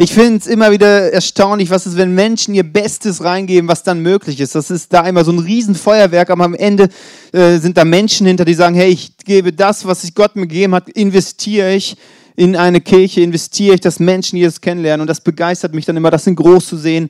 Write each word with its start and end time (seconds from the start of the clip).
Ich 0.00 0.14
finde 0.14 0.38
es 0.38 0.46
immer 0.46 0.70
wieder 0.70 1.12
erstaunlich, 1.12 1.70
was 1.70 1.84
ist, 1.84 1.96
wenn 1.96 2.14
Menschen 2.14 2.54
ihr 2.54 2.62
Bestes 2.62 3.24
reingeben, 3.24 3.68
was 3.68 3.82
dann 3.82 4.00
möglich 4.00 4.38
ist. 4.38 4.54
Das 4.54 4.70
ist 4.70 4.92
da 4.92 5.04
immer 5.08 5.24
so 5.24 5.32
ein 5.32 5.40
Riesenfeuerwerk, 5.40 6.30
aber 6.30 6.44
am 6.44 6.54
Ende 6.54 6.88
äh, 7.32 7.58
sind 7.58 7.76
da 7.76 7.84
Menschen 7.84 8.24
hinter, 8.24 8.44
die 8.44 8.54
sagen, 8.54 8.76
hey, 8.76 8.90
ich 8.90 9.16
gebe 9.16 9.52
das, 9.52 9.84
was 9.86 10.04
ich 10.04 10.14
Gott 10.14 10.36
mir 10.36 10.42
gegeben 10.42 10.76
hat, 10.76 10.88
investiere 10.88 11.74
ich 11.74 11.96
in 12.36 12.54
eine 12.54 12.80
Kirche, 12.80 13.22
investiere 13.22 13.74
ich, 13.74 13.80
dass 13.80 13.98
Menschen 13.98 14.36
Jesus 14.36 14.60
kennenlernen 14.60 15.00
und 15.00 15.08
das 15.08 15.20
begeistert 15.20 15.74
mich 15.74 15.84
dann 15.84 15.96
immer, 15.96 16.12
das 16.12 16.28
in 16.28 16.36
groß 16.36 16.68
zu 16.68 16.76
sehen. 16.76 17.08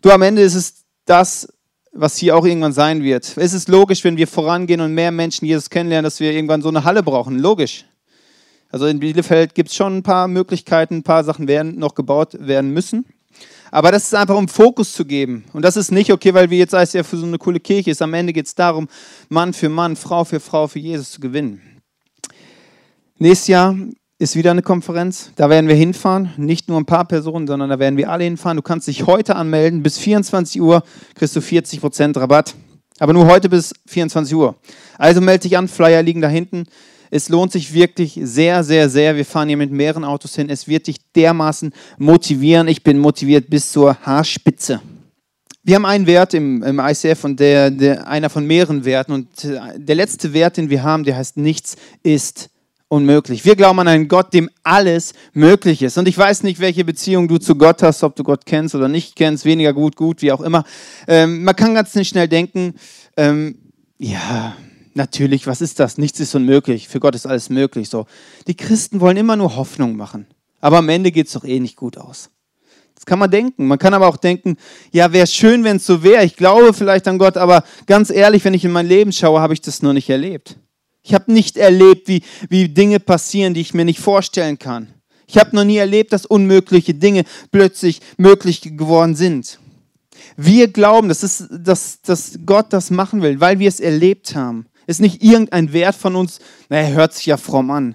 Du, 0.00 0.10
am 0.10 0.22
Ende 0.22 0.40
ist 0.40 0.54
es 0.54 0.84
das, 1.04 1.46
was 1.92 2.16
hier 2.16 2.34
auch 2.34 2.46
irgendwann 2.46 2.72
sein 2.72 3.02
wird. 3.02 3.30
Es 3.36 3.52
ist 3.52 3.68
logisch, 3.68 4.02
wenn 4.04 4.16
wir 4.16 4.26
vorangehen 4.26 4.80
und 4.80 4.94
mehr 4.94 5.10
Menschen 5.10 5.44
Jesus 5.44 5.68
kennenlernen, 5.68 6.04
dass 6.04 6.18
wir 6.18 6.32
irgendwann 6.32 6.62
so 6.62 6.70
eine 6.70 6.82
Halle 6.82 7.02
brauchen. 7.02 7.38
Logisch. 7.38 7.84
Also 8.72 8.86
in 8.86 9.00
Bielefeld 9.00 9.54
gibt 9.54 9.68
es 9.68 9.76
schon 9.76 9.98
ein 9.98 10.02
paar 10.02 10.28
Möglichkeiten, 10.28 10.96
ein 10.96 11.02
paar 11.02 11.24
Sachen 11.24 11.46
werden 11.46 11.78
noch 11.78 11.94
gebaut 11.94 12.36
werden 12.40 12.72
müssen. 12.72 13.04
Aber 13.70 13.92
das 13.92 14.04
ist 14.04 14.14
einfach, 14.14 14.36
um 14.36 14.48
Fokus 14.48 14.92
zu 14.92 15.04
geben. 15.04 15.44
Und 15.52 15.62
das 15.62 15.76
ist 15.76 15.92
nicht 15.92 16.10
okay, 16.10 16.32
weil 16.32 16.48
wir 16.48 16.58
jetzt 16.58 16.74
als 16.74 16.94
ja 16.94 17.02
für 17.02 17.18
so 17.18 17.26
eine 17.26 17.38
coole 17.38 17.60
Kirche 17.60 17.90
ist. 17.90 18.00
Am 18.00 18.14
Ende 18.14 18.32
geht 18.32 18.46
es 18.46 18.54
darum, 18.54 18.88
Mann 19.28 19.52
für 19.52 19.68
Mann, 19.68 19.94
Frau 19.94 20.24
für 20.24 20.40
Frau 20.40 20.66
für 20.68 20.78
Jesus 20.78 21.12
zu 21.12 21.20
gewinnen. 21.20 21.60
Nächstes 23.18 23.48
Jahr 23.48 23.76
ist 24.18 24.36
wieder 24.36 24.50
eine 24.50 24.62
Konferenz. 24.62 25.32
Da 25.36 25.50
werden 25.50 25.68
wir 25.68 25.74
hinfahren. 25.74 26.32
Nicht 26.38 26.68
nur 26.68 26.78
ein 26.78 26.86
paar 26.86 27.06
Personen, 27.06 27.46
sondern 27.46 27.68
da 27.68 27.78
werden 27.78 27.98
wir 27.98 28.10
alle 28.10 28.24
hinfahren. 28.24 28.56
Du 28.56 28.62
kannst 28.62 28.88
dich 28.88 29.06
heute 29.06 29.36
anmelden. 29.36 29.82
Bis 29.82 29.98
24 29.98 30.62
Uhr 30.62 30.82
kriegst 31.14 31.36
du 31.36 31.40
40% 31.40 32.18
Rabatt. 32.18 32.54
Aber 32.98 33.12
nur 33.12 33.26
heute 33.26 33.48
bis 33.48 33.74
24 33.86 34.34
Uhr. 34.34 34.54
Also 34.96 35.20
melde 35.20 35.42
dich 35.42 35.58
an. 35.58 35.68
Flyer 35.68 36.02
liegen 36.02 36.22
da 36.22 36.28
hinten. 36.28 36.64
Es 37.14 37.28
lohnt 37.28 37.52
sich 37.52 37.74
wirklich 37.74 38.18
sehr, 38.22 38.64
sehr, 38.64 38.88
sehr. 38.88 39.16
Wir 39.16 39.26
fahren 39.26 39.46
hier 39.48 39.58
mit 39.58 39.70
mehreren 39.70 40.02
Autos 40.02 40.34
hin. 40.34 40.48
Es 40.48 40.66
wird 40.66 40.86
dich 40.86 40.96
dermaßen 41.14 41.70
motivieren. 41.98 42.68
Ich 42.68 42.82
bin 42.82 42.98
motiviert 42.98 43.50
bis 43.50 43.70
zur 43.70 43.98
Haarspitze. 44.00 44.80
Wir 45.62 45.74
haben 45.74 45.84
einen 45.84 46.06
Wert 46.06 46.32
im, 46.32 46.62
im 46.62 46.78
ICF 46.78 47.22
und 47.24 47.38
der, 47.38 47.70
der, 47.70 48.08
einer 48.08 48.30
von 48.30 48.46
mehreren 48.46 48.86
Werten. 48.86 49.12
Und 49.12 49.44
äh, 49.44 49.60
der 49.76 49.94
letzte 49.94 50.32
Wert, 50.32 50.56
den 50.56 50.70
wir 50.70 50.82
haben, 50.82 51.04
der 51.04 51.18
heißt, 51.18 51.36
nichts 51.36 51.76
ist 52.02 52.48
unmöglich. 52.88 53.44
Wir 53.44 53.56
glauben 53.56 53.78
an 53.80 53.88
einen 53.88 54.08
Gott, 54.08 54.32
dem 54.32 54.48
alles 54.62 55.12
möglich 55.34 55.82
ist. 55.82 55.98
Und 55.98 56.08
ich 56.08 56.16
weiß 56.16 56.44
nicht, 56.44 56.60
welche 56.60 56.82
Beziehung 56.82 57.28
du 57.28 57.36
zu 57.36 57.56
Gott 57.56 57.82
hast, 57.82 58.02
ob 58.04 58.16
du 58.16 58.24
Gott 58.24 58.46
kennst 58.46 58.74
oder 58.74 58.88
nicht 58.88 59.16
kennst, 59.16 59.44
weniger 59.44 59.74
gut, 59.74 59.96
gut, 59.96 60.22
wie 60.22 60.32
auch 60.32 60.40
immer. 60.40 60.64
Ähm, 61.06 61.44
man 61.44 61.56
kann 61.56 61.74
ganz 61.74 61.92
schnell 62.06 62.28
denken, 62.28 62.72
ähm, 63.18 63.58
ja, 63.98 64.56
natürlich, 64.94 65.46
was 65.46 65.60
ist 65.60 65.80
das? 65.80 65.98
Nichts 65.98 66.20
ist 66.20 66.34
unmöglich. 66.34 66.88
Für 66.88 67.00
Gott 67.00 67.14
ist 67.14 67.26
alles 67.26 67.50
möglich. 67.50 67.88
So. 67.88 68.06
Die 68.46 68.56
Christen 68.56 69.00
wollen 69.00 69.16
immer 69.16 69.36
nur 69.36 69.56
Hoffnung 69.56 69.96
machen. 69.96 70.26
Aber 70.60 70.78
am 70.78 70.88
Ende 70.88 71.10
geht 71.10 71.26
es 71.26 71.32
doch 71.32 71.44
eh 71.44 71.60
nicht 71.60 71.76
gut 71.76 71.98
aus. 71.98 72.30
Das 72.94 73.06
kann 73.06 73.18
man 73.18 73.30
denken. 73.30 73.66
Man 73.66 73.78
kann 73.78 73.94
aber 73.94 74.06
auch 74.06 74.16
denken, 74.16 74.56
ja, 74.92 75.12
wäre 75.12 75.26
schön, 75.26 75.64
wenn 75.64 75.78
es 75.78 75.86
so 75.86 76.04
wäre. 76.04 76.24
Ich 76.24 76.36
glaube 76.36 76.72
vielleicht 76.72 77.08
an 77.08 77.18
Gott, 77.18 77.36
aber 77.36 77.64
ganz 77.86 78.10
ehrlich, 78.10 78.44
wenn 78.44 78.54
ich 78.54 78.64
in 78.64 78.70
mein 78.70 78.86
Leben 78.86 79.12
schaue, 79.12 79.40
habe 79.40 79.54
ich 79.54 79.60
das 79.60 79.82
nur 79.82 79.92
nicht 79.92 80.08
erlebt. 80.08 80.56
Ich 81.02 81.12
habe 81.14 81.32
nicht 81.32 81.56
erlebt, 81.56 82.06
wie, 82.06 82.22
wie 82.48 82.68
Dinge 82.68 83.00
passieren, 83.00 83.54
die 83.54 83.60
ich 83.60 83.74
mir 83.74 83.84
nicht 83.84 83.98
vorstellen 83.98 84.58
kann. 84.58 84.94
Ich 85.26 85.36
habe 85.36 85.56
noch 85.56 85.64
nie 85.64 85.78
erlebt, 85.78 86.12
dass 86.12 86.26
unmögliche 86.26 86.94
Dinge 86.94 87.24
plötzlich 87.50 88.00
möglich 88.18 88.60
geworden 88.60 89.16
sind. 89.16 89.58
Wir 90.36 90.68
glauben, 90.68 91.08
dass, 91.08 91.22
es, 91.22 91.48
dass, 91.50 92.02
dass 92.02 92.38
Gott 92.46 92.66
das 92.72 92.90
machen 92.90 93.22
will, 93.22 93.40
weil 93.40 93.58
wir 93.58 93.68
es 93.68 93.80
erlebt 93.80 94.36
haben. 94.36 94.66
Ist 94.92 95.00
nicht 95.00 95.22
irgendein 95.22 95.72
Wert 95.72 95.94
von 95.94 96.14
uns, 96.14 96.38
naja, 96.68 96.88
hört 96.88 97.14
sich 97.14 97.24
ja 97.24 97.38
fromm 97.38 97.70
an. 97.70 97.94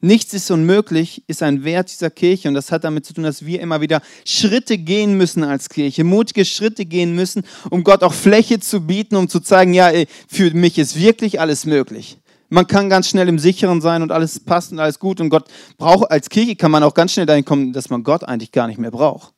Nichts 0.00 0.32
ist 0.32 0.48
unmöglich, 0.48 1.24
ist 1.26 1.42
ein 1.42 1.64
Wert 1.64 1.90
dieser 1.90 2.08
Kirche 2.08 2.46
und 2.46 2.54
das 2.54 2.70
hat 2.70 2.84
damit 2.84 3.04
zu 3.04 3.14
tun, 3.14 3.24
dass 3.24 3.44
wir 3.44 3.60
immer 3.60 3.80
wieder 3.80 4.00
Schritte 4.24 4.78
gehen 4.78 5.16
müssen 5.18 5.42
als 5.42 5.68
Kirche, 5.68 6.04
mutige 6.04 6.44
Schritte 6.44 6.84
gehen 6.86 7.16
müssen, 7.16 7.42
um 7.68 7.82
Gott 7.82 8.04
auch 8.04 8.14
Fläche 8.14 8.60
zu 8.60 8.82
bieten, 8.82 9.16
um 9.16 9.28
zu 9.28 9.40
zeigen, 9.40 9.74
ja, 9.74 9.90
für 10.28 10.52
mich 10.52 10.78
ist 10.78 10.96
wirklich 10.96 11.40
alles 11.40 11.66
möglich. 11.66 12.18
Man 12.48 12.68
kann 12.68 12.88
ganz 12.88 13.08
schnell 13.08 13.28
im 13.28 13.40
Sicheren 13.40 13.80
sein 13.80 14.00
und 14.00 14.12
alles 14.12 14.38
passt 14.38 14.70
und 14.70 14.78
alles 14.78 15.00
gut 15.00 15.20
und 15.20 15.30
Gott 15.30 15.48
braucht, 15.78 16.12
als 16.12 16.30
Kirche 16.30 16.54
kann 16.54 16.70
man 16.70 16.84
auch 16.84 16.94
ganz 16.94 17.10
schnell 17.10 17.26
dahin 17.26 17.44
kommen, 17.44 17.72
dass 17.72 17.90
man 17.90 18.04
Gott 18.04 18.22
eigentlich 18.22 18.52
gar 18.52 18.68
nicht 18.68 18.78
mehr 18.78 18.92
braucht. 18.92 19.34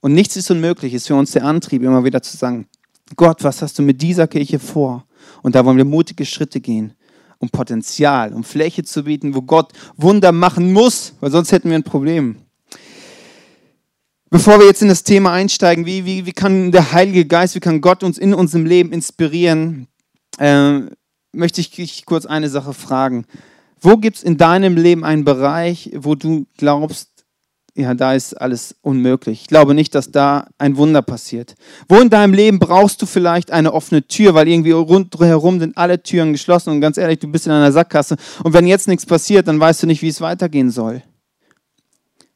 Und 0.00 0.12
nichts 0.12 0.34
ist 0.34 0.50
unmöglich, 0.50 0.92
ist 0.92 1.06
für 1.06 1.14
uns 1.14 1.30
der 1.30 1.44
Antrieb, 1.44 1.84
immer 1.84 2.02
wieder 2.02 2.20
zu 2.20 2.36
sagen, 2.36 2.66
Gott, 3.14 3.44
was 3.44 3.62
hast 3.62 3.78
du 3.78 3.82
mit 3.82 4.02
dieser 4.02 4.26
Kirche 4.26 4.58
vor? 4.58 5.05
Und 5.42 5.54
da 5.54 5.64
wollen 5.64 5.76
wir 5.76 5.84
mutige 5.84 6.24
Schritte 6.24 6.60
gehen, 6.60 6.94
um 7.38 7.48
Potenzial, 7.50 8.32
um 8.32 8.44
Fläche 8.44 8.84
zu 8.84 9.04
bieten, 9.04 9.34
wo 9.34 9.42
Gott 9.42 9.72
Wunder 9.96 10.32
machen 10.32 10.72
muss, 10.72 11.14
weil 11.20 11.30
sonst 11.30 11.52
hätten 11.52 11.68
wir 11.68 11.76
ein 11.76 11.82
Problem. 11.82 12.36
Bevor 14.30 14.58
wir 14.58 14.66
jetzt 14.66 14.82
in 14.82 14.88
das 14.88 15.04
Thema 15.04 15.32
einsteigen, 15.32 15.86
wie, 15.86 16.04
wie, 16.04 16.26
wie 16.26 16.32
kann 16.32 16.72
der 16.72 16.92
Heilige 16.92 17.26
Geist, 17.26 17.54
wie 17.54 17.60
kann 17.60 17.80
Gott 17.80 18.02
uns 18.02 18.18
in 18.18 18.34
unserem 18.34 18.66
Leben 18.66 18.92
inspirieren, 18.92 19.86
äh, 20.38 20.80
möchte 21.32 21.60
ich 21.60 21.70
dich 21.70 22.06
kurz 22.06 22.26
eine 22.26 22.48
Sache 22.48 22.72
fragen. 22.72 23.26
Wo 23.80 23.96
gibt 23.98 24.16
es 24.16 24.22
in 24.22 24.36
deinem 24.36 24.76
Leben 24.76 25.04
einen 25.04 25.24
Bereich, 25.24 25.92
wo 25.94 26.14
du 26.14 26.46
glaubst, 26.56 27.15
ja, 27.76 27.92
da 27.94 28.14
ist 28.14 28.34
alles 28.34 28.74
unmöglich. 28.80 29.42
Ich 29.42 29.46
glaube 29.48 29.74
nicht, 29.74 29.94
dass 29.94 30.10
da 30.10 30.46
ein 30.58 30.78
Wunder 30.78 31.02
passiert. 31.02 31.54
Wo 31.88 31.96
in 32.00 32.08
deinem 32.08 32.32
Leben 32.32 32.58
brauchst 32.58 33.02
du 33.02 33.06
vielleicht 33.06 33.50
eine 33.50 33.72
offene 33.74 34.06
Tür, 34.06 34.34
weil 34.34 34.48
irgendwie 34.48 34.70
rundherum 34.70 35.60
sind 35.60 35.76
alle 35.76 36.02
Türen 36.02 36.32
geschlossen 36.32 36.70
und 36.70 36.80
ganz 36.80 36.96
ehrlich, 36.96 37.18
du 37.18 37.28
bist 37.28 37.46
in 37.46 37.52
einer 37.52 37.72
Sackgasse 37.72 38.16
und 38.42 38.54
wenn 38.54 38.66
jetzt 38.66 38.88
nichts 38.88 39.04
passiert, 39.04 39.46
dann 39.46 39.60
weißt 39.60 39.82
du 39.82 39.86
nicht, 39.86 40.00
wie 40.00 40.08
es 40.08 40.22
weitergehen 40.22 40.70
soll. 40.70 41.02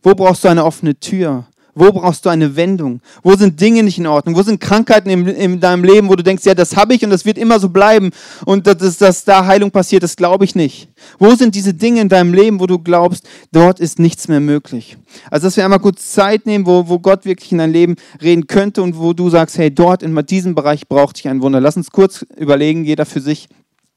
Wo 0.03 0.15
brauchst 0.15 0.45
du 0.45 0.49
eine 0.49 0.65
offene 0.65 0.95
Tür? 0.95 1.47
Wo 1.81 1.91
brauchst 1.93 2.27
du 2.27 2.29
eine 2.29 2.57
Wendung? 2.57 3.01
Wo 3.23 3.35
sind 3.37 3.59
Dinge 3.59 3.83
nicht 3.83 3.97
in 3.97 4.07
Ordnung? 4.07 4.37
Wo 4.37 4.43
sind 4.43 4.61
Krankheiten 4.61 5.09
in, 5.09 5.27
in 5.27 5.61
deinem 5.61 5.83
Leben, 5.83 6.11
wo 6.11 6.15
du 6.15 6.23
denkst, 6.23 6.45
ja, 6.45 6.55
das 6.55 6.77
habe 6.77 6.93
ich 6.93 7.03
und 7.03 7.09
das 7.09 7.25
wird 7.25 7.39
immer 7.39 7.59
so 7.59 7.71
bleiben 7.71 8.11
und 8.45 8.67
dass, 8.67 8.99
dass 8.99 9.25
da 9.25 9.47
Heilung 9.47 9.71
passiert, 9.71 10.03
das 10.03 10.15
glaube 10.15 10.45
ich 10.45 10.55
nicht. 10.55 10.91
Wo 11.19 11.35
sind 11.35 11.55
diese 11.55 11.73
Dinge 11.73 12.03
in 12.03 12.11
deinem 12.11 12.35
Leben, 12.35 12.61
wo 12.61 12.67
du 12.67 12.79
glaubst, 12.79 13.27
dort 13.51 13.81
ist 13.81 13.99
nichts 13.99 14.29
mehr 14.29 14.41
möglich? 14.41 14.99
Also, 15.31 15.47
dass 15.47 15.57
wir 15.57 15.65
einmal 15.65 15.81
kurz 15.81 16.13
Zeit 16.13 16.45
nehmen, 16.45 16.67
wo, 16.67 16.87
wo 16.87 16.99
Gott 16.99 17.25
wirklich 17.25 17.51
in 17.51 17.57
dein 17.57 17.73
Leben 17.73 17.97
reden 18.21 18.47
könnte 18.47 18.83
und 18.83 18.99
wo 18.99 19.15
du 19.15 19.31
sagst, 19.31 19.57
hey, 19.57 19.75
dort 19.75 20.03
in 20.03 20.15
diesem 20.27 20.55
Bereich 20.55 20.87
braucht 20.87 21.17
sich 21.17 21.29
ein 21.29 21.41
Wunder. 21.41 21.63
Lass 21.63 21.79
uns 21.79 21.91
kurz 21.91 22.27
überlegen, 22.37 22.85
jeder 22.85 23.07
für 23.07 23.23
sich, 23.23 23.49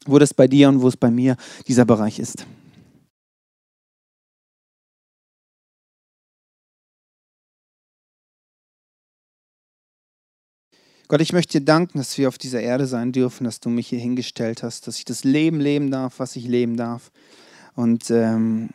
wo 0.06 0.20
das 0.20 0.34
bei 0.34 0.48
dir 0.48 0.70
und 0.70 0.82
wo 0.82 0.88
es 0.88 0.96
bei 0.96 1.12
mir 1.12 1.36
dieser 1.68 1.84
Bereich 1.84 2.18
ist. 2.18 2.46
Gott, 11.14 11.22
ich 11.22 11.32
möchte 11.32 11.60
dir 11.60 11.66
danken, 11.66 12.00
dass 12.00 12.18
wir 12.18 12.28
auf 12.28 12.40
dieser 12.40 12.60
Erde 12.60 12.88
sein 12.88 13.12
dürfen, 13.12 13.44
dass 13.44 13.60
du 13.60 13.70
mich 13.70 13.90
hier 13.90 14.00
hingestellt 14.00 14.64
hast, 14.64 14.88
dass 14.88 14.98
ich 14.98 15.06
das 15.06 15.24
Leben 15.24 15.60
leben 15.60 15.92
darf, 15.92 16.16
was 16.18 16.36
ich 16.36 16.48
leben 16.48 16.76
darf. 16.76 17.12
Und 17.76 18.10
ähm, 18.10 18.72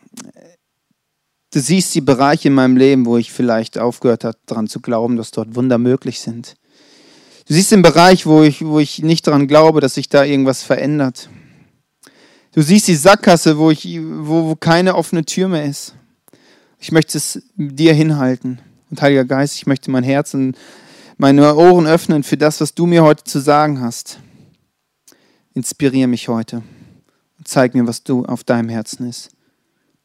du 1.51 1.59
siehst 1.59 1.93
die 1.95 1.99
Bereiche 1.99 2.47
in 2.47 2.53
meinem 2.53 2.77
Leben, 2.77 3.05
wo 3.05 3.17
ich 3.17 3.33
vielleicht 3.33 3.77
aufgehört 3.77 4.23
habe, 4.23 4.37
daran 4.45 4.67
zu 4.67 4.79
glauben, 4.79 5.17
dass 5.17 5.31
dort 5.31 5.55
Wunder 5.55 5.77
möglich 5.77 6.21
sind. 6.21 6.55
Du 7.45 7.55
siehst 7.55 7.73
den 7.73 7.81
Bereich, 7.81 8.25
wo 8.25 8.41
ich, 8.41 8.65
wo 8.65 8.79
ich 8.79 9.03
nicht 9.03 9.27
daran 9.27 9.49
glaube, 9.49 9.81
dass 9.81 9.95
sich 9.95 10.07
da 10.07 10.23
irgendwas 10.23 10.63
verändert. 10.63 11.29
Du 12.53 12.61
siehst 12.61 12.87
die 12.87 12.95
Sackgasse, 12.95 13.57
wo, 13.57 13.69
ich, 13.69 13.99
wo, 14.01 14.45
wo 14.45 14.55
keine 14.55 14.95
offene 14.95 15.25
Tür 15.25 15.49
mehr 15.49 15.65
ist. 15.65 15.93
Ich 16.79 16.93
möchte 16.93 17.17
es 17.17 17.41
dir 17.57 17.93
hinhalten. 17.93 18.59
Und 18.89 19.01
Heiliger 19.01 19.25
Geist, 19.25 19.57
ich 19.57 19.67
möchte 19.67 19.91
mein 19.91 20.05
Herz 20.05 20.33
und 20.33 20.55
meine 21.19 21.53
Ohren 21.53 21.85
öffnen 21.85 22.23
für 22.23 22.37
das, 22.37 22.61
was 22.61 22.73
du 22.73 22.85
mir 22.85 23.03
heute 23.03 23.25
zu 23.25 23.39
sagen 23.39 23.81
hast. 23.81 24.19
Inspiriere 25.53 26.07
mich 26.07 26.29
heute 26.29 26.63
und 27.37 27.45
zeig 27.45 27.75
mir, 27.75 27.85
was 27.85 28.03
du 28.03 28.23
auf 28.25 28.45
deinem 28.45 28.69
Herzen 28.69 29.07
ist. 29.07 29.31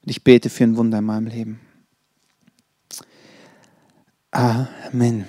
Und 0.03 0.11
ich 0.11 0.25
bete 0.25 0.51
für 0.51 0.65
ein 0.65 0.77
Wunder 0.77 0.99
in 0.99 1.05
meinem 1.05 1.29
Leben. 1.29 1.61
Amen. 4.33 5.25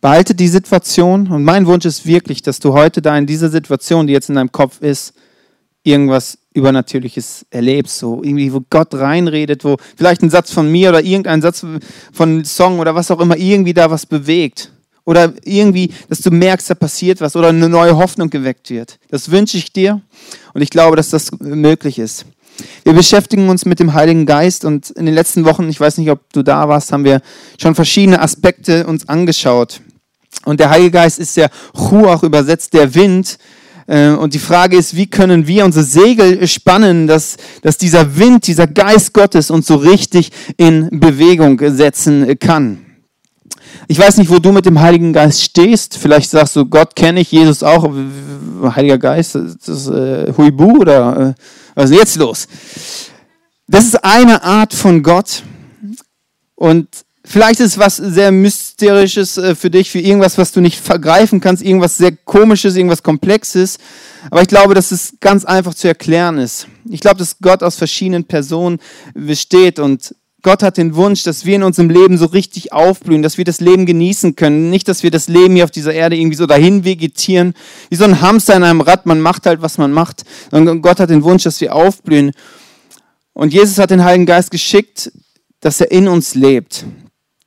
Behalte 0.00 0.36
die 0.36 0.48
Situation 0.48 1.26
und 1.26 1.42
mein 1.42 1.66
Wunsch 1.66 1.84
ist 1.84 2.06
wirklich, 2.06 2.40
dass 2.40 2.60
du 2.60 2.72
heute 2.72 3.02
da 3.02 3.18
in 3.18 3.26
dieser 3.26 3.50
Situation, 3.50 4.06
die 4.06 4.12
jetzt 4.12 4.28
in 4.28 4.36
deinem 4.36 4.52
Kopf 4.52 4.80
ist, 4.80 5.14
irgendwas 5.82 6.38
Übernatürliches 6.54 7.44
erlebst, 7.50 7.98
so 7.98 8.22
irgendwie, 8.22 8.52
wo 8.52 8.62
Gott 8.70 8.94
reinredet, 8.94 9.64
wo 9.64 9.76
vielleicht 9.96 10.22
ein 10.22 10.30
Satz 10.30 10.52
von 10.52 10.70
mir 10.70 10.90
oder 10.90 11.02
irgendein 11.02 11.42
Satz 11.42 11.66
von 12.12 12.44
Song 12.44 12.78
oder 12.78 12.94
was 12.94 13.10
auch 13.10 13.20
immer 13.20 13.36
irgendwie 13.36 13.74
da 13.74 13.90
was 13.90 14.06
bewegt. 14.06 14.70
Oder 15.04 15.34
irgendwie, 15.44 15.90
dass 16.08 16.20
du 16.20 16.30
merkst, 16.30 16.70
da 16.70 16.74
passiert 16.74 17.20
was 17.20 17.36
oder 17.36 17.48
eine 17.48 17.68
neue 17.68 17.96
Hoffnung 17.96 18.30
geweckt 18.30 18.70
wird. 18.70 18.98
Das 19.10 19.30
wünsche 19.30 19.58
ich 19.58 19.72
dir 19.72 20.00
und 20.54 20.62
ich 20.62 20.70
glaube, 20.70 20.96
dass 20.96 21.10
das 21.10 21.30
möglich 21.40 21.98
ist. 21.98 22.24
Wir 22.84 22.92
beschäftigen 22.92 23.48
uns 23.48 23.64
mit 23.64 23.80
dem 23.80 23.94
Heiligen 23.94 24.24
Geist 24.24 24.64
und 24.64 24.90
in 24.90 25.06
den 25.06 25.14
letzten 25.14 25.44
Wochen, 25.44 25.68
ich 25.68 25.80
weiß 25.80 25.98
nicht, 25.98 26.10
ob 26.10 26.32
du 26.32 26.42
da 26.42 26.68
warst, 26.68 26.92
haben 26.92 27.04
wir 27.04 27.20
schon 27.60 27.74
verschiedene 27.74 28.22
Aspekte 28.22 28.86
uns 28.86 29.08
angeschaut. 29.08 29.80
Und 30.44 30.60
der 30.60 30.70
Heilige 30.70 30.92
Geist 30.92 31.18
ist 31.18 31.36
der 31.36 31.50
Ruach 31.76 32.22
übersetzt, 32.22 32.72
der 32.74 32.94
Wind, 32.94 33.38
und 33.86 34.32
die 34.32 34.38
Frage 34.38 34.76
ist, 34.76 34.96
wie 34.96 35.06
können 35.06 35.46
wir 35.46 35.64
unsere 35.64 35.84
Segel 35.84 36.46
spannen, 36.48 37.06
dass, 37.06 37.36
dass 37.62 37.76
dieser 37.76 38.16
Wind, 38.16 38.46
dieser 38.46 38.66
Geist 38.66 39.12
Gottes 39.12 39.50
uns 39.50 39.66
so 39.66 39.76
richtig 39.76 40.30
in 40.56 40.88
Bewegung 41.00 41.60
setzen 41.62 42.38
kann. 42.38 42.84
Ich 43.88 43.98
weiß 43.98 44.16
nicht, 44.16 44.30
wo 44.30 44.38
du 44.38 44.52
mit 44.52 44.66
dem 44.66 44.80
Heiligen 44.80 45.12
Geist 45.12 45.42
stehst. 45.42 45.98
Vielleicht 45.98 46.30
sagst 46.30 46.56
du, 46.56 46.64
Gott 46.64 46.96
kenne 46.96 47.20
ich, 47.20 47.30
Jesus 47.32 47.62
auch. 47.62 47.90
Heiliger 48.62 48.98
Geist, 48.98 49.34
das 49.34 49.68
ist 49.68 49.88
äh, 49.88 50.32
Huibu 50.36 50.78
oder 50.78 51.28
äh, 51.30 51.34
was 51.74 51.90
ist 51.90 51.98
jetzt 51.98 52.16
los? 52.16 52.48
Das 53.66 53.84
ist 53.84 54.02
eine 54.02 54.42
Art 54.42 54.72
von 54.72 55.02
Gott. 55.02 55.42
Und 56.54 56.88
vielleicht 57.24 57.60
ist 57.60 57.78
was 57.78 57.96
sehr 57.96 58.30
Mysterisches 58.30 59.38
äh, 59.38 59.54
für 59.54 59.70
dich, 59.70 59.90
für 59.90 59.98
irgendwas, 59.98 60.38
was 60.38 60.52
du 60.52 60.60
nicht 60.60 60.80
vergreifen 60.80 61.40
kannst, 61.40 61.62
irgendwas 61.62 61.96
sehr 61.96 62.12
Komisches, 62.12 62.76
irgendwas 62.76 63.02
Komplexes. 63.02 63.78
Aber 64.30 64.42
ich 64.42 64.48
glaube, 64.48 64.74
dass 64.74 64.92
es 64.92 65.14
ganz 65.20 65.44
einfach 65.44 65.74
zu 65.74 65.88
erklären 65.88 66.38
ist. 66.38 66.68
Ich 66.88 67.00
glaube, 67.00 67.18
dass 67.18 67.38
Gott 67.40 67.62
aus 67.62 67.76
verschiedenen 67.76 68.24
Personen 68.24 68.78
besteht 69.14 69.78
und 69.78 70.14
Gott 70.44 70.62
hat 70.62 70.76
den 70.76 70.94
Wunsch, 70.94 71.22
dass 71.22 71.46
wir 71.46 71.56
in 71.56 71.62
unserem 71.62 71.88
Leben 71.88 72.18
so 72.18 72.26
richtig 72.26 72.70
aufblühen, 72.74 73.22
dass 73.22 73.38
wir 73.38 73.46
das 73.46 73.60
Leben 73.60 73.86
genießen 73.86 74.36
können. 74.36 74.68
Nicht, 74.68 74.88
dass 74.88 75.02
wir 75.02 75.10
das 75.10 75.26
Leben 75.26 75.54
hier 75.54 75.64
auf 75.64 75.70
dieser 75.70 75.94
Erde 75.94 76.16
irgendwie 76.16 76.36
so 76.36 76.44
dahin 76.44 76.84
vegetieren, 76.84 77.54
wie 77.88 77.96
so 77.96 78.04
ein 78.04 78.20
Hamster 78.20 78.54
in 78.54 78.62
einem 78.62 78.82
Rad. 78.82 79.06
Man 79.06 79.22
macht 79.22 79.46
halt, 79.46 79.62
was 79.62 79.78
man 79.78 79.90
macht. 79.90 80.24
Und 80.50 80.82
Gott 80.82 81.00
hat 81.00 81.08
den 81.08 81.24
Wunsch, 81.24 81.44
dass 81.44 81.62
wir 81.62 81.74
aufblühen. 81.74 82.32
Und 83.32 83.54
Jesus 83.54 83.78
hat 83.78 83.90
den 83.90 84.04
Heiligen 84.04 84.26
Geist 84.26 84.50
geschickt, 84.50 85.10
dass 85.60 85.80
er 85.80 85.90
in 85.90 86.08
uns 86.08 86.34
lebt. 86.34 86.84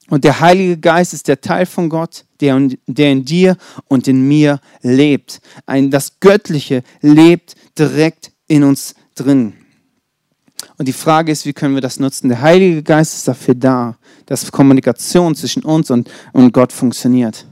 Und 0.10 0.24
der 0.24 0.40
Heilige 0.40 0.78
Geist 0.78 1.14
ist 1.14 1.28
der 1.28 1.42
Teil 1.42 1.66
von 1.66 1.90
Gott, 1.90 2.26
der, 2.40 2.70
der 2.88 3.12
in 3.12 3.26
dir 3.26 3.58
und 3.88 4.08
in 4.08 4.28
mir 4.28 4.60
lebt. 4.82 5.42
Ein, 5.66 5.92
das 5.92 6.20
Göttliche 6.20 6.84
lebt 7.02 7.56
direkt 7.78 8.32
in 8.48 8.64
uns 8.64 8.96
drin. 9.16 9.54
Und 10.78 10.88
die 10.88 10.94
Frage 10.94 11.32
ist, 11.32 11.46
wie 11.46 11.54
können 11.54 11.76
wir 11.76 11.82
das 11.82 12.00
nutzen? 12.00 12.30
Der 12.30 12.42
Heilige 12.42 12.84
Geist 12.84 13.16
ist 13.16 13.28
dafür 13.28 13.56
da, 13.56 13.98
dass 14.26 14.52
Kommunikation 14.52 15.36
zwischen 15.36 15.64
uns 15.64 15.92
und, 15.92 16.10
und 16.34 16.54
Gott 16.54 16.72
funktioniert. 16.72 17.46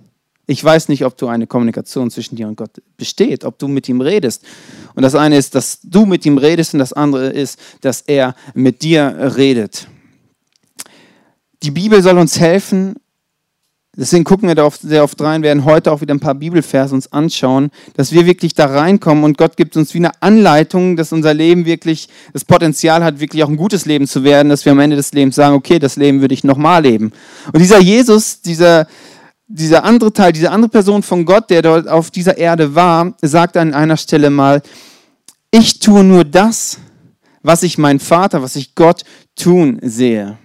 Ich 0.47 0.63
weiß 0.63 0.89
nicht, 0.89 1.03
ob 1.05 1.17
du 1.17 1.27
eine 1.27 1.47
Kommunikation 1.47 2.11
zwischen 2.11 2.35
dir 2.35 2.47
und 2.47 2.55
Gott 2.55 2.69
besteht, 2.97 3.45
ob 3.45 3.57
du 3.57 3.67
mit 3.67 3.89
ihm 3.89 3.99
redest. 3.99 4.43
Und 4.93 5.01
das 5.01 5.15
eine 5.15 5.37
ist, 5.37 5.55
dass 5.55 5.79
du 5.81 6.05
mit 6.05 6.25
ihm 6.25 6.37
redest 6.37 6.73
und 6.73 6.79
das 6.79 6.93
andere 6.93 7.29
ist, 7.29 7.59
dass 7.81 8.01
er 8.01 8.35
mit 8.53 8.83
dir 8.83 9.33
redet. 9.35 9.87
Die 11.63 11.71
Bibel 11.71 12.01
soll 12.01 12.17
uns 12.17 12.39
helfen, 12.39 12.95
Deswegen 13.97 14.25
gucken 14.25 14.49
wir 14.49 14.55
darauf 14.55 14.75
sehr 14.75 15.03
oft 15.03 15.21
rein, 15.21 15.41
werden 15.41 15.63
heute 15.63 15.91
auch 15.91 16.01
wieder 16.01 16.13
ein 16.13 16.19
paar 16.19 16.35
Bibelverse 16.35 16.93
uns 16.93 17.13
anschauen, 17.13 17.71
dass 17.95 18.11
wir 18.11 18.25
wirklich 18.25 18.53
da 18.53 18.65
reinkommen 18.65 19.23
und 19.23 19.37
Gott 19.37 19.55
gibt 19.55 19.77
uns 19.77 19.93
wie 19.93 19.99
eine 19.99 20.21
Anleitung, 20.21 20.97
dass 20.97 21.13
unser 21.13 21.33
Leben 21.33 21.65
wirklich 21.65 22.09
das 22.33 22.43
Potenzial 22.43 23.05
hat, 23.05 23.21
wirklich 23.21 23.43
auch 23.43 23.47
ein 23.47 23.55
gutes 23.55 23.85
Leben 23.85 24.05
zu 24.05 24.25
werden, 24.25 24.49
dass 24.49 24.65
wir 24.65 24.73
am 24.73 24.79
Ende 24.79 24.97
des 24.97 25.13
Lebens 25.13 25.35
sagen, 25.35 25.55
okay, 25.55 25.79
das 25.79 25.95
Leben 25.95 26.19
würde 26.19 26.33
ich 26.33 26.43
nochmal 26.43 26.83
leben. 26.83 27.13
Und 27.53 27.59
dieser 27.59 27.79
Jesus, 27.79 28.41
dieser, 28.41 28.87
dieser 29.47 29.85
andere 29.85 30.11
Teil, 30.11 30.33
diese 30.33 30.51
andere 30.51 30.69
Person 30.69 31.01
von 31.01 31.23
Gott, 31.23 31.49
der 31.49 31.61
dort 31.61 31.87
auf 31.87 32.11
dieser 32.11 32.37
Erde 32.37 32.75
war, 32.75 33.13
sagt 33.21 33.55
an 33.55 33.73
einer 33.73 33.95
Stelle 33.95 34.29
mal, 34.29 34.61
ich 35.51 35.79
tue 35.79 36.03
nur 36.03 36.25
das, 36.25 36.79
was 37.43 37.63
ich 37.63 37.77
mein 37.77 38.01
Vater, 38.01 38.41
was 38.41 38.57
ich 38.57 38.75
Gott 38.75 39.03
tun 39.37 39.79
sehe. 39.81 40.37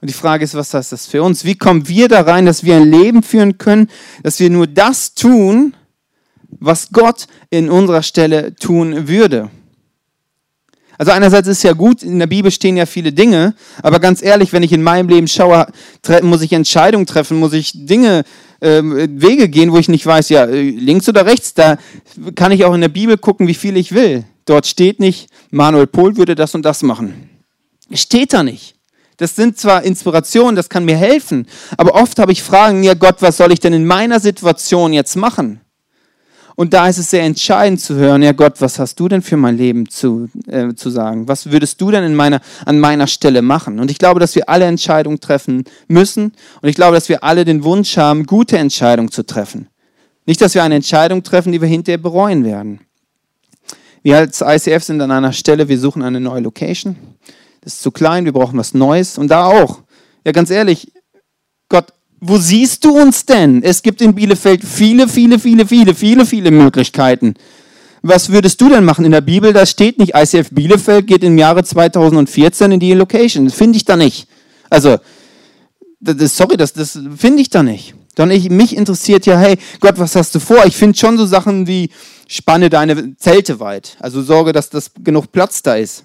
Und 0.00 0.08
die 0.08 0.14
Frage 0.14 0.44
ist, 0.44 0.54
was 0.54 0.72
heißt 0.74 0.92
das 0.92 1.06
für 1.06 1.22
uns? 1.22 1.44
Wie 1.44 1.56
kommen 1.56 1.88
wir 1.88 2.08
da 2.08 2.20
rein, 2.20 2.46
dass 2.46 2.62
wir 2.62 2.76
ein 2.76 2.90
Leben 2.90 3.22
führen 3.22 3.58
können, 3.58 3.88
dass 4.22 4.38
wir 4.38 4.48
nur 4.48 4.66
das 4.66 5.14
tun, 5.14 5.74
was 6.50 6.90
Gott 6.92 7.26
in 7.50 7.68
unserer 7.68 8.02
Stelle 8.02 8.54
tun 8.54 9.08
würde? 9.08 9.50
Also 10.98 11.12
einerseits 11.12 11.46
ist 11.46 11.62
ja 11.62 11.74
gut, 11.74 12.02
in 12.02 12.18
der 12.18 12.26
Bibel 12.26 12.50
stehen 12.50 12.76
ja 12.76 12.84
viele 12.84 13.12
Dinge, 13.12 13.54
aber 13.82 14.00
ganz 14.00 14.20
ehrlich, 14.20 14.52
wenn 14.52 14.64
ich 14.64 14.72
in 14.72 14.82
meinem 14.82 15.08
Leben 15.08 15.28
schaue, 15.28 15.68
muss 16.22 16.42
ich 16.42 16.52
Entscheidungen 16.52 17.06
treffen, 17.06 17.38
muss 17.38 17.52
ich 17.52 17.72
Dinge, 17.86 18.24
äh, 18.60 18.82
Wege 18.82 19.48
gehen, 19.48 19.70
wo 19.70 19.78
ich 19.78 19.88
nicht 19.88 20.04
weiß, 20.04 20.28
ja, 20.30 20.44
äh, 20.46 20.70
links 20.70 21.08
oder 21.08 21.24
rechts, 21.24 21.54
da 21.54 21.78
kann 22.34 22.50
ich 22.50 22.64
auch 22.64 22.74
in 22.74 22.80
der 22.80 22.88
Bibel 22.88 23.16
gucken, 23.16 23.46
wie 23.46 23.54
viel 23.54 23.76
ich 23.76 23.92
will. 23.92 24.24
Dort 24.44 24.66
steht 24.66 24.98
nicht, 24.98 25.28
Manuel 25.50 25.86
Pohl 25.86 26.16
würde 26.16 26.34
das 26.34 26.56
und 26.56 26.64
das 26.64 26.82
machen. 26.82 27.30
Steht 27.92 28.32
da 28.32 28.42
nicht. 28.42 28.77
Das 29.18 29.34
sind 29.34 29.58
zwar 29.58 29.82
Inspirationen, 29.82 30.54
das 30.54 30.68
kann 30.68 30.84
mir 30.84 30.96
helfen, 30.96 31.46
aber 31.76 31.94
oft 31.94 32.18
habe 32.20 32.30
ich 32.32 32.42
Fragen, 32.42 32.84
ja 32.84 32.94
Gott, 32.94 33.16
was 33.20 33.36
soll 33.36 33.52
ich 33.52 33.58
denn 33.60 33.72
in 33.72 33.84
meiner 33.84 34.20
Situation 34.20 34.92
jetzt 34.92 35.16
machen? 35.16 35.60
Und 36.54 36.72
da 36.72 36.88
ist 36.88 36.98
es 36.98 37.10
sehr 37.10 37.22
entscheidend 37.22 37.80
zu 37.80 37.94
hören, 37.96 38.22
ja 38.22 38.32
Gott, 38.32 38.60
was 38.60 38.78
hast 38.78 38.98
du 38.98 39.08
denn 39.08 39.22
für 39.22 39.36
mein 39.36 39.56
Leben 39.56 39.88
zu, 39.88 40.28
äh, 40.46 40.74
zu 40.74 40.90
sagen? 40.90 41.28
Was 41.28 41.50
würdest 41.50 41.80
du 41.80 41.90
denn 41.90 42.04
in 42.04 42.14
meiner, 42.14 42.40
an 42.64 42.80
meiner 42.80 43.06
Stelle 43.06 43.42
machen? 43.42 43.78
Und 43.78 43.90
ich 43.90 43.98
glaube, 43.98 44.18
dass 44.18 44.34
wir 44.34 44.48
alle 44.48 44.64
Entscheidungen 44.64 45.20
treffen 45.20 45.64
müssen. 45.86 46.32
Und 46.60 46.68
ich 46.68 46.74
glaube, 46.74 46.96
dass 46.96 47.08
wir 47.08 47.22
alle 47.22 47.44
den 47.44 47.62
Wunsch 47.62 47.96
haben, 47.96 48.24
gute 48.24 48.58
Entscheidungen 48.58 49.12
zu 49.12 49.24
treffen. 49.24 49.68
Nicht, 50.26 50.40
dass 50.40 50.54
wir 50.54 50.64
eine 50.64 50.74
Entscheidung 50.74 51.22
treffen, 51.22 51.52
die 51.52 51.60
wir 51.60 51.68
hinterher 51.68 51.98
bereuen 51.98 52.44
werden. 52.44 52.80
Wir 54.02 54.18
als 54.18 54.40
ICF 54.40 54.82
sind 54.82 55.00
an 55.00 55.12
einer 55.12 55.32
Stelle, 55.32 55.68
wir 55.68 55.78
suchen 55.78 56.02
eine 56.02 56.18
neue 56.18 56.40
Location 56.40 56.96
ist 57.68 57.82
zu 57.82 57.90
klein, 57.90 58.24
wir 58.24 58.32
brauchen 58.32 58.58
was 58.58 58.74
Neues. 58.74 59.18
Und 59.18 59.28
da 59.28 59.44
auch. 59.44 59.82
Ja, 60.24 60.32
ganz 60.32 60.50
ehrlich, 60.50 60.92
Gott, 61.68 61.92
wo 62.20 62.36
siehst 62.36 62.84
du 62.84 62.98
uns 62.98 63.24
denn? 63.24 63.62
Es 63.62 63.82
gibt 63.82 64.02
in 64.02 64.14
Bielefeld 64.14 64.64
viele, 64.64 65.06
viele, 65.06 65.38
viele, 65.38 65.66
viele, 65.66 65.94
viele, 65.94 66.26
viele 66.26 66.50
Möglichkeiten. 66.50 67.34
Was 68.02 68.30
würdest 68.30 68.60
du 68.60 68.68
denn 68.68 68.84
machen? 68.84 69.04
In 69.04 69.12
der 69.12 69.20
Bibel, 69.20 69.52
da 69.52 69.66
steht 69.66 69.98
nicht, 69.98 70.14
ICF 70.14 70.50
Bielefeld 70.50 71.06
geht 71.06 71.22
im 71.22 71.38
Jahre 71.38 71.62
2014 71.62 72.72
in 72.72 72.80
die 72.80 72.92
Location. 72.94 73.44
Das 73.44 73.54
finde 73.54 73.76
ich 73.76 73.84
da 73.84 73.96
nicht. 73.96 74.26
Also, 74.70 74.98
das, 76.00 76.36
sorry, 76.36 76.56
das, 76.56 76.72
das 76.72 76.98
finde 77.16 77.42
ich 77.42 77.50
da 77.50 77.62
nicht. 77.62 77.94
Sondern 78.16 78.36
ich, 78.36 78.50
mich 78.50 78.76
interessiert 78.76 79.26
ja, 79.26 79.38
hey, 79.38 79.58
Gott, 79.80 79.98
was 79.98 80.16
hast 80.16 80.34
du 80.34 80.40
vor? 80.40 80.64
Ich 80.66 80.76
finde 80.76 80.98
schon 80.98 81.18
so 81.18 81.26
Sachen 81.26 81.66
wie, 81.66 81.90
spanne 82.28 82.70
deine 82.70 83.16
Zelte 83.16 83.58
weit. 83.58 83.96
Also 83.98 84.22
sorge, 84.22 84.52
dass 84.52 84.70
das 84.70 84.92
genug 85.02 85.32
Platz 85.32 85.62
da 85.62 85.74
ist. 85.74 86.04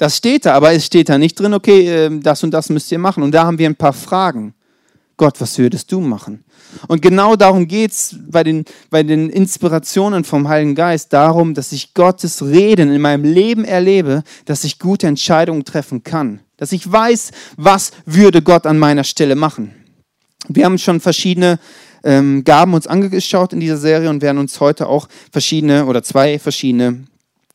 Das 0.00 0.16
steht 0.16 0.46
da, 0.46 0.54
aber 0.54 0.72
es 0.72 0.86
steht 0.86 1.10
da 1.10 1.18
nicht 1.18 1.38
drin, 1.38 1.52
okay, 1.52 2.06
ähm, 2.06 2.22
das 2.22 2.42
und 2.42 2.52
das 2.52 2.70
müsst 2.70 2.90
ihr 2.90 2.98
machen. 2.98 3.22
Und 3.22 3.32
da 3.32 3.44
haben 3.44 3.58
wir 3.58 3.68
ein 3.68 3.76
paar 3.76 3.92
Fragen. 3.92 4.54
Gott, 5.18 5.38
was 5.42 5.58
würdest 5.58 5.92
du 5.92 6.00
machen? 6.00 6.42
Und 6.88 7.02
genau 7.02 7.36
darum 7.36 7.68
geht 7.68 7.90
es 7.90 8.16
bei 8.30 8.42
den, 8.42 8.64
bei 8.88 9.02
den 9.02 9.28
Inspirationen 9.28 10.24
vom 10.24 10.48
Heiligen 10.48 10.74
Geist, 10.74 11.12
darum, 11.12 11.52
dass 11.52 11.72
ich 11.72 11.92
Gottes 11.92 12.42
Reden 12.42 12.90
in 12.90 13.02
meinem 13.02 13.30
Leben 13.30 13.66
erlebe, 13.66 14.22
dass 14.46 14.64
ich 14.64 14.78
gute 14.78 15.06
Entscheidungen 15.06 15.66
treffen 15.66 16.02
kann. 16.02 16.40
Dass 16.56 16.72
ich 16.72 16.90
weiß, 16.90 17.32
was 17.58 17.90
würde 18.06 18.40
Gott 18.40 18.64
an 18.64 18.78
meiner 18.78 19.04
Stelle 19.04 19.36
machen. 19.36 19.74
Wir 20.48 20.64
haben 20.64 20.78
schon 20.78 21.00
verschiedene 21.00 21.58
ähm, 22.04 22.42
Gaben 22.44 22.72
uns 22.72 22.86
angeschaut 22.86 23.52
in 23.52 23.60
dieser 23.60 23.76
Serie 23.76 24.08
und 24.08 24.22
werden 24.22 24.38
uns 24.38 24.60
heute 24.60 24.88
auch 24.88 25.08
verschiedene 25.30 25.84
oder 25.84 26.02
zwei 26.02 26.38
verschiedene 26.38 27.04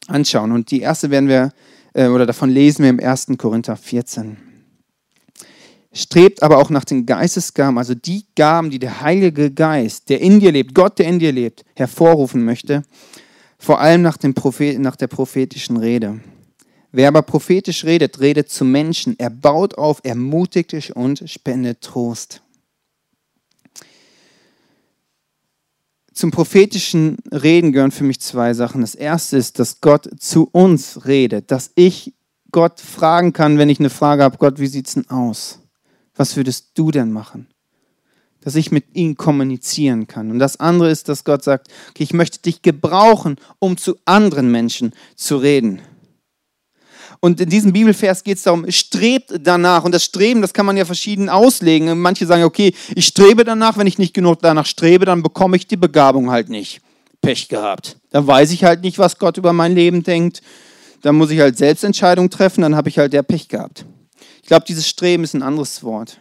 anschauen. 0.06 0.52
Und 0.52 0.70
die 0.70 0.82
erste 0.82 1.10
werden 1.10 1.28
wir 1.28 1.52
äh, 1.96 2.08
oder 2.08 2.26
davon 2.26 2.50
lesen 2.50 2.84
wir 2.84 2.90
im 2.90 3.00
1. 3.00 3.28
Korinther 3.38 3.76
14. 3.76 4.38
Strebt 5.94 6.44
aber 6.44 6.58
auch 6.58 6.70
nach 6.70 6.84
den 6.84 7.06
Geistesgaben, 7.06 7.78
also 7.78 7.96
die 7.96 8.26
Gaben, 8.36 8.70
die 8.70 8.80
der 8.80 9.02
Heilige 9.02 9.50
Geist, 9.50 10.10
der 10.10 10.20
in 10.20 10.42
dir 10.42 10.52
lebt, 10.52 10.76
Gott, 10.76 11.00
der 11.00 11.08
in 11.08 11.20
dir 11.20 11.32
lebt, 11.32 11.64
hervorrufen 11.74 12.44
möchte, 12.44 12.84
vor 13.58 13.80
allem 13.80 14.02
nach, 14.02 14.18
dem 14.18 14.34
Prophet, 14.34 14.78
nach 14.78 14.98
der 14.98 15.08
prophetischen 15.08 15.78
Rede. 15.78 16.20
Wer 16.92 17.08
aber 17.08 17.22
prophetisch 17.22 17.86
redet, 17.86 18.20
redet 18.20 18.50
zu 18.50 18.66
Menschen, 18.66 19.16
er 19.18 19.30
baut 19.30 19.78
auf, 19.78 20.02
ermutigt 20.04 20.74
dich 20.74 20.96
und 20.96 21.24
spendet 21.30 21.82
Trost. 21.82 22.42
Zum 26.16 26.32
prophetischen 26.32 27.18
Reden 27.30 27.74
gehören 27.74 27.92
für 27.92 28.06
mich 28.06 28.22
zwei 28.22 28.54
Sachen. 28.54 28.80
Das 28.80 28.96
erste 28.96 29.36
ist, 29.36 29.60
dass 29.60 29.82
Gott 29.82 30.10
zu 30.18 30.48
uns 30.50 31.06
redet, 31.06 31.52
dass 31.52 31.72
ich 31.76 32.14
Gott 32.52 32.80
fragen 32.80 33.34
kann, 33.34 33.58
wenn 33.58 33.68
ich 33.68 33.80
eine 33.80 33.90
Frage 33.90 34.24
habe, 34.24 34.38
Gott, 34.38 34.58
wie 34.58 34.68
sieht 34.68 34.88
es 34.88 34.94
denn 34.94 35.10
aus? 35.10 35.60
Was 36.16 36.38
würdest 36.38 36.70
du 36.76 36.90
denn 36.92 37.12
machen? 37.12 37.48
Dass 38.40 38.56
ich 38.56 38.72
mit 38.72 38.96
ihm 38.96 39.18
kommunizieren 39.18 40.08
kann. 40.08 40.32
Und 40.32 40.40
das 40.40 40.58
andere 40.58 40.90
ist, 40.90 41.10
dass 41.10 41.26
Gott 41.26 41.44
sagt, 41.44 41.68
okay, 41.90 42.04
ich 42.04 42.14
möchte 42.14 42.40
dich 42.40 42.62
gebrauchen, 42.62 43.36
um 43.60 43.76
zu 43.76 43.98
anderen 44.06 44.50
Menschen 44.50 44.94
zu 45.18 45.36
reden. 45.36 45.82
Und 47.20 47.40
in 47.42 47.50
diesem 47.50 47.74
Bibelvers 47.74 48.24
geht 48.24 48.38
es 48.38 48.44
darum, 48.44 48.70
strebt 48.70 49.34
danach. 49.40 49.84
Und 49.84 49.94
das 49.94 50.04
Streben, 50.04 50.42
das 50.42 50.54
kann 50.54 50.66
man 50.66 50.78
ja 50.78 50.86
verschieden 50.86 51.30
auslegen. 51.30 52.00
Manche 52.00 52.26
sagen, 52.26 52.44
okay, 52.44 52.74
ich 52.96 53.08
strebe 53.08 53.44
danach, 53.44 53.78
wenn 53.78 53.88
ich 53.88 53.98
nicht 53.98 54.14
genug 54.14 54.40
danach 54.42 54.66
strebe, 54.66 55.06
dann 55.06 55.24
bekomme 55.24 55.58
ich 55.58 55.68
die 55.68 55.78
Begabung 55.78 56.32
halt 56.32 56.50
nicht. 56.50 56.82
Pech 57.22 57.48
gehabt. 57.48 57.98
Dann 58.12 58.28
weiß 58.28 58.52
ich 58.52 58.64
halt 58.64 58.82
nicht, 58.82 59.00
was 59.00 59.18
Gott 59.18 59.38
über 59.38 59.54
mein 59.54 59.74
Leben 59.74 60.04
denkt. 60.04 60.42
Dann 61.02 61.16
muss 61.16 61.32
ich 61.32 61.40
halt 61.40 61.58
Selbstentscheidungen 61.58 62.30
treffen, 62.30 62.62
dann 62.62 62.76
habe 62.76 62.90
ich 62.90 62.98
halt 62.98 63.14
der 63.14 63.24
Pech 63.24 63.48
gehabt. 63.48 63.86
Ich 64.42 64.48
glaube, 64.48 64.66
dieses 64.68 64.88
Streben 64.88 65.24
ist 65.24 65.34
ein 65.34 65.42
anderes 65.42 65.84
Wort. 65.84 66.20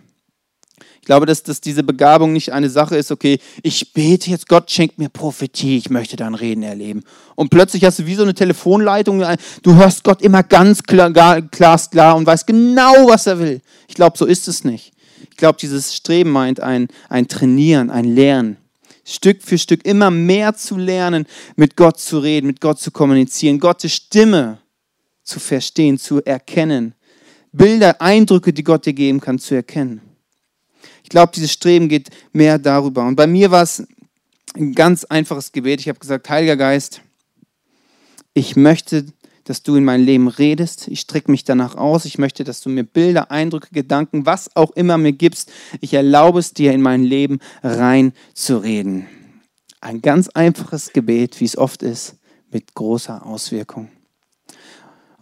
Ich 1.05 1.07
glaube, 1.07 1.27
dass, 1.27 1.43
dass 1.43 1.61
diese 1.61 1.83
Begabung 1.83 2.33
nicht 2.33 2.55
eine 2.55 2.71
Sache 2.71 2.97
ist, 2.97 3.13
okay, 3.13 3.39
ich 3.63 3.93
bete 3.93 4.31
jetzt, 4.31 4.49
Gott 4.49 4.71
schenkt 4.71 4.99
mir 4.99 5.11
Prophetie, 5.11 5.77
ich 5.77 5.91
möchte 5.91 6.17
dann 6.17 6.35
Reden 6.35 6.63
erleben. 6.63 7.03
Und 7.35 7.51
plötzlich 7.51 7.85
hast 7.85 7.99
du 7.99 8.07
wie 8.07 8.15
so 8.15 8.23
eine 8.23 8.33
Telefonleitung, 8.33 9.23
du 9.63 9.75
hörst 9.75 10.03
Gott 10.03 10.23
immer 10.23 10.43
ganz 10.43 10.83
klar, 10.83 11.13
klar 11.13 12.17
und 12.17 12.27
weißt 12.27 12.47
genau, 12.47 13.07
was 13.07 13.27
er 13.27 13.39
will. 13.39 13.61
Ich 13.87 13.95
glaube, 13.95 14.17
so 14.17 14.25
ist 14.25 14.49
es 14.49 14.65
nicht. 14.65 14.95
Ich 15.31 15.37
glaube, 15.37 15.59
dieses 15.61 15.95
Streben 15.95 16.31
meint 16.31 16.61
ein, 16.61 16.89
ein 17.11 17.29
Trainieren, 17.29 17.91
ein 17.91 18.07
Lernen. 18.07 18.57
Stück 19.05 19.43
für 19.43 19.59
Stück 19.59 19.85
immer 19.85 20.11
mehr 20.11 20.55
zu 20.55 20.79
lernen, 20.79 21.27
mit 21.55 21.77
Gott 21.77 22.01
zu 22.01 22.19
reden, 22.19 22.47
mit 22.47 22.63
Gott 22.63 22.81
zu 22.81 22.91
kommunizieren, 22.91 23.59
Gottes 23.59 23.93
Stimme 23.93 24.57
zu 25.23 25.39
verstehen, 25.39 25.99
zu 25.99 26.25
erkennen. 26.25 26.95
Bilder, 27.53 28.01
Eindrücke, 28.01 28.55
die 28.55 28.65
Gott 28.65 28.87
dir 28.87 28.95
geben 28.95 29.21
kann, 29.21 29.39
zu 29.39 29.55
erkennen. 29.55 30.01
Ich 31.05 31.11
glaube, 31.11 31.33
dieses 31.35 31.53
Streben 31.53 31.89
geht 31.89 32.09
mehr 32.33 32.59
darüber. 32.59 33.07
Und 33.07 33.15
bei 33.15 33.27
mir 33.27 33.51
war 33.51 33.63
es 33.63 33.87
ein 34.55 34.73
ganz 34.75 35.05
einfaches 35.05 35.53
Gebet. 35.53 35.81
Ich 35.81 35.89
habe 35.89 35.99
gesagt, 35.99 36.29
Heiliger 36.31 36.57
Geist, 36.57 37.03
ich 38.33 38.57
möchte, 38.57 39.05
dass 39.45 39.63
du 39.63 39.77
in 39.77 39.85
mein 39.85 40.01
Leben 40.01 40.29
redest. 40.29 40.89
Ich 40.89 41.01
strecke 41.01 41.31
mich 41.31 41.45
danach 41.45 41.77
aus. 41.77 42.07
Ich 42.07 42.17
möchte, 42.17 42.43
dass 42.43 42.63
du 42.63 42.71
mir 42.71 42.85
Bilder, 42.85 43.31
Eindrücke, 43.31 43.69
Gedanken, 43.71 44.25
was 44.25 44.57
auch 44.57 44.71
immer 44.73 44.97
mir 44.97 45.13
gibst. 45.13 45.53
Ich 45.83 45.93
erlaube 45.93 46.39
es 46.39 46.55
dir, 46.55 46.73
in 46.73 46.81
mein 46.81 47.05
Leben 47.05 47.39
reinzureden. 47.63 49.07
Ein 49.83 50.01
ganz 50.01 50.31
einfaches 50.31 50.95
Gebet, 50.95 51.39
wie 51.41 51.45
es 51.45 51.59
oft 51.59 51.83
ist, 51.83 52.17
mit 52.51 52.75
großer 52.75 53.27
Auswirkung. 53.27 53.91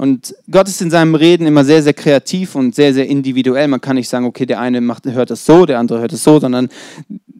Und 0.02 0.34
Gott 0.50 0.66
ist 0.66 0.82
in 0.82 0.90
seinem 0.90 1.14
Reden 1.14 1.46
immer 1.46 1.64
sehr, 1.64 1.80
sehr 1.80 1.92
kreativ 1.92 2.56
und 2.56 2.74
sehr, 2.74 2.92
sehr 2.92 3.06
individuell. 3.06 3.68
Man 3.68 3.80
kann 3.80 3.94
nicht 3.94 4.08
sagen, 4.08 4.24
okay, 4.24 4.46
der 4.46 4.58
eine 4.58 4.80
macht, 4.80 5.06
hört 5.06 5.30
es 5.30 5.46
so, 5.46 5.64
der 5.64 5.78
andere 5.78 6.00
hört 6.00 6.12
es 6.12 6.24
so, 6.24 6.40
sondern 6.40 6.70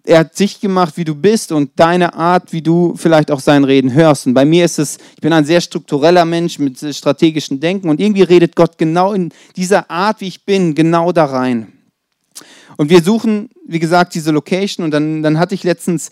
er 0.04 0.20
hat 0.20 0.36
sich 0.36 0.60
gemacht, 0.60 0.96
wie 0.96 1.02
du 1.02 1.16
bist 1.16 1.50
und 1.50 1.72
deine 1.74 2.14
Art, 2.14 2.52
wie 2.52 2.62
du 2.62 2.94
vielleicht 2.94 3.32
auch 3.32 3.40
sein 3.40 3.64
Reden 3.64 3.92
hörst. 3.92 4.28
Und 4.28 4.34
bei 4.34 4.44
mir 4.44 4.64
ist 4.64 4.78
es, 4.78 4.98
ich 5.16 5.20
bin 5.20 5.32
ein 5.32 5.44
sehr 5.44 5.60
struktureller 5.60 6.24
Mensch 6.24 6.60
mit 6.60 6.78
strategischen 6.94 7.58
Denken 7.58 7.88
und 7.88 7.98
irgendwie 7.98 8.22
redet 8.22 8.54
Gott 8.54 8.78
genau 8.78 9.12
in 9.12 9.30
dieser 9.56 9.90
Art, 9.90 10.20
wie 10.20 10.28
ich 10.28 10.44
bin, 10.44 10.76
genau 10.76 11.10
da 11.10 11.24
rein. 11.24 11.66
Und 12.76 12.90
wir 12.90 13.02
suchen, 13.02 13.50
wie 13.66 13.80
gesagt, 13.80 14.14
diese 14.14 14.30
Location 14.30 14.84
und 14.84 14.92
dann, 14.92 15.24
dann 15.24 15.40
hatte 15.40 15.56
ich 15.56 15.64
letztens 15.64 16.10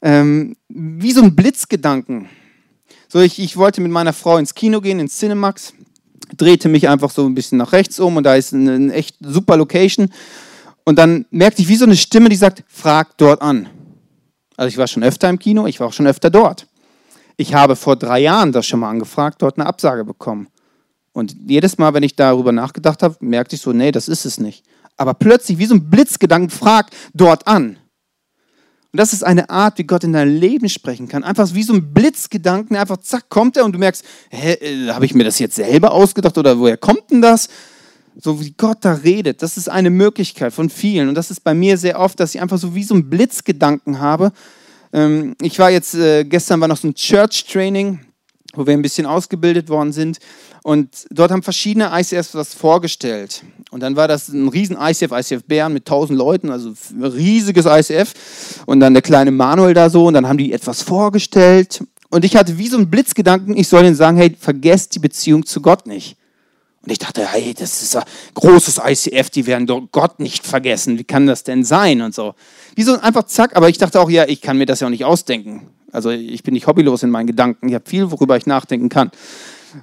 ähm, 0.00 0.54
wie 0.68 1.10
so 1.10 1.22
ein 1.22 1.34
Blitzgedanken. 1.34 2.28
So, 3.10 3.20
ich, 3.20 3.38
ich 3.38 3.56
wollte 3.56 3.80
mit 3.80 3.90
meiner 3.90 4.12
Frau 4.12 4.36
ins 4.36 4.54
Kino 4.54 4.82
gehen, 4.82 5.00
ins 5.00 5.18
Cinemax 5.18 5.72
drehte 6.36 6.68
mich 6.68 6.88
einfach 6.88 7.10
so 7.10 7.26
ein 7.26 7.34
bisschen 7.34 7.58
nach 7.58 7.72
rechts 7.72 7.98
um 8.00 8.16
und 8.16 8.24
da 8.24 8.34
ist 8.34 8.54
eine, 8.54 8.74
eine 8.74 8.92
echt 8.92 9.16
super 9.20 9.56
Location. 9.56 10.10
Und 10.84 10.98
dann 10.98 11.26
merkte 11.30 11.62
ich 11.62 11.68
wie 11.68 11.76
so 11.76 11.84
eine 11.84 11.96
Stimme, 11.96 12.28
die 12.28 12.36
sagt, 12.36 12.64
frag 12.68 13.16
dort 13.18 13.42
an. 13.42 13.68
Also 14.56 14.68
ich 14.68 14.78
war 14.78 14.86
schon 14.86 15.04
öfter 15.04 15.28
im 15.28 15.38
Kino, 15.38 15.66
ich 15.66 15.80
war 15.80 15.88
auch 15.88 15.92
schon 15.92 16.06
öfter 16.06 16.30
dort. 16.30 16.66
Ich 17.36 17.54
habe 17.54 17.76
vor 17.76 17.96
drei 17.96 18.20
Jahren 18.20 18.52
das 18.52 18.66
schon 18.66 18.80
mal 18.80 18.90
angefragt, 18.90 19.40
dort 19.40 19.58
eine 19.58 19.66
Absage 19.66 20.04
bekommen. 20.04 20.48
Und 21.12 21.36
jedes 21.46 21.78
Mal, 21.78 21.94
wenn 21.94 22.02
ich 22.02 22.16
darüber 22.16 22.52
nachgedacht 22.52 23.02
habe, 23.02 23.16
merkte 23.20 23.56
ich 23.56 23.62
so, 23.62 23.72
nee, 23.72 23.92
das 23.92 24.08
ist 24.08 24.24
es 24.24 24.38
nicht. 24.38 24.64
Aber 24.96 25.14
plötzlich, 25.14 25.58
wie 25.58 25.66
so 25.66 25.74
ein 25.74 25.88
Blitzgedanken, 25.88 26.50
frag 26.50 26.90
dort 27.14 27.46
an. 27.46 27.76
Und 28.92 28.98
das 28.98 29.12
ist 29.12 29.22
eine 29.22 29.50
Art, 29.50 29.76
wie 29.76 29.84
Gott 29.84 30.04
in 30.04 30.14
dein 30.14 30.34
Leben 30.34 30.68
sprechen 30.70 31.08
kann. 31.08 31.22
Einfach 31.22 31.52
wie 31.52 31.62
so 31.62 31.74
ein 31.74 31.92
Blitzgedanken, 31.92 32.74
einfach 32.74 32.96
zack, 32.98 33.28
kommt 33.28 33.58
er 33.58 33.66
und 33.66 33.72
du 33.72 33.78
merkst, 33.78 34.02
hä, 34.30 34.52
äh, 34.54 34.90
habe 34.90 35.04
ich 35.04 35.14
mir 35.14 35.24
das 35.24 35.38
jetzt 35.38 35.56
selber 35.56 35.92
ausgedacht 35.92 36.38
oder 36.38 36.58
woher 36.58 36.78
kommt 36.78 37.10
denn 37.10 37.20
das? 37.20 37.48
So 38.20 38.40
wie 38.40 38.54
Gott 38.56 38.78
da 38.80 38.94
redet, 38.94 39.42
das 39.42 39.58
ist 39.58 39.68
eine 39.68 39.90
Möglichkeit 39.90 40.52
von 40.54 40.70
vielen. 40.70 41.08
Und 41.08 41.14
das 41.14 41.30
ist 41.30 41.44
bei 41.44 41.54
mir 41.54 41.76
sehr 41.76 42.00
oft, 42.00 42.18
dass 42.18 42.34
ich 42.34 42.40
einfach 42.40 42.58
so 42.58 42.74
wie 42.74 42.82
so 42.82 42.94
ein 42.94 43.10
Blitzgedanken 43.10 44.00
habe. 44.00 44.32
Ähm, 44.92 45.36
ich 45.42 45.58
war 45.58 45.70
jetzt, 45.70 45.94
äh, 45.94 46.24
gestern 46.24 46.60
war 46.60 46.68
noch 46.68 46.78
so 46.78 46.88
ein 46.88 46.94
Church-Training, 46.94 48.00
wo 48.58 48.66
wir 48.66 48.74
ein 48.74 48.82
bisschen 48.82 49.06
ausgebildet 49.06 49.70
worden 49.70 49.92
sind. 49.92 50.18
Und 50.62 51.06
dort 51.10 51.30
haben 51.30 51.42
verschiedene 51.42 51.90
ICFs 51.92 52.32
das 52.32 52.52
vorgestellt. 52.52 53.42
Und 53.70 53.80
dann 53.80 53.96
war 53.96 54.08
das 54.08 54.28
ein 54.28 54.48
riesen 54.48 54.76
ICF, 54.78 55.12
ICF 55.12 55.44
Bern 55.44 55.72
mit 55.72 55.88
1000 55.88 56.18
Leuten, 56.18 56.50
also 56.50 56.74
ein 56.90 57.04
riesiges 57.04 57.64
ICF. 57.64 58.12
Und 58.66 58.80
dann 58.80 58.92
der 58.92 59.02
kleine 59.02 59.30
Manuel 59.30 59.72
da 59.72 59.88
so. 59.88 60.06
Und 60.06 60.14
dann 60.14 60.28
haben 60.28 60.38
die 60.38 60.52
etwas 60.52 60.82
vorgestellt. 60.82 61.82
Und 62.10 62.24
ich 62.24 62.36
hatte 62.36 62.58
wie 62.58 62.68
so 62.68 62.76
einen 62.76 62.90
Blitzgedanken, 62.90 63.56
ich 63.56 63.68
soll 63.68 63.84
ihnen 63.84 63.94
sagen, 63.94 64.18
hey, 64.18 64.36
vergesst 64.38 64.94
die 64.94 64.98
Beziehung 64.98 65.46
zu 65.46 65.62
Gott 65.62 65.86
nicht. 65.86 66.17
Und 66.88 66.92
ich 66.92 66.98
dachte, 66.98 67.26
hey, 67.30 67.52
das 67.52 67.82
ist 67.82 67.96
ein 67.96 68.04
großes 68.32 68.80
ICF, 68.82 69.28
die 69.28 69.46
werden 69.46 69.66
doch 69.66 69.82
Gott 69.92 70.20
nicht 70.20 70.46
vergessen. 70.46 70.98
Wie 70.98 71.04
kann 71.04 71.26
das 71.26 71.44
denn 71.44 71.62
sein? 71.62 72.00
Und 72.00 72.14
so. 72.14 72.34
Wie 72.76 72.82
so 72.82 72.98
einfach 72.98 73.24
zack. 73.24 73.54
Aber 73.56 73.68
ich 73.68 73.76
dachte 73.76 74.00
auch, 74.00 74.08
ja, 74.08 74.26
ich 74.26 74.40
kann 74.40 74.56
mir 74.56 74.64
das 74.64 74.80
ja 74.80 74.86
auch 74.86 74.90
nicht 74.90 75.04
ausdenken. 75.04 75.68
Also 75.92 76.08
ich 76.08 76.42
bin 76.42 76.54
nicht 76.54 76.66
hobbylos 76.66 77.02
in 77.02 77.10
meinen 77.10 77.26
Gedanken. 77.26 77.68
Ich 77.68 77.74
habe 77.74 77.84
viel, 77.86 78.10
worüber 78.10 78.38
ich 78.38 78.46
nachdenken 78.46 78.88
kann. 78.88 79.10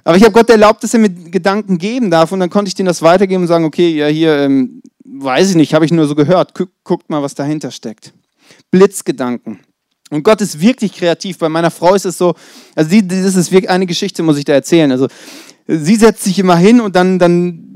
Aber 0.02 0.16
ich 0.16 0.24
habe 0.24 0.32
Gott 0.32 0.50
erlaubt, 0.50 0.82
dass 0.82 0.94
er 0.94 0.98
mir 0.98 1.10
Gedanken 1.10 1.78
geben 1.78 2.10
darf 2.10 2.32
und 2.32 2.40
dann 2.40 2.50
konnte 2.50 2.70
ich 2.70 2.74
denen 2.74 2.88
das 2.88 3.02
weitergeben 3.02 3.42
und 3.42 3.46
sagen, 3.46 3.64
okay, 3.64 3.88
ja 3.88 4.08
hier, 4.08 4.38
ähm, 4.38 4.82
weiß 5.04 5.50
ich 5.50 5.54
nicht, 5.54 5.74
habe 5.74 5.84
ich 5.84 5.92
nur 5.92 6.08
so 6.08 6.16
gehört. 6.16 6.54
Guck, 6.54 6.70
guckt 6.82 7.08
mal, 7.08 7.22
was 7.22 7.36
dahinter 7.36 7.70
steckt. 7.70 8.12
Blitzgedanken. 8.72 9.60
Und 10.10 10.22
Gott 10.22 10.40
ist 10.40 10.60
wirklich 10.60 10.92
kreativ. 10.92 11.38
Bei 11.38 11.48
meiner 11.48 11.70
Frau 11.70 11.94
ist 11.94 12.04
es 12.04 12.16
so, 12.16 12.34
also 12.76 12.90
sie, 12.90 13.06
das 13.06 13.34
ist 13.34 13.50
wirklich 13.50 13.70
eine 13.70 13.86
Geschichte, 13.86 14.22
muss 14.22 14.38
ich 14.38 14.44
da 14.44 14.52
erzählen. 14.52 14.92
Also 14.92 15.08
sie 15.66 15.96
setzt 15.96 16.24
sich 16.24 16.38
immer 16.38 16.56
hin 16.56 16.80
und 16.80 16.96
dann, 16.96 17.18
dann 17.18 17.66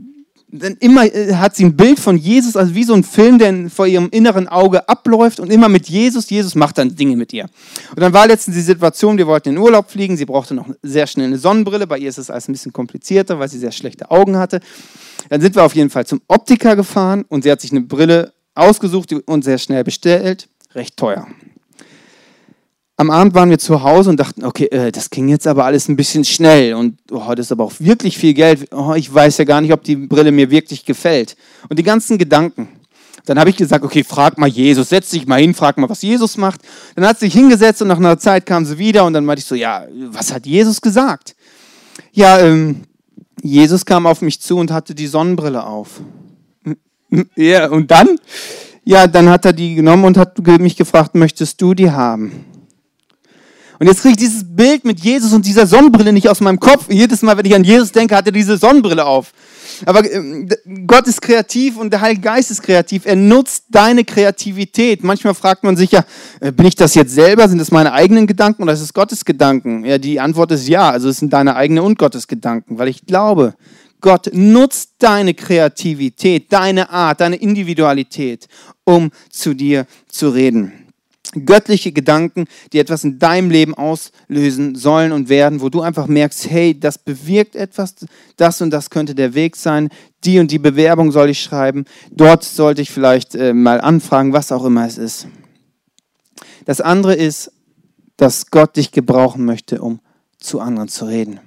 dann 0.52 0.76
immer 0.80 1.04
äh, 1.04 1.34
hat 1.34 1.54
sie 1.54 1.64
ein 1.64 1.76
Bild 1.76 2.00
von 2.00 2.16
Jesus, 2.16 2.56
also 2.56 2.74
wie 2.74 2.84
so 2.84 2.94
ein 2.94 3.04
Film, 3.04 3.38
der 3.38 3.70
vor 3.70 3.86
ihrem 3.86 4.08
inneren 4.10 4.48
Auge 4.48 4.88
abläuft 4.88 5.40
und 5.40 5.50
immer 5.52 5.68
mit 5.68 5.88
Jesus. 5.88 6.28
Jesus 6.28 6.54
macht 6.54 6.78
dann 6.78 6.96
Dinge 6.96 7.16
mit 7.16 7.32
ihr. 7.32 7.44
Und 7.90 8.00
dann 8.00 8.12
war 8.12 8.26
letztens 8.26 8.56
die 8.56 8.62
Situation, 8.62 9.18
wir 9.18 9.26
wollten 9.26 9.50
in 9.50 9.54
den 9.56 9.62
Urlaub 9.62 9.90
fliegen, 9.90 10.16
sie 10.16 10.24
brauchte 10.24 10.54
noch 10.54 10.68
sehr 10.82 11.06
schnell 11.06 11.26
eine 11.26 11.38
Sonnenbrille, 11.38 11.86
bei 11.86 11.98
ihr 11.98 12.08
ist 12.08 12.18
es 12.18 12.30
alles 12.30 12.48
ein 12.48 12.52
bisschen 12.52 12.72
komplizierter, 12.72 13.38
weil 13.38 13.48
sie 13.48 13.58
sehr 13.58 13.72
schlechte 13.72 14.10
Augen 14.10 14.36
hatte. 14.36 14.60
Dann 15.28 15.40
sind 15.40 15.54
wir 15.54 15.62
auf 15.62 15.74
jeden 15.74 15.90
Fall 15.90 16.06
zum 16.06 16.20
Optiker 16.26 16.76
gefahren 16.76 17.24
und 17.28 17.44
sie 17.44 17.50
hat 17.50 17.60
sich 17.60 17.70
eine 17.70 17.82
Brille 17.82 18.32
ausgesucht 18.54 19.12
und 19.12 19.44
sehr 19.44 19.58
schnell 19.58 19.84
bestellt, 19.84 20.48
recht 20.74 20.96
teuer 20.96 21.26
am 23.00 23.10
Abend 23.10 23.32
waren 23.32 23.48
wir 23.48 23.58
zu 23.58 23.82
Hause 23.82 24.10
und 24.10 24.20
dachten, 24.20 24.44
okay, 24.44 24.66
äh, 24.66 24.92
das 24.92 25.08
ging 25.08 25.30
jetzt 25.30 25.46
aber 25.46 25.64
alles 25.64 25.88
ein 25.88 25.96
bisschen 25.96 26.22
schnell 26.22 26.74
und 26.74 26.98
oh, 27.10 27.32
das 27.34 27.46
ist 27.46 27.52
aber 27.52 27.64
auch 27.64 27.72
wirklich 27.78 28.18
viel 28.18 28.34
Geld. 28.34 28.68
Oh, 28.74 28.92
ich 28.94 29.12
weiß 29.12 29.38
ja 29.38 29.44
gar 29.44 29.62
nicht, 29.62 29.72
ob 29.72 29.82
die 29.82 29.96
Brille 29.96 30.32
mir 30.32 30.50
wirklich 30.50 30.84
gefällt. 30.84 31.34
Und 31.70 31.78
die 31.78 31.82
ganzen 31.82 32.18
Gedanken. 32.18 32.68
Dann 33.24 33.38
habe 33.38 33.48
ich 33.48 33.56
gesagt, 33.56 33.86
okay, 33.86 34.04
frag 34.04 34.36
mal 34.36 34.50
Jesus, 34.50 34.90
setz 34.90 35.08
dich 35.08 35.26
mal 35.26 35.40
hin, 35.40 35.54
frag 35.54 35.78
mal, 35.78 35.88
was 35.88 36.02
Jesus 36.02 36.36
macht. 36.36 36.60
Dann 36.94 37.06
hat 37.06 37.18
sie 37.18 37.26
sich 37.26 37.34
hingesetzt 37.34 37.80
und 37.80 37.88
nach 37.88 37.96
einer 37.96 38.18
Zeit 38.18 38.44
kam 38.44 38.66
sie 38.66 38.76
wieder 38.76 39.06
und 39.06 39.14
dann 39.14 39.24
meinte 39.24 39.40
ich 39.40 39.46
so, 39.46 39.54
ja, 39.54 39.86
was 40.10 40.30
hat 40.34 40.44
Jesus 40.44 40.82
gesagt? 40.82 41.34
Ja, 42.12 42.38
ähm, 42.38 42.82
Jesus 43.42 43.86
kam 43.86 44.06
auf 44.06 44.20
mich 44.20 44.42
zu 44.42 44.58
und 44.58 44.70
hatte 44.70 44.94
die 44.94 45.06
Sonnenbrille 45.06 45.64
auf. 45.64 46.02
Ja, 47.34 47.70
und 47.70 47.90
dann? 47.90 48.18
Ja, 48.84 49.06
dann 49.06 49.30
hat 49.30 49.46
er 49.46 49.54
die 49.54 49.74
genommen 49.74 50.04
und 50.04 50.18
hat 50.18 50.38
mich 50.60 50.76
gefragt, 50.76 51.14
möchtest 51.14 51.62
du 51.62 51.72
die 51.72 51.90
haben? 51.90 52.44
Und 53.80 53.86
jetzt 53.86 54.02
kriege 54.02 54.12
ich 54.12 54.18
dieses 54.18 54.44
Bild 54.44 54.84
mit 54.84 55.00
Jesus 55.00 55.32
und 55.32 55.46
dieser 55.46 55.66
Sonnenbrille 55.66 56.12
nicht 56.12 56.28
aus 56.28 56.42
meinem 56.42 56.60
Kopf. 56.60 56.84
Jedes 56.90 57.22
Mal, 57.22 57.38
wenn 57.38 57.46
ich 57.46 57.54
an 57.54 57.64
Jesus 57.64 57.90
denke, 57.92 58.14
hat 58.14 58.26
er 58.26 58.32
diese 58.32 58.58
Sonnenbrille 58.58 59.06
auf. 59.06 59.32
Aber 59.86 60.04
ähm, 60.12 60.50
Gott 60.86 61.06
ist 61.06 61.22
kreativ 61.22 61.78
und 61.78 61.90
der 61.90 62.02
Heilige 62.02 62.20
Geist 62.20 62.50
ist 62.50 62.62
kreativ. 62.62 63.06
Er 63.06 63.16
nutzt 63.16 63.64
deine 63.70 64.04
Kreativität. 64.04 65.02
Manchmal 65.02 65.32
fragt 65.32 65.64
man 65.64 65.78
sich 65.78 65.92
ja, 65.92 66.04
äh, 66.40 66.52
bin 66.52 66.66
ich 66.66 66.74
das 66.74 66.94
jetzt 66.94 67.14
selber? 67.14 67.48
Sind 67.48 67.56
das 67.56 67.70
meine 67.70 67.94
eigenen 67.94 68.26
Gedanken 68.26 68.64
oder 68.64 68.74
ist 68.74 68.82
es 68.82 68.92
Gottes 68.92 69.24
Gedanken? 69.24 69.86
Ja, 69.86 69.96
die 69.96 70.20
Antwort 70.20 70.52
ist 70.52 70.68
ja. 70.68 70.90
Also 70.90 71.08
es 71.08 71.16
sind 71.16 71.32
deine 71.32 71.56
eigenen 71.56 71.82
und 71.82 71.98
Gottes 71.98 72.28
Gedanken, 72.28 72.78
weil 72.78 72.88
ich 72.88 73.06
glaube, 73.06 73.54
Gott 74.02 74.28
nutzt 74.34 74.90
deine 74.98 75.32
Kreativität, 75.32 76.52
deine 76.52 76.90
Art, 76.90 77.22
deine 77.22 77.36
Individualität, 77.36 78.46
um 78.84 79.10
zu 79.30 79.54
dir 79.54 79.86
zu 80.06 80.28
reden 80.28 80.79
göttliche 81.32 81.92
Gedanken, 81.92 82.46
die 82.72 82.78
etwas 82.78 83.04
in 83.04 83.18
deinem 83.18 83.50
Leben 83.50 83.74
auslösen 83.74 84.74
sollen 84.74 85.12
und 85.12 85.28
werden, 85.28 85.60
wo 85.60 85.68
du 85.68 85.80
einfach 85.80 86.06
merkst, 86.06 86.50
hey, 86.50 86.78
das 86.78 86.98
bewirkt 86.98 87.56
etwas, 87.56 87.94
das 88.36 88.60
und 88.60 88.70
das 88.70 88.90
könnte 88.90 89.14
der 89.14 89.34
Weg 89.34 89.56
sein, 89.56 89.88
die 90.24 90.38
und 90.38 90.50
die 90.50 90.58
Bewerbung 90.58 91.12
soll 91.12 91.30
ich 91.30 91.42
schreiben, 91.42 91.84
dort 92.10 92.44
sollte 92.44 92.82
ich 92.82 92.90
vielleicht 92.90 93.34
äh, 93.34 93.52
mal 93.52 93.80
anfragen, 93.80 94.32
was 94.32 94.52
auch 94.52 94.64
immer 94.64 94.86
es 94.86 94.98
ist. 94.98 95.28
Das 96.64 96.80
andere 96.80 97.14
ist, 97.14 97.52
dass 98.16 98.50
Gott 98.50 98.76
dich 98.76 98.92
gebrauchen 98.92 99.44
möchte, 99.44 99.80
um 99.80 100.00
zu 100.38 100.60
anderen 100.60 100.88
zu 100.88 101.06
reden. 101.06 101.40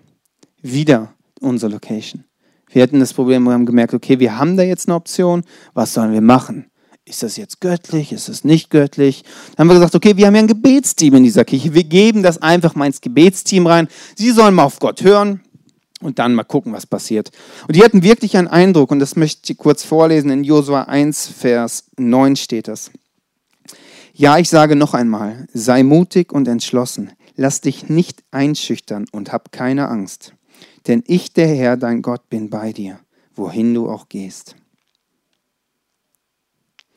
Wieder 0.62 1.14
unsere 1.40 1.72
Location. 1.72 2.24
Wir 2.72 2.82
hatten 2.82 3.00
das 3.00 3.14
Problem, 3.14 3.44
wir 3.44 3.52
haben 3.52 3.68
gemerkt, 3.68 3.94
okay, 3.94 4.20
wir 4.20 4.38
haben 4.40 4.58
da 4.58 4.64
jetzt 4.64 4.88
eine 4.88 4.96
Option, 4.96 5.44
was 5.74 5.94
sollen 5.94 6.14
wir 6.14 6.22
machen? 6.22 6.66
Ist 7.06 7.24
das 7.24 7.38
jetzt 7.38 7.60
göttlich, 7.60 8.14
ist 8.14 8.30
das 8.30 8.44
nicht 8.44 8.70
göttlich? 8.70 9.24
Dann 9.56 9.64
haben 9.64 9.68
wir 9.70 9.76
gesagt, 9.76 9.96
okay, 9.96 10.16
wir 10.16 10.28
haben 10.28 10.36
ja 10.36 10.42
ein 10.42 10.48
Gebetsteam 10.48 11.16
in 11.16 11.24
dieser 11.24 11.44
Kirche. 11.44 11.74
Wir 11.74 11.84
geben 11.84 12.24
das 12.24 12.42
einfach 12.42 12.76
mal 12.76 12.86
ins 12.86 13.02
Gebetsteam 13.02 13.68
rein. 13.68 13.88
Sie 14.16 14.32
sollen 14.32 14.56
mal 14.56 14.64
auf 14.64 14.80
Gott 14.80 15.02
hören. 15.04 15.42
Und 16.02 16.20
dann 16.20 16.36
mal 16.36 16.44
gucken, 16.44 16.74
was 16.74 16.86
passiert. 16.86 17.32
Und 17.66 17.78
die 17.78 17.84
hatten 17.84 18.04
wirklich 18.04 18.36
einen 18.36 18.50
Eindruck, 18.50 18.92
und 18.92 19.00
das 19.00 19.16
möchte 19.16 19.54
ich 19.54 19.58
kurz 19.58 19.86
vorlesen. 19.86 20.32
In 20.32 20.44
Josua 20.44 20.84
1, 20.84 21.28
Vers 21.28 21.86
9 21.98 22.36
steht 22.36 22.68
das. 22.68 22.92
Ja, 24.12 24.38
ich 24.38 24.50
sage 24.50 24.76
noch 24.76 24.94
einmal, 24.94 25.48
sei 25.54 25.82
mutig 25.82 26.34
und 26.34 26.50
entschlossen. 26.50 27.14
Lass 27.38 27.62
dich 27.62 27.88
nicht 27.88 28.22
einschüchtern 28.32 29.06
und 29.14 29.32
hab 29.32 29.54
keine 29.54 29.88
Angst. 29.88 30.34
Denn 30.88 31.04
ich, 31.08 31.32
der 31.32 31.48
Herr, 31.48 31.78
dein 31.78 32.02
Gott, 32.02 32.30
bin 32.30 32.50
bei 32.50 32.74
dir, 32.74 33.00
wohin 33.34 33.74
du 33.74 33.90
auch 33.90 34.10
gehst. 34.10 34.58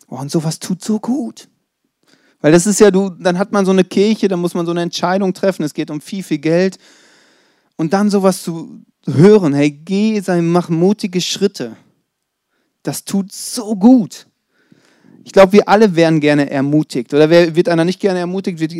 Oh, 0.09 0.17
und 0.17 0.31
sowas 0.31 0.59
tut 0.59 0.83
so 0.83 1.01
gut. 1.01 1.49
Weil 2.41 2.53
das 2.53 2.67
ist 2.67 2.81
ja, 2.81 2.91
du, 2.91 3.11
dann 3.11 3.39
hat 3.39 3.53
man 3.53 3.65
so 3.65 3.73
eine 3.73 3.85
Kirche, 3.85 4.29
dann 4.29 4.41
muss 4.41 4.55
man 4.55 4.67
so 4.67 4.73
eine 4.73 4.83
Entscheidung 4.83 5.35
treffen, 5.35 5.63
es 5.63 5.75
geht 5.75 5.91
um 5.91 6.01
viel, 6.01 6.23
viel 6.23 6.39
Geld. 6.39 6.79
Und 7.77 7.93
dann 7.93 8.11
sowas 8.11 8.43
zu 8.43 8.83
hören, 9.07 9.55
hey, 9.55 9.71
geh, 9.71 10.21
sei, 10.21 10.41
mach 10.43 10.69
mutige 10.69 11.21
Schritte. 11.21 11.77
Das 12.83 13.05
tut 13.05 13.33
so 13.33 13.75
gut. 13.75 14.27
Ich 15.25 15.33
glaube, 15.33 15.53
wir 15.55 15.69
alle 15.69 15.97
wären 15.97 16.21
gerne 16.21 16.49
ermutigt. 16.51 17.13
Oder 17.13 17.29
wer, 17.29 17.57
wird 17.57 17.69
einer 17.69 17.85
nicht 17.85 17.99
gerne 17.99 18.21
ermutigt? 18.21 18.61
Wird, 18.61 18.73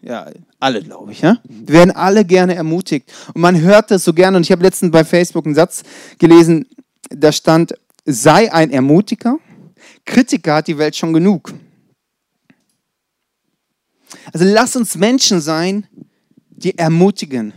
ja, 0.00 0.30
alle, 0.58 0.82
glaube 0.82 1.12
ich. 1.12 1.20
Ja? 1.20 1.36
Wir 1.44 1.74
werden 1.74 1.90
alle 1.90 2.24
gerne 2.24 2.54
ermutigt. 2.54 3.12
Und 3.34 3.42
man 3.42 3.60
hört 3.60 3.90
das 3.90 4.02
so 4.02 4.14
gerne. 4.14 4.38
Und 4.38 4.44
ich 4.44 4.52
habe 4.52 4.62
letztens 4.62 4.90
bei 4.92 5.04
Facebook 5.04 5.44
einen 5.44 5.54
Satz 5.54 5.82
gelesen, 6.18 6.66
da 7.10 7.32
stand, 7.32 7.74
sei 8.06 8.50
ein 8.50 8.70
Ermutiger. 8.70 9.38
Kritiker 10.04 10.54
hat 10.54 10.68
die 10.68 10.78
Welt 10.78 10.96
schon 10.96 11.12
genug. 11.12 11.52
Also 14.32 14.44
lass 14.44 14.76
uns 14.76 14.96
Menschen 14.96 15.40
sein, 15.40 15.86
die 16.50 16.76
ermutigen. 16.78 17.52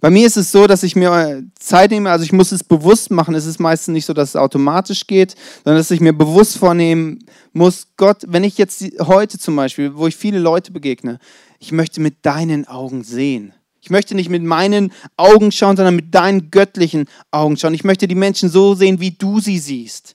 Bei 0.00 0.10
mir 0.10 0.26
ist 0.26 0.36
es 0.36 0.52
so, 0.52 0.68
dass 0.68 0.84
ich 0.84 0.94
mir 0.94 1.42
Zeit 1.58 1.90
nehme, 1.90 2.10
also 2.10 2.24
ich 2.24 2.32
muss 2.32 2.52
es 2.52 2.62
bewusst 2.62 3.10
machen. 3.10 3.34
Es 3.34 3.46
ist 3.46 3.58
meistens 3.58 3.92
nicht 3.92 4.06
so, 4.06 4.12
dass 4.12 4.30
es 4.30 4.36
automatisch 4.36 5.08
geht, 5.08 5.34
sondern 5.64 5.80
dass 5.80 5.90
ich 5.90 6.00
mir 6.00 6.12
bewusst 6.12 6.56
vornehmen 6.56 7.18
muss, 7.52 7.88
Gott, 7.96 8.22
wenn 8.28 8.44
ich 8.44 8.58
jetzt 8.58 8.84
heute 9.00 9.38
zum 9.38 9.56
Beispiel, 9.56 9.96
wo 9.96 10.06
ich 10.06 10.16
viele 10.16 10.38
Leute 10.38 10.70
begegne, 10.70 11.18
ich 11.58 11.72
möchte 11.72 12.00
mit 12.00 12.24
deinen 12.24 12.68
Augen 12.68 13.02
sehen. 13.02 13.52
Ich 13.80 13.90
möchte 13.90 14.14
nicht 14.14 14.28
mit 14.28 14.42
meinen 14.42 14.92
Augen 15.16 15.50
schauen, 15.50 15.76
sondern 15.76 15.96
mit 15.96 16.14
deinen 16.14 16.50
göttlichen 16.50 17.06
Augen 17.30 17.56
schauen. 17.56 17.74
Ich 17.74 17.84
möchte 17.84 18.06
die 18.06 18.14
Menschen 18.14 18.48
so 18.48 18.74
sehen, 18.74 19.00
wie 19.00 19.12
du 19.12 19.40
sie 19.40 19.58
siehst. 19.58 20.14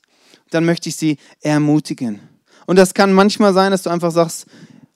Dann 0.54 0.66
möchte 0.66 0.90
ich 0.90 0.96
sie 0.96 1.18
ermutigen. 1.42 2.20
Und 2.66 2.78
das 2.78 2.94
kann 2.94 3.12
manchmal 3.12 3.54
sein, 3.54 3.72
dass 3.72 3.84
du 3.84 3.90
einfach 3.90 4.12
sagst, 4.12 4.46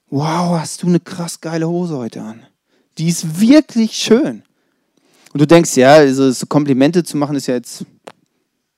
wow, 0.10 0.60
hast 0.60 0.84
du 0.84 0.88
eine 0.88 1.00
krass 1.00 1.42
geile 1.42 1.68
Hose 1.68 1.98
heute 1.98 2.22
an. 2.22 2.46
Die 2.98 3.10
ist 3.10 3.40
wirklich 3.40 3.94
schön. 3.94 4.44
Und 5.34 5.42
du 5.42 5.48
denkst, 5.48 5.76
ja, 5.76 5.96
also 5.96 6.32
so 6.32 6.46
Komplimente 6.46 7.04
zu 7.04 7.18
machen 7.18 7.36
ist 7.36 7.48
ja 7.48 7.56
jetzt, 7.56 7.86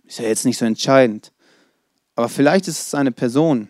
ist 0.05 0.19
ja 0.19 0.25
jetzt 0.25 0.45
nicht 0.45 0.57
so 0.57 0.65
entscheidend. 0.65 1.31
Aber 2.15 2.29
vielleicht 2.29 2.67
ist 2.67 2.87
es 2.87 2.93
eine 2.93 3.11
Person, 3.11 3.67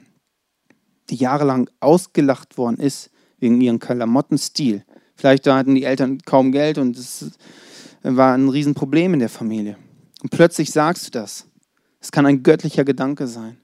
die 1.09 1.15
jahrelang 1.15 1.69
ausgelacht 1.79 2.57
worden 2.57 2.77
ist 2.77 3.09
wegen 3.39 3.59
ihrem 3.59 3.79
Klamottenstil. 3.79 4.85
Vielleicht 5.15 5.47
hatten 5.47 5.75
die 5.75 5.83
Eltern 5.83 6.19
kaum 6.25 6.51
Geld 6.51 6.77
und 6.77 6.97
es 6.97 7.31
war 8.03 8.33
ein 8.33 8.49
Riesenproblem 8.49 9.15
in 9.15 9.19
der 9.19 9.29
Familie. 9.29 9.77
Und 10.21 10.29
plötzlich 10.29 10.71
sagst 10.71 11.07
du 11.07 11.11
das. 11.11 11.48
Es 11.99 12.11
kann 12.11 12.25
ein 12.25 12.43
göttlicher 12.43 12.85
Gedanke 12.85 13.27
sein. 13.27 13.57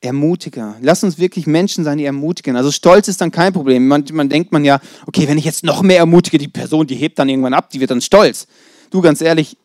Ermutiger. 0.00 0.76
Lass 0.80 1.02
uns 1.02 1.18
wirklich 1.18 1.46
Menschen 1.46 1.82
sein, 1.82 1.98
die 1.98 2.04
ermutigen. 2.04 2.56
Also 2.56 2.70
Stolz 2.70 3.08
ist 3.08 3.20
dann 3.20 3.32
kein 3.32 3.52
Problem. 3.52 3.88
Man, 3.88 4.04
man 4.12 4.28
denkt 4.28 4.52
man 4.52 4.64
ja, 4.64 4.80
okay, 5.06 5.26
wenn 5.26 5.38
ich 5.38 5.44
jetzt 5.44 5.64
noch 5.64 5.82
mehr 5.82 5.98
ermutige, 5.98 6.38
die 6.38 6.48
Person, 6.48 6.86
die 6.86 6.94
hebt 6.94 7.18
dann 7.18 7.28
irgendwann 7.28 7.54
ab, 7.54 7.70
die 7.70 7.80
wird 7.80 7.90
dann 7.90 8.00
stolz. 8.00 8.46
Du, 8.90 9.00
ganz 9.00 9.20
ehrlich, 9.20 9.56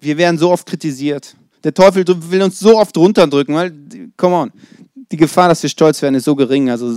wir 0.00 0.18
werden 0.18 0.38
so 0.38 0.50
oft 0.50 0.66
kritisiert. 0.66 1.36
Der 1.64 1.74
Teufel 1.74 2.04
will 2.06 2.42
uns 2.42 2.58
so 2.58 2.76
oft 2.76 2.96
runterdrücken, 2.96 3.54
weil, 3.54 3.72
come 4.16 4.34
on, 4.34 4.52
die 5.10 5.16
Gefahr, 5.16 5.48
dass 5.48 5.62
wir 5.62 5.70
stolz 5.70 6.02
werden, 6.02 6.14
ist 6.14 6.24
so 6.24 6.36
gering. 6.36 6.68
Also, 6.68 6.94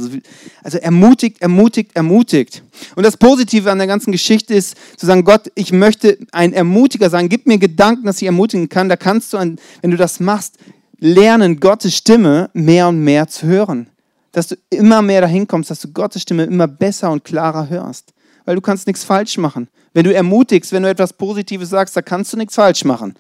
also 0.63 0.77
ermutigt, 0.77 1.41
ermutigt, 1.41 1.95
ermutigt. 1.95 2.61
Und 2.95 3.03
das 3.03 3.15
Positive 3.15 3.71
an 3.71 3.77
der 3.77 3.87
ganzen 3.87 4.11
Geschichte 4.11 4.53
ist, 4.53 4.75
zu 4.97 5.05
sagen, 5.05 5.23
Gott, 5.23 5.49
ich 5.55 5.71
möchte 5.71 6.17
ein 6.31 6.51
Ermutiger 6.51 7.09
sein. 7.09 7.29
Gib 7.29 7.47
mir 7.47 7.57
Gedanken, 7.57 8.05
dass 8.05 8.21
ich 8.21 8.25
ermutigen 8.25 8.67
kann. 8.67 8.89
Da 8.89 8.97
kannst 8.97 9.33
du, 9.33 9.37
wenn 9.37 9.91
du 9.91 9.97
das 9.97 10.19
machst, 10.19 10.57
lernen, 10.99 11.59
Gottes 11.59 11.95
Stimme 11.95 12.49
mehr 12.53 12.89
und 12.89 12.99
mehr 12.99 13.27
zu 13.27 13.47
hören. 13.47 13.87
Dass 14.33 14.47
du 14.47 14.55
immer 14.69 15.01
mehr 15.01 15.21
dahin 15.21 15.47
kommst, 15.47 15.69
dass 15.69 15.79
du 15.79 15.89
Gottes 15.89 16.21
Stimme 16.21 16.43
immer 16.43 16.67
besser 16.67 17.11
und 17.11 17.23
klarer 17.23 17.69
hörst. 17.69 18.13
Weil 18.43 18.55
du 18.55 18.61
kannst 18.61 18.87
nichts 18.87 19.03
falsch 19.03 19.37
machen. 19.37 19.69
Wenn 19.93 20.03
du 20.03 20.13
ermutigst, 20.13 20.71
wenn 20.73 20.83
du 20.83 20.89
etwas 20.89 21.13
Positives 21.13 21.69
sagst, 21.69 21.95
da 21.95 22.01
kannst 22.01 22.33
du 22.33 22.37
nichts 22.37 22.55
falsch 22.55 22.83
machen. 22.83 23.15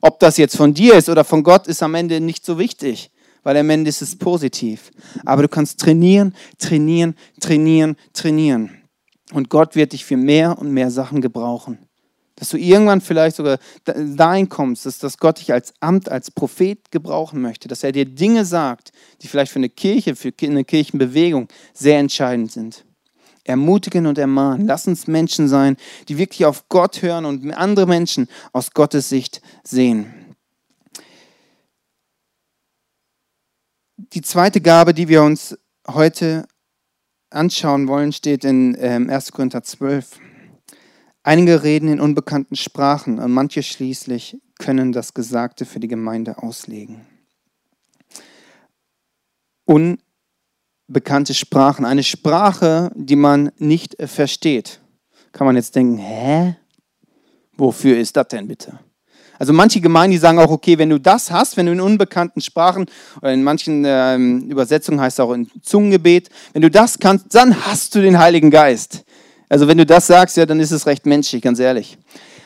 Ob 0.00 0.20
das 0.20 0.36
jetzt 0.36 0.56
von 0.56 0.74
dir 0.74 0.94
ist 0.94 1.08
oder 1.08 1.24
von 1.24 1.42
Gott, 1.42 1.66
ist 1.66 1.82
am 1.82 1.94
Ende 1.94 2.20
nicht 2.20 2.44
so 2.44 2.58
wichtig, 2.58 3.10
weil 3.48 3.56
am 3.56 3.70
Ende 3.70 3.88
ist 3.88 4.02
es 4.02 4.14
positiv. 4.14 4.90
Aber 5.24 5.40
du 5.40 5.48
kannst 5.48 5.80
trainieren, 5.80 6.34
trainieren, 6.58 7.14
trainieren, 7.40 7.96
trainieren. 8.12 8.82
Und 9.32 9.48
Gott 9.48 9.74
wird 9.74 9.94
dich 9.94 10.04
für 10.04 10.18
mehr 10.18 10.58
und 10.58 10.70
mehr 10.70 10.90
Sachen 10.90 11.22
gebrauchen. 11.22 11.78
Dass 12.36 12.50
du 12.50 12.58
irgendwann 12.58 13.00
vielleicht 13.00 13.36
sogar 13.36 13.58
dahin 13.86 14.50
kommst, 14.50 14.84
dass, 14.84 14.98
dass 14.98 15.16
Gott 15.16 15.40
dich 15.40 15.50
als 15.50 15.72
Amt, 15.80 16.10
als 16.10 16.30
Prophet 16.30 16.90
gebrauchen 16.90 17.40
möchte, 17.40 17.68
dass 17.68 17.82
er 17.82 17.92
dir 17.92 18.04
Dinge 18.04 18.44
sagt, 18.44 18.92
die 19.22 19.28
vielleicht 19.28 19.50
für 19.50 19.60
eine 19.60 19.70
Kirche, 19.70 20.14
für 20.14 20.30
eine 20.42 20.64
Kirchenbewegung 20.64 21.48
sehr 21.72 21.98
entscheidend 22.00 22.52
sind. 22.52 22.84
Ermutigen 23.44 24.06
und 24.06 24.18
ermahnen. 24.18 24.66
Lass 24.66 24.86
uns 24.86 25.06
Menschen 25.06 25.48
sein, 25.48 25.78
die 26.10 26.18
wirklich 26.18 26.44
auf 26.44 26.68
Gott 26.68 27.00
hören 27.00 27.24
und 27.24 27.50
andere 27.54 27.86
Menschen 27.86 28.28
aus 28.52 28.72
Gottes 28.72 29.08
Sicht 29.08 29.40
sehen. 29.64 30.17
Die 34.00 34.22
zweite 34.22 34.60
Gabe, 34.60 34.94
die 34.94 35.08
wir 35.08 35.24
uns 35.24 35.58
heute 35.88 36.46
anschauen 37.30 37.88
wollen, 37.88 38.12
steht 38.12 38.44
in 38.44 38.76
1. 38.76 38.80
Ähm, 38.80 39.32
Korinther 39.32 39.64
12. 39.64 40.20
Einige 41.24 41.64
reden 41.64 41.88
in 41.88 41.98
unbekannten 41.98 42.54
Sprachen 42.54 43.18
und 43.18 43.32
manche 43.32 43.64
schließlich 43.64 44.38
können 44.60 44.92
das 44.92 45.14
Gesagte 45.14 45.66
für 45.66 45.80
die 45.80 45.88
Gemeinde 45.88 46.38
auslegen. 46.38 47.06
Unbekannte 49.64 51.34
Sprachen, 51.34 51.84
eine 51.84 52.04
Sprache, 52.04 52.92
die 52.94 53.16
man 53.16 53.50
nicht 53.58 53.96
versteht. 54.00 54.80
Kann 55.32 55.48
man 55.48 55.56
jetzt 55.56 55.74
denken, 55.74 55.98
hä? 55.98 56.56
Wofür 57.56 57.98
ist 57.98 58.16
das 58.16 58.28
denn 58.28 58.46
bitte? 58.46 58.78
Also 59.38 59.52
manche 59.52 59.80
Gemeinden, 59.80 60.12
die 60.12 60.18
sagen 60.18 60.38
auch, 60.38 60.50
okay, 60.50 60.78
wenn 60.78 60.90
du 60.90 60.98
das 60.98 61.30
hast, 61.30 61.56
wenn 61.56 61.66
du 61.66 61.72
in 61.72 61.80
unbekannten 61.80 62.40
Sprachen 62.40 62.86
oder 63.22 63.32
in 63.32 63.44
manchen 63.44 63.84
ähm, 63.86 64.48
Übersetzungen 64.48 65.00
heißt 65.00 65.18
es 65.18 65.24
auch 65.24 65.32
in 65.32 65.48
Zungengebet, 65.62 66.28
wenn 66.52 66.62
du 66.62 66.70
das 66.70 66.98
kannst, 66.98 67.34
dann 67.34 67.66
hast 67.66 67.94
du 67.94 68.00
den 68.00 68.18
Heiligen 68.18 68.50
Geist. 68.50 69.04
Also 69.48 69.68
wenn 69.68 69.78
du 69.78 69.86
das 69.86 70.06
sagst, 70.06 70.36
ja, 70.36 70.44
dann 70.44 70.60
ist 70.60 70.72
es 70.72 70.86
recht 70.86 71.06
menschlich, 71.06 71.42
ganz 71.42 71.58
ehrlich. 71.58 71.98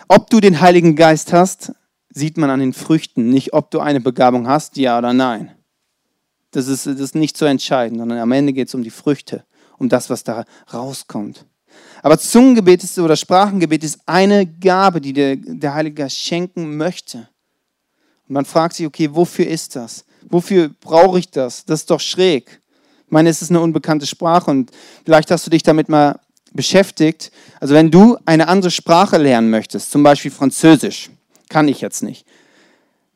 Ob 0.09 0.29
du 0.31 0.41
den 0.41 0.61
Heiligen 0.61 0.95
Geist 0.95 1.33
hast, 1.33 1.73
sieht 2.11 2.37
man 2.37 2.51
an 2.51 2.61
den 2.61 2.75
Früchten, 2.75 3.31
nicht 3.31 3.55
ob 3.55 3.71
du 3.71 3.81
eine 3.81 4.01
Begabung 4.01 4.47
hast, 4.47 4.77
ja 4.77 4.99
oder 4.99 5.13
nein. 5.13 5.53
Das 6.51 6.69
ist, 6.69 6.87
das 6.87 7.01
ist 7.01 7.15
nicht 7.15 7.39
so 7.39 7.47
entscheidend, 7.47 7.99
sondern 7.99 8.19
am 8.19 8.31
Ende 8.33 8.53
geht 8.53 8.69
es 8.69 8.75
um 8.75 8.83
die 8.83 8.91
Früchte, 8.91 9.45
um 9.79 9.89
das, 9.89 10.11
was 10.11 10.23
da 10.23 10.45
rauskommt. 10.73 11.47
Aber 12.03 12.19
Zungengebet 12.19 12.83
ist, 12.83 12.99
oder 12.99 13.17
Sprachengebet 13.17 13.85
ist 13.85 14.01
eine 14.07 14.45
Gabe, 14.45 15.01
die 15.01 15.13
der, 15.13 15.37
der 15.37 15.73
Heilige 15.73 16.03
Geist 16.03 16.19
schenken 16.19 16.77
möchte. 16.77 17.29
Und 18.29 18.35
man 18.35 18.45
fragt 18.45 18.75
sich, 18.75 18.87
okay, 18.87 19.09
wofür 19.13 19.47
ist 19.47 19.77
das? 19.77 20.05
Wofür 20.29 20.69
brauche 20.81 21.21
ich 21.21 21.31
das? 21.31 21.65
Das 21.65 21.81
ist 21.81 21.91
doch 21.91 22.01
schräg. 22.01 22.61
Ich 23.07 23.13
meine, 23.13 23.29
es 23.29 23.41
ist 23.41 23.51
eine 23.51 23.61
unbekannte 23.61 24.07
Sprache 24.07 24.51
und 24.51 24.73
vielleicht 25.05 25.31
hast 25.31 25.47
du 25.47 25.51
dich 25.51 25.63
damit 25.63 25.89
mal 25.89 26.19
beschäftigt. 26.53 27.31
Also 27.61 27.75
wenn 27.75 27.91
du 27.91 28.19
eine 28.25 28.49
andere 28.49 28.71
Sprache 28.71 29.19
lernen 29.19 29.51
möchtest, 29.51 29.93
zum 29.93 30.03
Beispiel 30.03 30.31
Französisch, 30.31 31.11
kann 31.49 31.69
ich 31.69 31.81
jetzt 31.81 32.03
nicht. 32.03 32.27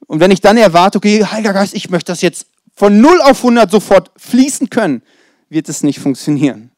Und 0.06 0.20
wenn 0.20 0.30
ich 0.30 0.40
dann 0.40 0.56
erwarte, 0.56 0.98
okay, 0.98 1.24
Heiliger 1.24 1.52
Geist, 1.52 1.74
ich 1.74 1.90
möchte 1.90 2.12
das 2.12 2.20
jetzt 2.20 2.46
von 2.76 3.00
0 3.00 3.20
auf 3.22 3.38
100 3.38 3.68
sofort 3.68 4.12
fließen 4.16 4.70
können, 4.70 5.02
wird 5.48 5.68
es 5.68 5.82
nicht 5.82 5.98
funktionieren. 5.98 6.70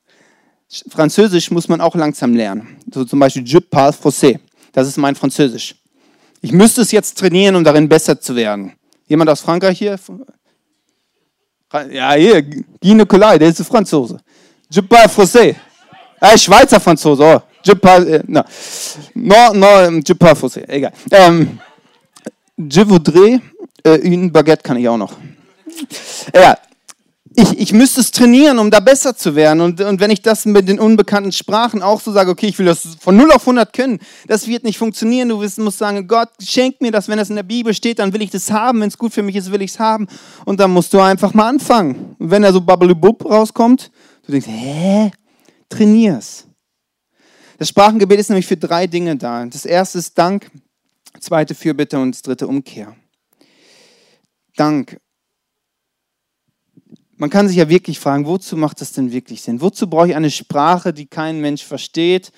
Französisch 0.91 1.51
muss 1.51 1.69
man 1.69 1.81
auch 1.81 1.95
langsam 1.95 2.35
lernen. 2.35 2.77
So 2.93 3.05
zum 3.05 3.19
Beispiel 3.19 3.43
Je 3.47 3.61
parle 3.61 3.93
français. 3.93 4.39
Das 4.73 4.87
ist 4.87 4.99
mein 4.99 5.15
Französisch. 5.15 5.75
Ich 6.41 6.53
müsste 6.53 6.83
es 6.83 6.93
jetzt 6.93 7.19
trainieren, 7.19 7.57
um 7.57 7.65
darin 7.65 7.89
besser 7.89 8.21
zu 8.21 8.37
werden. 8.37 8.73
Jemand 9.07 9.31
aus 9.31 9.41
Frankreich 9.41 9.79
hier? 9.79 9.99
Ja, 11.91 12.13
hier, 12.13 12.43
Guy 12.43 12.95
Nicolai, 12.95 13.39
der 13.39 13.49
ist 13.49 13.63
Franzose. 13.63 14.19
Je 14.71 14.83
parle 14.83 15.09
français. 15.09 15.55
Ah, 16.21 16.37
Schweizer 16.37 16.81
Franzose, 16.81 17.23
oh. 17.23 17.41
Je 17.63 17.75
parle, 17.75 18.19
äh, 18.19 18.23
no. 18.27 18.43
No, 19.15 19.53
no, 19.55 20.01
je 20.07 20.15
parle 20.15 20.37
français, 20.37 20.65
egal. 20.69 20.93
Ähm, 21.11 21.59
je 22.57 22.89
voudrais, 22.89 23.41
äh, 23.85 23.99
une 24.03 24.31
baguette 24.31 24.63
kann 24.63 24.77
ich 24.77 24.89
auch 24.89 24.97
noch. 24.97 25.15
Ja, 26.35 26.57
ich, 27.39 27.57
ich 27.57 27.73
müsste 27.73 28.01
es 28.01 28.11
trainieren, 28.11 28.59
um 28.59 28.71
da 28.71 28.81
besser 28.81 29.17
zu 29.17 29.37
werden. 29.37 29.61
Und, 29.61 29.81
und 29.81 30.01
wenn 30.01 30.11
ich 30.11 30.23
das 30.23 30.45
mit 30.45 30.69
den 30.69 30.81
unbekannten 30.81 31.31
Sprachen 31.31 31.83
auch 31.83 32.01
so 32.01 32.11
sage, 32.11 32.31
okay, 32.31 32.47
ich 32.47 32.59
will 32.59 32.67
das 32.67 32.97
von 33.01 33.17
0 33.17 33.31
auf 33.31 33.43
100 33.43 33.73
können, 33.73 34.01
das 34.27 34.49
wird 34.49 34.65
nicht 34.65 34.77
funktionieren. 34.77 35.29
Du 35.29 35.37
musst 35.37 35.79
sagen, 35.79 36.09
Gott, 36.09 36.31
schenk 36.43 36.81
mir 36.81 36.91
das. 36.91 37.09
Wenn 37.09 37.17
das 37.17 37.31
in 37.31 37.37
der 37.37 37.45
Bibel 37.45 37.73
steht, 37.75 38.01
dann 38.01 38.13
will 38.13 38.23
ich 38.23 38.31
das 38.31 38.51
haben. 38.51 38.81
Wenn 38.81 38.89
es 38.89 38.99
gut 38.99 39.13
für 39.13 39.23
mich 39.23 39.37
ist, 39.37 39.53
will 39.53 39.63
ich 39.63 39.71
es 39.71 39.79
haben. 39.79 40.09
Und 40.47 40.59
dann 40.59 40.73
musst 40.73 40.93
du 40.93 40.99
einfach 40.99 41.33
mal 41.33 41.49
anfangen. 41.49 42.17
Und 42.19 42.31
wenn 42.31 42.43
da 42.43 42.53
so 42.53 42.61
Babbelibub 42.61 43.25
rauskommt, 43.25 43.93
du 44.27 44.33
denkst, 44.33 44.49
hä? 44.49 45.13
Trainier's. 45.69 46.45
Das 47.59 47.69
Sprachengebet 47.69 48.19
ist 48.19 48.31
nämlich 48.31 48.47
für 48.47 48.57
drei 48.57 48.89
Dinge 48.89 49.17
da. 49.17 49.47
Das 49.47 49.65
erste 49.65 49.99
ist 49.99 50.19
Dank, 50.19 50.51
zweite 51.21 51.55
Fürbitte 51.55 51.99
und 52.01 52.17
das 52.17 52.23
dritte 52.23 52.49
Umkehr. 52.49 52.97
Dank. 54.57 54.99
Man 57.21 57.31
kann 57.31 57.49
sich 57.49 57.57
ja 57.57 57.69
wirklich 57.69 57.99
fragen, 57.99 58.27
wozu 58.27 58.57
macht 58.57 58.81
das 58.81 58.93
denn 58.93 59.11
wirklich 59.11 59.43
Sinn? 59.43 59.61
Wozu 59.61 59.91
brauche 59.91 60.09
ich 60.09 60.15
eine 60.15 60.31
Sprache, 60.31 60.93
die 60.93 61.07
kein 61.07 61.41
Mensch 61.41 61.65
versteht 61.65 62.31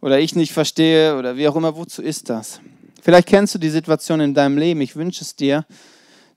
oder 0.00 0.18
ich 0.18 0.34
nicht 0.34 0.54
verstehe 0.54 1.18
oder 1.18 1.36
wie 1.36 1.46
auch 1.46 1.56
immer? 1.56 1.76
Wozu 1.76 2.00
ist 2.00 2.30
das? 2.30 2.60
Vielleicht 3.02 3.28
kennst 3.28 3.54
du 3.54 3.58
die 3.58 3.68
Situation 3.68 4.20
in 4.20 4.32
deinem 4.32 4.56
Leben. 4.56 4.80
Ich 4.80 4.96
wünsche 4.96 5.22
es 5.22 5.36
dir, 5.36 5.66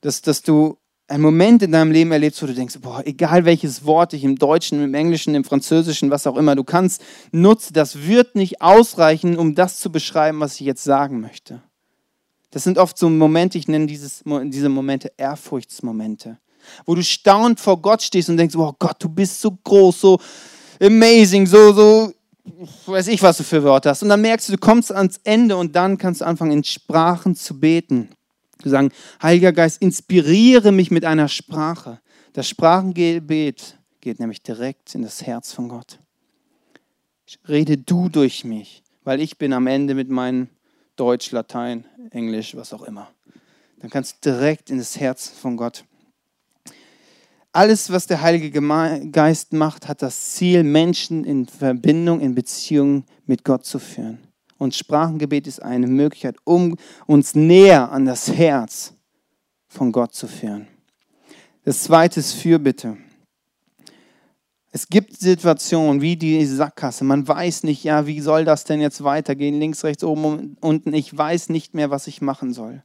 dass, 0.02 0.20
dass 0.20 0.42
du 0.42 0.76
einen 1.06 1.22
Moment 1.22 1.62
in 1.62 1.72
deinem 1.72 1.90
Leben 1.90 2.12
erlebst, 2.12 2.42
wo 2.42 2.46
du 2.46 2.52
denkst, 2.52 2.76
boah, 2.82 3.02
egal 3.06 3.46
welches 3.46 3.86
Wort 3.86 4.12
ich 4.12 4.22
im 4.22 4.36
Deutschen, 4.36 4.84
im 4.84 4.92
Englischen, 4.92 5.34
im 5.34 5.44
Französischen, 5.44 6.10
was 6.10 6.26
auch 6.26 6.36
immer 6.36 6.54
du 6.54 6.64
kannst, 6.64 7.02
nutze, 7.32 7.72
das 7.72 8.06
wird 8.06 8.34
nicht 8.34 8.60
ausreichen, 8.60 9.38
um 9.38 9.54
das 9.54 9.80
zu 9.80 9.90
beschreiben, 9.90 10.40
was 10.40 10.60
ich 10.60 10.66
jetzt 10.66 10.84
sagen 10.84 11.20
möchte. 11.20 11.62
Das 12.50 12.64
sind 12.64 12.76
oft 12.76 12.98
so 12.98 13.08
Momente, 13.08 13.56
ich 13.56 13.66
nenne 13.66 13.86
dieses, 13.86 14.22
diese 14.26 14.68
Momente 14.68 15.10
Ehrfurchtsmomente 15.16 16.36
wo 16.86 16.94
du 16.94 17.02
staunend 17.02 17.60
vor 17.60 17.80
Gott 17.80 18.02
stehst 18.02 18.28
und 18.28 18.36
denkst, 18.36 18.56
oh 18.56 18.74
Gott, 18.78 18.96
du 18.98 19.08
bist 19.08 19.40
so 19.40 19.50
groß, 19.64 20.00
so 20.00 20.18
amazing, 20.80 21.46
so, 21.46 21.72
so, 21.72 22.12
weiß 22.86 23.08
ich, 23.08 23.22
was 23.22 23.38
du 23.38 23.44
für 23.44 23.62
Worte 23.62 23.90
hast. 23.90 24.02
Und 24.02 24.08
dann 24.08 24.20
merkst 24.20 24.48
du, 24.48 24.52
du 24.52 24.58
kommst 24.58 24.92
ans 24.92 25.20
Ende 25.24 25.56
und 25.56 25.74
dann 25.74 25.98
kannst 25.98 26.20
du 26.20 26.26
anfangen, 26.26 26.52
in 26.52 26.64
Sprachen 26.64 27.34
zu 27.34 27.58
beten. 27.58 28.10
Du 28.62 28.70
sagen, 28.70 28.90
Heiliger 29.22 29.52
Geist, 29.52 29.80
inspiriere 29.80 30.72
mich 30.72 30.90
mit 30.90 31.04
einer 31.04 31.28
Sprache. 31.28 32.00
Das 32.32 32.48
Sprachengebet 32.48 33.78
geht 34.00 34.20
nämlich 34.20 34.42
direkt 34.42 34.94
in 34.94 35.02
das 35.02 35.22
Herz 35.22 35.52
von 35.52 35.68
Gott. 35.68 35.98
Rede 37.48 37.76
du 37.76 38.08
durch 38.08 38.44
mich, 38.44 38.82
weil 39.04 39.20
ich 39.20 39.38
bin 39.38 39.52
am 39.52 39.66
Ende 39.66 39.94
mit 39.94 40.08
meinem 40.08 40.48
Deutsch, 40.96 41.30
Latein, 41.30 41.84
Englisch, 42.10 42.56
was 42.56 42.72
auch 42.72 42.82
immer. 42.82 43.08
Dann 43.80 43.90
kannst 43.90 44.24
du 44.24 44.30
direkt 44.32 44.70
in 44.70 44.78
das 44.78 44.98
Herz 44.98 45.28
von 45.28 45.56
Gott 45.56 45.84
alles, 47.58 47.90
was 47.90 48.06
der 48.06 48.22
Heilige 48.22 48.52
Geist 49.10 49.52
macht, 49.52 49.88
hat 49.88 50.00
das 50.00 50.34
Ziel, 50.34 50.62
Menschen 50.62 51.24
in 51.24 51.46
Verbindung, 51.46 52.20
in 52.20 52.36
Beziehung 52.36 53.04
mit 53.26 53.42
Gott 53.42 53.64
zu 53.64 53.80
führen. 53.80 54.18
Und 54.58 54.76
Sprachengebet 54.76 55.48
ist 55.48 55.60
eine 55.60 55.88
Möglichkeit, 55.88 56.36
um 56.44 56.76
uns 57.06 57.34
näher 57.34 57.90
an 57.90 58.04
das 58.04 58.32
Herz 58.32 58.94
von 59.66 59.90
Gott 59.90 60.14
zu 60.14 60.28
führen. 60.28 60.68
Das 61.64 61.82
zweite 61.82 62.20
ist 62.20 62.34
Fürbitte. 62.34 62.96
Es 64.70 64.86
gibt 64.86 65.18
Situationen 65.18 66.00
wie 66.00 66.14
die 66.14 66.46
Sackgasse. 66.46 67.02
Man 67.02 67.26
weiß 67.26 67.64
nicht, 67.64 67.82
ja, 67.82 68.06
wie 68.06 68.20
soll 68.20 68.44
das 68.44 68.62
denn 68.62 68.80
jetzt 68.80 69.02
weitergehen? 69.02 69.58
Links, 69.58 69.82
rechts, 69.82 70.04
oben, 70.04 70.56
unten. 70.60 70.94
Ich 70.94 71.16
weiß 71.16 71.48
nicht 71.48 71.74
mehr, 71.74 71.90
was 71.90 72.06
ich 72.06 72.20
machen 72.20 72.52
soll. 72.52 72.84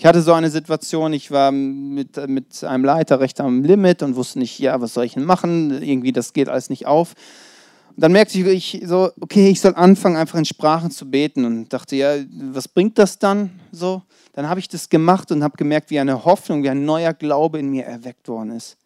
Ich 0.00 0.06
hatte 0.06 0.22
so 0.22 0.32
eine 0.32 0.48
Situation, 0.48 1.12
ich 1.12 1.30
war 1.30 1.52
mit, 1.52 2.26
mit 2.26 2.64
einem 2.64 2.86
Leiter 2.86 3.20
recht 3.20 3.38
am 3.38 3.62
Limit 3.62 4.02
und 4.02 4.16
wusste 4.16 4.38
nicht, 4.38 4.58
ja, 4.58 4.80
was 4.80 4.94
soll 4.94 5.04
ich 5.04 5.12
denn 5.12 5.26
machen? 5.26 5.82
Irgendwie, 5.82 6.10
das 6.10 6.32
geht 6.32 6.48
alles 6.48 6.70
nicht 6.70 6.86
auf. 6.86 7.12
Und 7.90 8.02
dann 8.02 8.12
merkte 8.12 8.38
ich 8.38 8.80
so, 8.82 9.10
okay, 9.20 9.50
ich 9.50 9.60
soll 9.60 9.74
anfangen, 9.74 10.16
einfach 10.16 10.38
in 10.38 10.46
Sprachen 10.46 10.90
zu 10.90 11.10
beten 11.10 11.44
und 11.44 11.70
dachte, 11.70 11.96
ja, 11.96 12.14
was 12.50 12.66
bringt 12.66 12.98
das 12.98 13.18
dann 13.18 13.60
so? 13.72 14.00
Dann 14.32 14.48
habe 14.48 14.58
ich 14.58 14.68
das 14.68 14.88
gemacht 14.88 15.32
und 15.32 15.44
habe 15.44 15.58
gemerkt, 15.58 15.90
wie 15.90 16.00
eine 16.00 16.24
Hoffnung, 16.24 16.62
wie 16.62 16.70
ein 16.70 16.86
neuer 16.86 17.12
Glaube 17.12 17.58
in 17.58 17.68
mir 17.68 17.84
erweckt 17.84 18.26
worden 18.26 18.52
ist. 18.52 18.78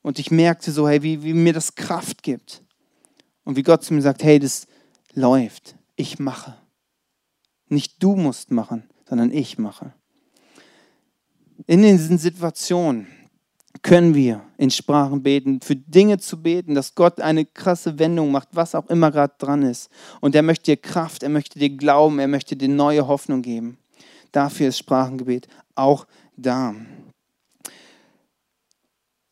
Und 0.00 0.18
ich 0.18 0.30
merkte 0.30 0.72
so, 0.72 0.88
hey, 0.88 1.02
wie, 1.02 1.22
wie 1.22 1.34
mir 1.34 1.52
das 1.52 1.74
Kraft 1.74 2.22
gibt. 2.22 2.62
Und 3.44 3.56
wie 3.56 3.62
Gott 3.62 3.84
zu 3.84 3.92
mir 3.92 4.00
sagt, 4.00 4.24
hey, 4.24 4.38
das 4.38 4.68
läuft. 5.12 5.74
Ich 5.96 6.18
mache. 6.18 6.56
Nicht 7.68 8.02
du 8.02 8.16
musst 8.16 8.50
machen, 8.50 8.84
sondern 9.06 9.30
ich 9.30 9.58
mache. 9.58 9.92
In 11.66 11.82
diesen 11.82 12.18
Situationen 12.18 13.06
können 13.82 14.14
wir 14.14 14.42
in 14.56 14.70
Sprachen 14.70 15.22
beten, 15.22 15.60
für 15.60 15.76
Dinge 15.76 16.18
zu 16.18 16.40
beten, 16.40 16.74
dass 16.74 16.94
Gott 16.94 17.20
eine 17.20 17.44
krasse 17.44 17.98
Wendung 17.98 18.30
macht, 18.30 18.48
was 18.52 18.74
auch 18.74 18.88
immer 18.88 19.10
gerade 19.10 19.34
dran 19.38 19.62
ist. 19.62 19.90
Und 20.20 20.34
er 20.34 20.42
möchte 20.42 20.64
dir 20.64 20.76
Kraft, 20.76 21.22
er 21.22 21.28
möchte 21.28 21.58
dir 21.58 21.70
Glauben, 21.70 22.18
er 22.18 22.28
möchte 22.28 22.56
dir 22.56 22.68
neue 22.68 23.06
Hoffnung 23.06 23.42
geben. 23.42 23.78
Dafür 24.32 24.68
ist 24.68 24.78
Sprachengebet 24.78 25.48
auch 25.74 26.06
da. 26.36 26.74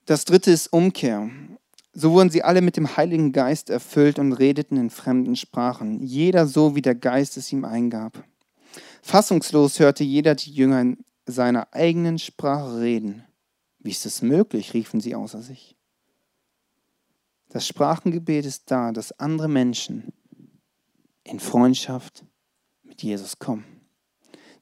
Das 0.06 0.24
dritte 0.24 0.50
ist 0.50 0.72
Umkehr. 0.72 1.30
So 1.94 2.12
wurden 2.12 2.30
sie 2.30 2.42
alle 2.42 2.62
mit 2.62 2.76
dem 2.76 2.96
Heiligen 2.96 3.32
Geist 3.32 3.68
erfüllt 3.68 4.18
und 4.18 4.32
redeten 4.32 4.76
in 4.76 4.90
fremden 4.90 5.36
Sprachen, 5.36 6.02
jeder 6.02 6.46
so, 6.46 6.74
wie 6.74 6.82
der 6.82 6.94
Geist 6.94 7.36
es 7.36 7.52
ihm 7.52 7.64
eingab. 7.64 8.24
Fassungslos 9.02 9.78
hörte 9.78 10.02
jeder 10.04 10.34
die 10.34 10.52
Jünger 10.52 10.94
seiner 11.26 11.72
eigenen 11.72 12.18
Sprache 12.18 12.80
reden. 12.80 13.24
Wie 13.78 13.90
ist 13.90 14.06
es 14.06 14.22
möglich? 14.22 14.74
riefen 14.74 15.00
sie 15.00 15.14
außer 15.14 15.42
sich. 15.42 15.76
Das 17.48 17.66
Sprachengebet 17.66 18.46
ist 18.46 18.70
da, 18.70 18.92
dass 18.92 19.18
andere 19.18 19.48
Menschen 19.48 20.12
in 21.24 21.38
Freundschaft 21.38 22.24
mit 22.82 23.02
Jesus 23.02 23.38
kommen. 23.38 23.64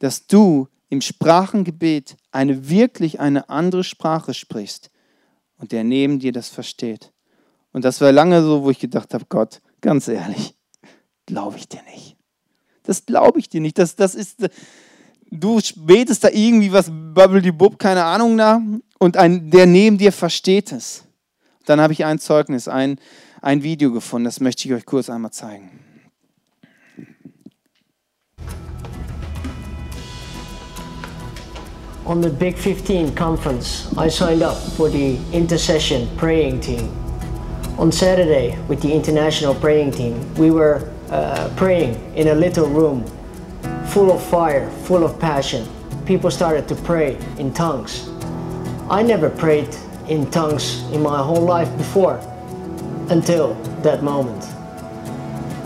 Dass 0.01 0.27
du 0.27 0.68
im 0.88 1.01
Sprachengebet 1.01 2.16
eine 2.33 2.68
wirklich 2.68 3.20
eine 3.20 3.49
andere 3.49 3.85
Sprache 3.85 4.35
sprichst 4.35 4.90
und 5.57 5.73
der 5.73 5.85
neben 5.85 6.18
dir 6.18 6.33
das 6.33 6.49
versteht. 6.49 7.12
Und 7.73 7.85
das 7.85 8.01
war 8.01 8.11
lange 8.11 8.42
so, 8.42 8.64
wo 8.64 8.70
ich 8.70 8.81
gedacht 8.81 9.14
habe, 9.14 9.27
Gott, 9.29 9.61
ganz 9.81 10.09
ehrlich, 10.09 10.57
glaube 11.27 11.59
ich 11.59 11.68
dir 11.68 11.83
nicht. 11.94 12.16
Das 12.83 13.07
glaube 13.07 13.38
ich 13.38 13.49
dir 13.49 13.61
nicht. 13.61 13.79
Das, 13.79 13.94
das 13.94 14.16
ist, 14.16 14.49
du 15.31 15.61
betest 15.77 16.25
da 16.25 16.29
irgendwie 16.29 16.73
was, 16.73 16.90
Bub, 16.90 17.79
keine 17.79 18.05
Ahnung 18.05 18.37
nach, 18.37 18.61
und 18.99 19.16
ein, 19.16 19.51
der 19.51 19.66
neben 19.66 19.99
dir 19.99 20.12
versteht 20.12 20.73
es. 20.73 21.05
Dann 21.66 21.81
habe 21.81 21.93
ich 21.93 22.05
ein 22.05 22.19
Zeugnis, 22.19 22.69
ein, 22.69 22.99
ein 23.40 23.62
Video 23.62 23.93
gefunden, 23.93 24.25
das 24.25 24.40
möchte 24.40 24.69
ich 24.69 24.75
euch 24.75 24.85
kurz 24.85 25.09
einmal 25.09 25.31
zeigen. 25.31 25.71
On 32.07 32.21
the 32.23 32.29
Big 32.29 32.59
15 32.59 33.14
conference, 33.14 33.87
I 33.97 34.11
signed 34.11 34.43
up 34.43 34.57
for 34.77 34.90
the 34.90 35.16
intercession 35.33 36.09
praying 36.16 36.61
team. 36.61 36.88
On 37.79 37.93
Saturday, 37.93 38.59
with 38.69 38.81
the 38.81 38.93
international 38.93 39.55
praying 39.55 39.93
team, 39.93 40.14
we 40.37 40.51
were 40.51 40.90
uh, 41.11 41.49
praying 41.57 41.95
in 42.16 42.29
a 42.29 42.35
little 42.35 42.66
room 42.66 43.05
full 43.90 44.12
of 44.12 44.22
fire, 44.22 44.70
full 44.85 45.03
of 45.03 45.18
passion. 45.18 45.66
People 46.07 46.31
started 46.31 46.68
to 46.68 46.76
pray 46.76 47.18
in 47.38 47.53
tongues. 47.53 48.09
I 48.88 49.03
never 49.03 49.29
prayed 49.29 49.74
in 50.09 50.31
tongues 50.31 50.83
in 50.92 51.03
my 51.03 51.20
whole 51.20 51.42
life 51.42 51.76
before, 51.76 52.18
until 53.11 53.55
that 53.83 54.05
moment. 54.05 54.44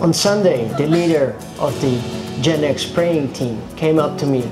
On 0.01 0.15
Sunday, 0.15 0.69
the 0.79 0.87
leader 0.87 1.37
of 1.59 1.79
the 1.83 2.01
Gen 2.41 2.65
X 2.65 2.87
praying 2.87 3.35
team 3.35 3.61
came 3.77 3.99
up 3.99 4.17
to 4.19 4.27
me 4.27 4.43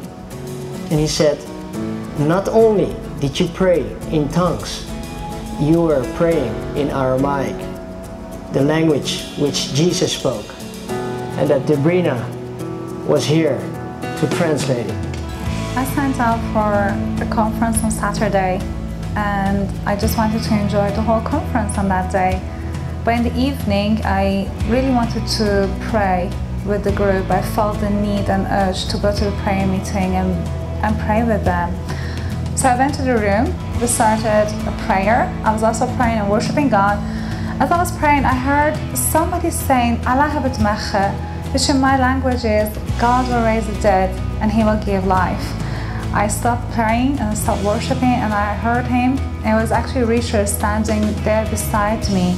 and 0.90 1.00
he 1.00 1.06
said, 1.06 1.38
Not 2.18 2.48
only 2.48 2.94
did 3.20 3.40
you 3.40 3.48
pray 3.48 3.80
in 4.10 4.28
tongues, 4.28 4.86
you 5.60 5.80
were 5.80 6.04
praying 6.16 6.54
in 6.76 6.90
Aramaic, 6.90 7.56
the 8.52 8.60
language 8.60 9.24
which 9.38 9.72
Jesus 9.72 10.12
spoke, 10.12 10.46
and 11.38 11.48
that 11.48 11.62
Debrina 11.62 12.31
was 13.06 13.24
here 13.24 13.58
to 14.20 14.28
translate 14.30 14.86
it. 14.86 15.12
I 15.76 15.84
signed 15.94 16.18
up 16.20 16.38
for 16.52 17.24
the 17.24 17.28
conference 17.30 17.82
on 17.82 17.90
Saturday 17.90 18.60
and 19.16 19.68
I 19.86 19.96
just 19.96 20.16
wanted 20.16 20.42
to 20.42 20.60
enjoy 20.60 20.90
the 20.90 21.02
whole 21.02 21.20
conference 21.22 21.78
on 21.78 21.88
that 21.88 22.12
day. 22.12 22.40
But 23.04 23.14
in 23.14 23.22
the 23.24 23.36
evening, 23.36 24.00
I 24.04 24.48
really 24.68 24.90
wanted 24.90 25.26
to 25.38 25.68
pray 25.90 26.30
with 26.64 26.84
the 26.84 26.92
group. 26.92 27.28
I 27.30 27.42
felt 27.42 27.80
the 27.80 27.90
need 27.90 28.28
and 28.28 28.46
urge 28.46 28.86
to 28.88 28.98
go 28.98 29.14
to 29.14 29.24
the 29.24 29.32
prayer 29.42 29.66
meeting 29.66 30.14
and, 30.14 30.30
and 30.84 30.98
pray 31.00 31.24
with 31.24 31.44
them. 31.44 31.74
So 32.56 32.68
I 32.68 32.78
went 32.78 32.94
to 32.94 33.02
the 33.02 33.18
room, 33.18 33.46
we 33.80 33.88
started 33.88 34.46
a 34.68 34.84
prayer. 34.86 35.24
I 35.44 35.52
was 35.52 35.64
also 35.64 35.86
praying 35.96 36.18
and 36.18 36.30
worshiping 36.30 36.68
God. 36.68 36.98
As 37.60 37.72
I 37.72 37.78
was 37.78 37.90
praying, 37.98 38.24
I 38.24 38.34
heard 38.34 38.76
somebody 38.96 39.50
saying, 39.50 40.06
Allah 40.06 40.30
which 41.52 41.68
in 41.68 41.80
my 41.80 41.98
language 41.98 42.44
is 42.44 42.68
God 42.98 43.28
will 43.28 43.44
raise 43.44 43.66
the 43.66 43.80
dead 43.80 44.10
and 44.40 44.50
he 44.50 44.64
will 44.64 44.82
give 44.84 45.06
life. 45.06 45.44
I 46.14 46.28
stopped 46.28 46.70
praying 46.72 47.18
and 47.20 47.36
stopped 47.36 47.64
worshiping, 47.64 48.16
and 48.24 48.34
I 48.34 48.54
heard 48.54 48.84
him. 48.84 49.16
It 49.46 49.54
was 49.54 49.72
actually 49.72 50.04
Richard 50.04 50.46
standing 50.46 51.00
there 51.24 51.48
beside 51.48 52.06
me, 52.10 52.36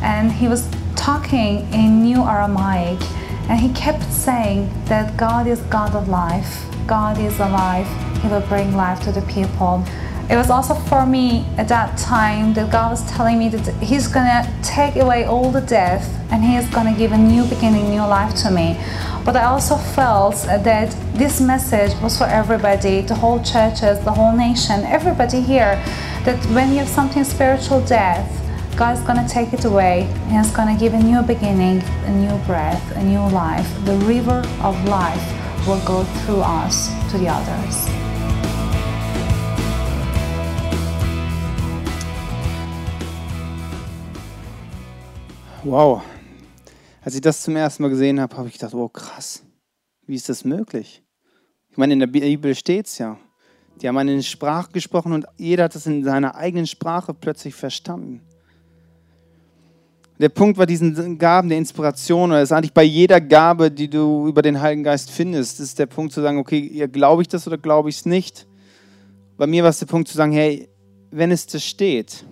and 0.00 0.30
he 0.30 0.46
was 0.46 0.68
talking 0.94 1.66
in 1.72 2.02
New 2.02 2.22
Aramaic, 2.22 3.00
and 3.48 3.58
he 3.58 3.72
kept 3.72 4.04
saying 4.12 4.70
that 4.84 5.16
God 5.16 5.48
is 5.48 5.60
God 5.62 5.96
of 5.96 6.08
life, 6.08 6.64
God 6.86 7.18
is 7.18 7.38
alive, 7.40 7.88
He 8.20 8.28
will 8.28 8.42
bring 8.42 8.76
life 8.76 9.00
to 9.04 9.12
the 9.12 9.22
people. 9.22 9.84
It 10.30 10.36
was 10.36 10.48
also 10.48 10.74
for 10.74 11.04
me 11.06 11.44
at 11.58 11.66
that 11.68 11.98
time 11.98 12.54
that 12.54 12.70
God 12.70 12.92
was 12.92 13.04
telling 13.10 13.36
me 13.36 13.48
that 13.48 13.66
He's 13.82 14.06
gonna 14.06 14.48
take 14.62 14.94
away 14.94 15.24
all 15.24 15.50
the 15.50 15.60
death 15.60 16.06
and 16.30 16.44
He 16.44 16.54
is 16.54 16.68
gonna 16.68 16.96
give 16.96 17.10
a 17.10 17.18
new 17.18 17.44
beginning, 17.46 17.90
new 17.90 18.06
life 18.06 18.36
to 18.44 18.50
me. 18.52 18.78
But 19.24 19.34
I 19.34 19.46
also 19.46 19.74
felt 19.74 20.36
that 20.46 20.96
this 21.14 21.40
message 21.40 22.00
was 22.00 22.16
for 22.16 22.28
everybody, 22.28 23.00
the 23.00 23.16
whole 23.16 23.42
churches, 23.42 23.98
the 24.04 24.12
whole 24.12 24.32
nation, 24.32 24.84
everybody 24.84 25.40
here. 25.40 25.82
That 26.24 26.38
when 26.54 26.70
you 26.70 26.78
have 26.78 26.88
something 26.88 27.24
spiritual 27.24 27.80
death, 27.80 28.30
God 28.76 28.96
is 28.96 29.02
going 29.02 29.18
to 29.18 29.28
take 29.28 29.52
it 29.52 29.64
away 29.64 30.02
and 30.28 30.46
He's 30.46 30.54
to 30.72 30.78
give 30.78 30.94
a 30.94 31.02
new 31.02 31.22
beginning, 31.22 31.82
a 32.04 32.12
new 32.12 32.38
breath, 32.46 32.96
a 32.96 33.02
new 33.02 33.26
life. 33.34 33.68
The 33.84 33.96
river 34.06 34.46
of 34.62 34.84
life 34.84 35.66
will 35.66 35.84
go 35.84 36.04
through 36.22 36.42
us 36.42 36.88
to 37.10 37.18
the 37.18 37.26
others. 37.26 38.09
Wow. 45.70 46.02
Als 47.00 47.14
ich 47.14 47.20
das 47.20 47.42
zum 47.42 47.54
ersten 47.54 47.84
Mal 47.84 47.90
gesehen 47.90 48.20
habe, 48.20 48.36
habe 48.36 48.48
ich 48.48 48.54
gedacht, 48.54 48.74
oh 48.74 48.88
krass, 48.88 49.44
wie 50.04 50.16
ist 50.16 50.28
das 50.28 50.44
möglich? 50.44 51.00
Ich 51.70 51.76
meine, 51.76 51.92
in 51.92 52.00
der 52.00 52.08
Bibel 52.08 52.56
steht 52.56 52.86
es 52.86 52.98
ja. 52.98 53.16
Die 53.80 53.86
haben 53.86 53.96
eine 53.96 54.20
Sprache 54.20 54.72
gesprochen 54.72 55.12
und 55.12 55.26
jeder 55.36 55.62
hat 55.62 55.76
es 55.76 55.86
in 55.86 56.02
seiner 56.02 56.34
eigenen 56.34 56.66
Sprache 56.66 57.14
plötzlich 57.14 57.54
verstanden. 57.54 58.20
Der 60.18 60.28
Punkt 60.28 60.58
war 60.58 60.66
diesen 60.66 61.16
Gaben 61.18 61.48
der 61.48 61.58
Inspiration, 61.58 62.32
oder 62.32 62.42
ist 62.42 62.50
eigentlich 62.50 62.74
bei 62.74 62.82
jeder 62.82 63.20
Gabe, 63.20 63.70
die 63.70 63.88
du 63.88 64.26
über 64.26 64.42
den 64.42 64.60
Heiligen 64.60 64.82
Geist 64.82 65.12
findest, 65.12 65.60
ist 65.60 65.78
der 65.78 65.86
Punkt 65.86 66.12
zu 66.12 66.20
sagen, 66.20 66.38
okay, 66.38 66.88
glaube 66.88 67.22
ich 67.22 67.28
das 67.28 67.46
oder 67.46 67.58
glaube 67.58 67.90
ich 67.90 67.98
es 67.98 68.06
nicht? 68.06 68.48
Bei 69.36 69.46
mir 69.46 69.62
war 69.62 69.70
es 69.70 69.78
der 69.78 69.86
Punkt 69.86 70.08
zu 70.08 70.16
sagen, 70.16 70.32
hey, 70.32 70.68
wenn 71.12 71.30
es 71.30 71.46
das 71.46 71.64
steht, 71.64 72.24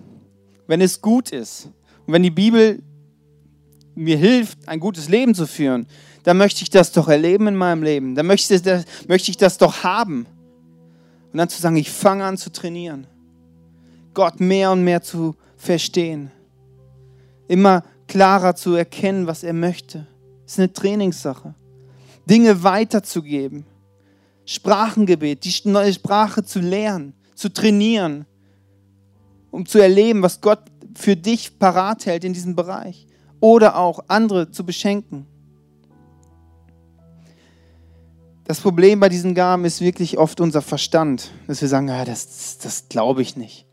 wenn 0.67 0.81
es 0.81 0.99
gut 1.01 1.31
ist 1.31 1.69
und 2.05 2.11
wenn 2.11 2.23
die 2.23 2.31
Bibel 2.31 2.83
mir 3.99 4.17
hilft, 4.17 4.67
ein 4.67 4.79
gutes 4.79 5.09
Leben 5.09 5.35
zu 5.35 5.45
führen, 5.45 5.85
dann 6.23 6.37
möchte 6.37 6.63
ich 6.63 6.69
das 6.69 6.91
doch 6.91 7.07
erleben 7.07 7.47
in 7.47 7.55
meinem 7.55 7.83
Leben. 7.83 8.15
Dann 8.15 8.25
möchte 8.25 8.53
ich 8.53 8.61
das, 8.61 8.85
möchte 9.07 9.31
ich 9.31 9.37
das 9.37 9.57
doch 9.57 9.83
haben. 9.83 10.25
Und 11.31 11.37
dann 11.37 11.49
zu 11.49 11.61
sagen, 11.61 11.75
ich 11.75 11.91
fange 11.91 12.23
an 12.23 12.37
zu 12.37 12.51
trainieren. 12.51 13.07
Gott 14.13 14.39
mehr 14.39 14.71
und 14.71 14.83
mehr 14.83 15.01
zu 15.01 15.35
verstehen. 15.57 16.31
Immer 17.47 17.83
klarer 18.07 18.55
zu 18.55 18.73
erkennen, 18.73 19.27
was 19.27 19.43
er 19.43 19.53
möchte. 19.53 20.07
Das 20.43 20.53
ist 20.53 20.59
eine 20.59 20.73
Trainingssache. 20.73 21.53
Dinge 22.27 22.63
weiterzugeben. 22.63 23.65
Sprachengebet, 24.45 25.43
die 25.43 25.69
neue 25.69 25.93
Sprache 25.93 26.43
zu 26.43 26.59
lernen, 26.59 27.13
zu 27.35 27.49
trainieren, 27.49 28.25
um 29.51 29.65
zu 29.65 29.79
erleben, 29.79 30.23
was 30.23 30.41
Gott 30.41 30.61
für 30.95 31.15
dich 31.15 31.59
parat 31.59 32.07
hält 32.07 32.23
in 32.23 32.33
diesem 32.33 32.55
Bereich 32.55 33.08
oder 33.39 33.77
auch 33.77 34.05
andere 34.07 34.51
zu 34.51 34.65
beschenken. 34.65 35.25
Das 38.45 38.61
Problem 38.61 38.99
bei 38.99 39.09
diesen 39.09 39.35
Gaben 39.35 39.63
ist 39.65 39.79
wirklich 39.79 40.17
oft 40.17 40.41
unser 40.41 40.63
Verstand, 40.63 41.29
dass 41.45 41.61
wir 41.61 41.67
sagen, 41.67 41.87
ja, 41.87 42.03
das, 42.03 42.57
das 42.57 42.89
glaube 42.89 43.21
ich 43.21 43.37
nicht. 43.37 43.67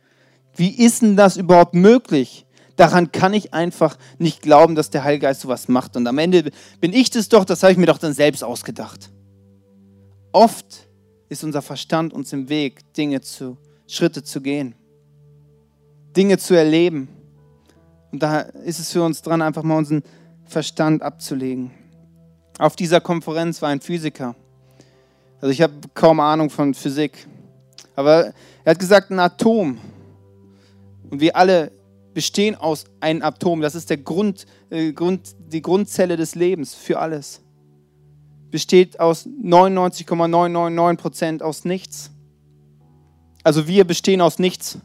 Wie 0.55 0.68
ist 0.68 1.00
denn 1.02 1.16
das 1.16 1.38
überhaupt 1.38 1.74
möglich? 1.74 2.46
Daran 2.76 3.11
kann 3.11 3.33
ich 3.33 3.55
einfach 3.55 3.96
nicht 4.18 4.42
glauben, 4.42 4.74
dass 4.74 4.90
der 4.90 5.02
Heilige 5.02 5.22
Geist 5.22 5.40
sowas 5.40 5.68
macht. 5.68 5.96
Und 5.96 6.07
am 6.07 6.18
Ende 6.18 6.50
bin 6.79 6.92
ich 6.92 7.09
das 7.09 7.31
doch, 7.31 7.46
das 7.46 7.62
habe 7.62 7.72
ich 7.72 7.79
mir 7.79 7.87
doch 7.87 7.96
dann 7.96 8.12
selbst 8.12 8.44
ausgedacht. 8.44 9.11
Oft 10.33 10.87
ist 11.31 11.42
unser 11.42 11.62
Verstand 11.62 12.12
uns 12.12 12.35
im 12.35 12.50
Weg, 12.50 12.92
Dinge 12.92 13.22
zu, 13.22 13.57
Schritte 13.87 14.22
zu 14.22 14.42
gehen, 14.42 14.74
Dinge 16.14 16.37
zu 16.37 16.55
erleben. 16.55 17.09
Und 18.16 18.22
da 18.22 18.40
ist 18.40 18.79
es 18.79 18.92
für 18.92 19.02
uns 19.02 19.20
dran, 19.20 19.42
einfach 19.42 19.62
mal 19.62 19.76
unseren 19.76 20.02
Verstand 20.46 21.02
abzulegen. 21.02 21.70
Auf 22.59 22.74
dieser 22.74 22.98
Konferenz 22.98 23.61
war 23.61 23.68
ein 23.68 23.83
Physiker. 23.83 24.35
Also 25.42 25.52
ich 25.52 25.61
habe 25.61 25.74
kaum 25.92 26.18
Ahnung 26.20 26.48
von 26.48 26.72
Physik. 26.72 27.26
Aber 27.94 28.33
er 28.64 28.70
hat 28.70 28.79
gesagt, 28.79 29.11
ein 29.11 29.18
Atom. 29.18 29.76
Und 31.11 31.20
wir 31.20 31.37
alle 31.37 31.70
bestehen 32.14 32.55
aus 32.55 32.85
einem 33.00 33.20
Atom. 33.20 33.61
Das 33.61 33.74
ist 33.74 33.90
der 33.90 33.98
Grund, 33.98 34.46
äh, 34.70 34.94
Grund, 34.94 35.37
die 35.52 35.61
Grundzelle 35.61 36.16
des 36.16 36.35
Lebens 36.35 36.74
für 36.74 36.98
alles. 36.98 37.42
Besteht 38.50 38.98
aus 38.98 39.26
99,999 39.26 41.02
Prozent 41.02 41.42
aus 41.42 41.66
nichts. 41.66 42.11
Also 43.42 43.68
wir 43.68 43.85
bestehen 43.85 44.22
aus 44.22 44.38
nichts. 44.38 44.79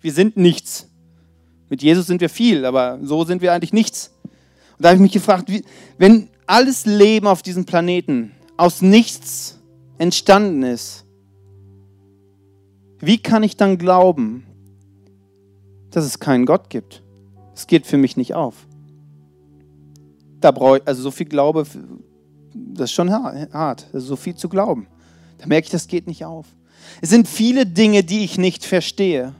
Wir 0.00 0.12
sind 0.12 0.36
nichts. 0.36 0.88
Mit 1.74 1.82
Jesus 1.82 2.06
sind 2.06 2.20
wir 2.20 2.28
viel, 2.28 2.66
aber 2.66 3.00
so 3.02 3.24
sind 3.24 3.42
wir 3.42 3.52
eigentlich 3.52 3.72
nichts. 3.72 4.12
Und 4.22 4.84
da 4.84 4.90
habe 4.90 4.94
ich 4.94 5.02
mich 5.02 5.10
gefragt, 5.10 5.50
wie, 5.50 5.64
wenn 5.98 6.28
alles 6.46 6.86
Leben 6.86 7.26
auf 7.26 7.42
diesem 7.42 7.64
Planeten 7.64 8.30
aus 8.56 8.80
nichts 8.80 9.58
entstanden 9.98 10.62
ist, 10.62 11.04
wie 13.00 13.18
kann 13.18 13.42
ich 13.42 13.56
dann 13.56 13.76
glauben, 13.76 14.46
dass 15.90 16.04
es 16.04 16.20
keinen 16.20 16.46
Gott 16.46 16.70
gibt? 16.70 17.02
Es 17.56 17.66
geht 17.66 17.88
für 17.88 17.96
mich 17.96 18.16
nicht 18.16 18.34
auf. 18.34 18.54
Da 20.40 20.52
brauche 20.52 20.76
ich, 20.76 20.86
also 20.86 21.02
so 21.02 21.10
viel 21.10 21.26
Glaube, 21.26 21.66
das 22.54 22.90
ist 22.90 22.94
schon 22.94 23.10
hart, 23.10 23.88
also 23.92 24.06
so 24.06 24.14
viel 24.14 24.36
zu 24.36 24.48
glauben. 24.48 24.86
Da 25.38 25.46
merke 25.46 25.64
ich, 25.64 25.72
das 25.72 25.88
geht 25.88 26.06
nicht 26.06 26.24
auf. 26.24 26.46
Es 27.00 27.10
sind 27.10 27.26
viele 27.26 27.66
Dinge, 27.66 28.04
die 28.04 28.22
ich 28.22 28.38
nicht 28.38 28.64
verstehe. 28.64 29.34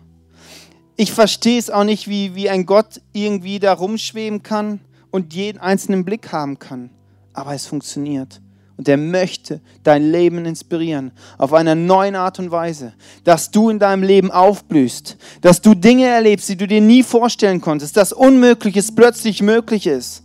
Ich 0.96 1.12
verstehe 1.12 1.58
es 1.58 1.70
auch 1.70 1.84
nicht, 1.84 2.08
wie, 2.08 2.34
wie 2.34 2.48
ein 2.48 2.66
Gott 2.66 3.00
irgendwie 3.12 3.58
da 3.58 3.72
rumschweben 3.72 4.42
kann 4.42 4.80
und 5.10 5.34
jeden 5.34 5.58
einzelnen 5.58 6.04
Blick 6.04 6.32
haben 6.32 6.58
kann. 6.58 6.90
Aber 7.32 7.54
es 7.54 7.66
funktioniert. 7.66 8.40
Und 8.76 8.88
er 8.88 8.96
möchte 8.96 9.60
dein 9.84 10.10
Leben 10.10 10.44
inspirieren 10.44 11.12
auf 11.38 11.52
einer 11.52 11.76
neuen 11.76 12.16
Art 12.16 12.40
und 12.40 12.50
Weise, 12.50 12.92
dass 13.22 13.50
du 13.50 13.70
in 13.70 13.78
deinem 13.78 14.02
Leben 14.02 14.32
aufblühst, 14.32 15.16
dass 15.40 15.60
du 15.60 15.74
Dinge 15.74 16.06
erlebst, 16.06 16.48
die 16.48 16.56
du 16.56 16.66
dir 16.66 16.80
nie 16.80 17.04
vorstellen 17.04 17.60
konntest, 17.60 17.96
dass 17.96 18.12
Unmögliches 18.12 18.92
plötzlich 18.94 19.42
möglich 19.42 19.86
ist. 19.86 20.24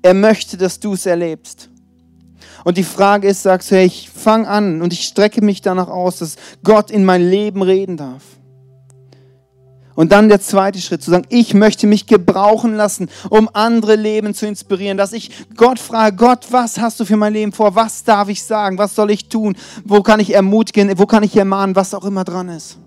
Er 0.00 0.14
möchte, 0.14 0.56
dass 0.56 0.80
du 0.80 0.94
es 0.94 1.04
erlebst. 1.04 1.68
Und 2.64 2.78
die 2.78 2.84
Frage 2.84 3.28
ist, 3.28 3.42
sagst 3.42 3.70
du, 3.70 3.76
hey, 3.76 3.86
ich 3.86 4.08
fange 4.08 4.48
an 4.48 4.80
und 4.80 4.94
ich 4.94 5.04
strecke 5.04 5.44
mich 5.44 5.60
danach 5.60 5.88
aus, 5.88 6.18
dass 6.18 6.36
Gott 6.62 6.90
in 6.90 7.04
mein 7.04 7.28
Leben 7.28 7.60
reden 7.60 7.98
darf. 7.98 8.22
Und 9.94 10.10
dann 10.10 10.28
der 10.28 10.40
zweite 10.40 10.80
Schritt, 10.80 11.02
zu 11.02 11.10
sagen, 11.10 11.26
ich 11.28 11.54
möchte 11.54 11.86
mich 11.86 12.06
gebrauchen 12.06 12.74
lassen, 12.74 13.08
um 13.30 13.48
andere 13.52 13.94
Leben 13.94 14.34
zu 14.34 14.46
inspirieren, 14.46 14.98
dass 14.98 15.12
ich 15.12 15.30
Gott 15.56 15.78
frage, 15.78 16.16
Gott, 16.16 16.46
was 16.50 16.78
hast 16.78 16.98
du 16.98 17.04
für 17.04 17.16
mein 17.16 17.32
Leben 17.32 17.52
vor? 17.52 17.74
Was 17.74 18.02
darf 18.02 18.28
ich 18.28 18.42
sagen? 18.42 18.76
Was 18.78 18.94
soll 18.94 19.10
ich 19.10 19.28
tun? 19.28 19.56
Wo 19.84 20.02
kann 20.02 20.18
ich 20.18 20.34
ermutigen? 20.34 20.98
Wo 20.98 21.06
kann 21.06 21.22
ich 21.22 21.36
ermahnen? 21.36 21.76
Was 21.76 21.94
auch 21.94 22.04
immer 22.04 22.24
dran 22.24 22.48
ist. 22.48 22.78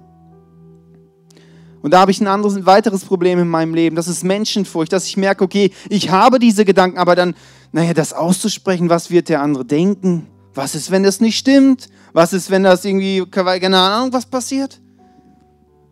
Und 1.81 1.93
da 1.93 2.01
habe 2.01 2.11
ich 2.11 2.19
ein 2.19 2.27
anderes, 2.27 2.57
ein 2.57 2.65
weiteres 2.65 3.05
Problem 3.05 3.39
in 3.39 3.47
meinem 3.47 3.73
Leben. 3.73 3.95
Das 3.95 4.09
ist 4.09 4.25
Menschenfurcht, 4.25 4.91
dass 4.91 5.05
ich 5.05 5.15
merke, 5.15 5.43
okay, 5.43 5.71
ich 5.89 6.09
habe 6.09 6.39
diese 6.39 6.65
Gedanken, 6.65 6.97
aber 6.97 7.15
dann, 7.15 7.35
naja, 7.71 7.93
das 7.93 8.11
auszusprechen, 8.11 8.89
was 8.89 9.09
wird 9.11 9.29
der 9.29 9.41
andere 9.41 9.63
denken? 9.63 10.27
Was 10.53 10.75
ist, 10.75 10.91
wenn 10.91 11.03
das 11.03 11.21
nicht 11.21 11.37
stimmt? 11.37 11.87
Was 12.11 12.33
ist, 12.33 12.49
wenn 12.49 12.63
das 12.63 12.83
irgendwie, 12.83 13.25
keine 13.29 13.77
Ahnung, 13.77 14.11
was 14.11 14.25
passiert? 14.25 14.81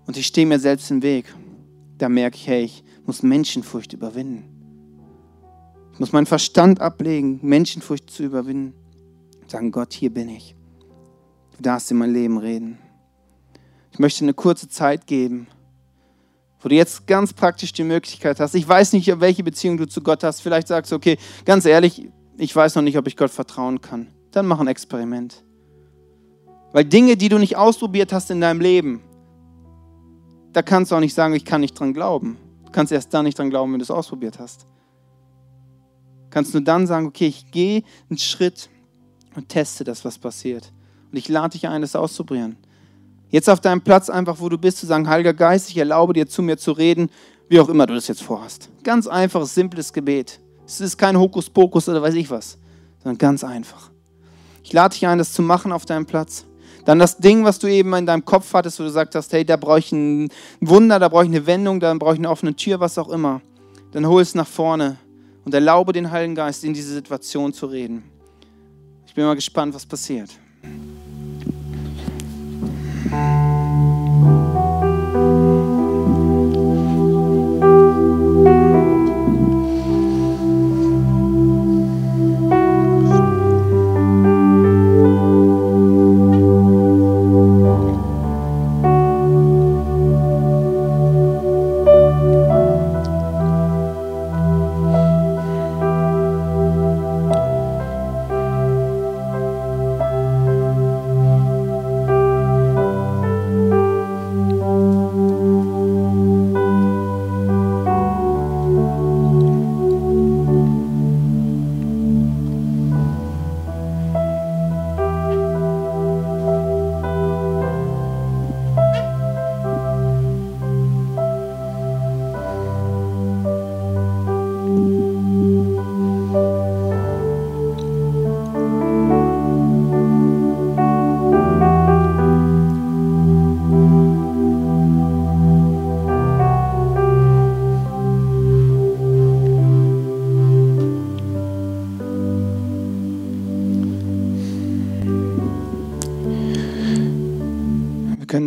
Und 0.06 0.18
ich 0.18 0.28
stehe 0.28 0.46
mir 0.46 0.60
selbst 0.60 0.91
im 0.91 1.02
Weg, 1.02 1.34
da 1.98 2.10
merke 2.10 2.38
ich, 2.38 2.48
hey, 2.48 2.63
ich 2.63 2.84
muss 3.06 3.24
Menschenfurcht 3.24 3.94
überwinden. 3.94 4.44
Ich 5.94 6.00
muss 6.00 6.12
meinen 6.12 6.26
Verstand 6.26 6.82
ablegen, 6.82 7.39
Menschenfurcht 7.41 8.10
zu 8.10 8.24
überwinden. 8.24 8.74
Sagen, 9.48 9.72
Gott, 9.72 9.94
hier 9.94 10.13
bin 10.13 10.30
ich. 10.30 10.56
Du 11.56 11.63
darfst 11.63 11.89
in 11.91 11.98
mein 11.98 12.12
Leben 12.12 12.38
reden. 12.38 12.78
Ich 13.91 14.00
möchte 14.00 14.26
eine 14.26 14.34
kurze 14.34 14.68
Zeit 14.68 15.08
geben, 15.08 15.48
wo 16.60 16.68
du 16.68 16.76
jetzt 16.76 17.08
ganz 17.08 17.32
praktisch 17.32 17.72
die 17.72 17.86
Möglichkeit 17.86 18.39
hast. 18.39 18.56
Ich 18.56 18.68
weiß 18.68 18.91
nicht, 18.91 19.08
welche 19.22 19.44
Beziehung 19.44 19.78
du 19.78 19.88
zu 19.88 20.02
Gott 20.02 20.24
hast. 20.24 20.41
Vielleicht 20.41 20.68
sagst 20.68 20.91
du, 20.91 20.98
okay, 20.98 21.18
ganz 21.46 21.65
ehrlich, 21.65 22.10
ich 22.38 22.54
weiß 22.54 22.76
noch 22.76 22.82
nicht, 22.82 22.98
ob 22.98 23.08
ich 23.08 23.15
Gott 23.15 23.32
vertrauen 23.32 23.80
kann. 23.80 24.08
Dann 24.32 24.48
mach 24.48 24.60
ein 24.60 24.68
Experiment. 24.68 25.44
Weil 26.74 26.84
Dinge, 26.84 27.15
die 27.15 27.30
du 27.30 27.38
nicht 27.38 27.56
ausprobiert 27.56 28.12
hast 28.12 28.32
in 28.32 28.41
deinem 28.41 28.60
Leben, 28.60 29.02
da 30.56 30.62
kannst 30.62 30.91
du 30.91 30.96
auch 30.96 31.02
nicht 31.02 31.13
sagen, 31.13 31.34
ich 31.34 31.44
kann 31.44 31.60
nicht 31.60 31.78
dran 31.78 31.94
glauben. 31.94 32.38
Du 32.65 32.72
kannst 32.72 32.94
erst 32.94 33.13
dann 33.13 33.26
nicht 33.26 33.38
dran 33.38 33.50
glauben, 33.50 33.74
wenn 33.74 33.80
du 33.80 33.84
es 33.84 33.91
ausprobiert 33.91 34.39
hast. 34.39 34.65
Kannst 36.30 36.54
nur 36.54 36.63
dann 36.63 36.88
sagen, 36.88 37.08
okay, 37.08 37.28
ich 37.28 37.52
gehe 37.52 37.84
einen 38.10 38.18
Schritt 38.18 38.70
und 39.36 39.50
teste 39.50 39.84
das, 39.84 40.06
was 40.06 40.18
passiert. 40.18 40.72
Und 41.12 41.18
ich 41.18 41.28
lade 41.28 41.50
dich 41.50 41.68
ein, 41.68 41.82
das 41.82 41.96
auszuprobieren. 41.96 42.56
Jetzt 43.30 43.50
auf 43.50 43.60
deinem 43.60 43.82
Platz 43.82 44.10
einfach, 44.10 44.39
wo 44.39 44.48
du 44.48 44.58
bist, 44.58 44.78
zu 44.78 44.86
sagen, 44.86 45.10
Heiliger 45.10 45.34
Geist, 45.34 45.70
ich 45.70 45.78
erlaube 45.78 46.13
dir 46.13 46.26
zu 46.26 46.41
mir 46.41 46.58
zu 46.58 46.72
reden, 46.72 47.10
wie 47.50 47.60
auch 47.60 47.68
immer 47.68 47.86
du 47.86 47.94
das 47.94 48.08
jetzt 48.08 48.24
vorhast. 48.24 48.70
Ganz 48.84 49.08
einfaches, 49.08 49.54
simples 49.54 49.91
Gebet. 49.91 50.39
Es 50.65 50.80
ist 50.80 50.98
kein 50.98 51.20
Hokuspokus 51.20 51.89
oder 51.89 52.02
weiß 52.02 52.13
ich 52.13 52.30
was, 52.30 52.58
sondern 53.04 53.18
ganz 53.18 53.44
einfach. 53.44 53.91
Ich 54.63 54.72
lade 54.72 54.94
dich 54.94 55.06
ein, 55.06 55.18
das 55.18 55.34
zu 55.34 55.41
machen 55.41 55.74
auf 55.74 55.86
deinem 55.86 56.06
Platz. 56.06 56.46
Dann 56.86 57.00
das 57.00 57.17
Ding, 57.17 57.43
was 57.43 57.60
du 57.60 57.67
eben 57.67 57.93
in 57.95 58.06
deinem 58.06 58.24
Kopf 58.24 58.54
hattest, 58.54 58.80
wo 58.80 58.84
du 58.84 58.89
gesagt 58.89 59.15
hast, 59.15 59.34
hey, 59.34 59.43
da 59.43 59.58
brauche 59.58 59.80
ich 59.80 59.91
ein 59.91 60.30
Wunder, 60.62 61.00
da 61.00 61.10
brauche 61.10 61.24
ich 61.24 61.30
eine 61.30 61.45
Wendung, 61.48 61.80
da 61.80 61.93
brauche 61.95 62.13
ich 62.13 62.19
eine 62.19 62.30
offene 62.30 62.56
Tür, 62.56 62.80
was 62.80 62.98
auch 62.98 63.10
immer. 63.10 63.41
Dann 63.91 64.08
hol 64.08 64.21
es 64.21 64.36
nach 64.36 64.48
vorne 64.48 64.98
und 65.43 65.54
erlaube 65.54 65.93
den 65.93 66.12
Heiligen 66.12 66.36
Geist, 66.36 66.63
in 66.63 66.74
diese 66.74 66.93
Situation 66.93 67.54
zu 67.54 67.65
reden. 67.65 68.04
Ich 69.08 69.15
bin 69.15 69.26
mal 69.26 69.36
gespannt, 69.36 69.74
was 69.74 69.86
passiert. 69.86 70.30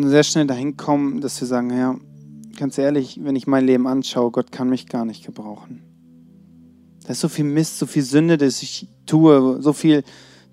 Sehr 0.09 0.23
schnell 0.23 0.47
dahin 0.47 0.77
kommen, 0.77 1.21
dass 1.21 1.41
wir 1.41 1.49
sagen, 1.49 1.71
ja, 1.71 1.97
ganz 2.57 2.79
ehrlich, 2.79 3.21
wenn 3.23 3.37
ich 3.37 3.47
mein 3.47 3.67
Leben 3.67 3.87
anschaue, 3.87 4.31
Gott 4.31 4.53
kann 4.53 4.69
mich 4.69 4.87
gar 4.87 5.05
nicht 5.05 5.25
gebrauchen. 5.25 5.83
Da 7.05 7.13
ist 7.13 7.21
so 7.21 7.29
viel 7.29 7.45
Mist, 7.45 7.79
so 7.79 7.87
viel 7.87 8.03
Sünde, 8.03 8.37
dass 8.37 8.63
ich 8.63 8.89
tue, 9.07 9.63
so 9.63 9.73
viel 9.73 10.03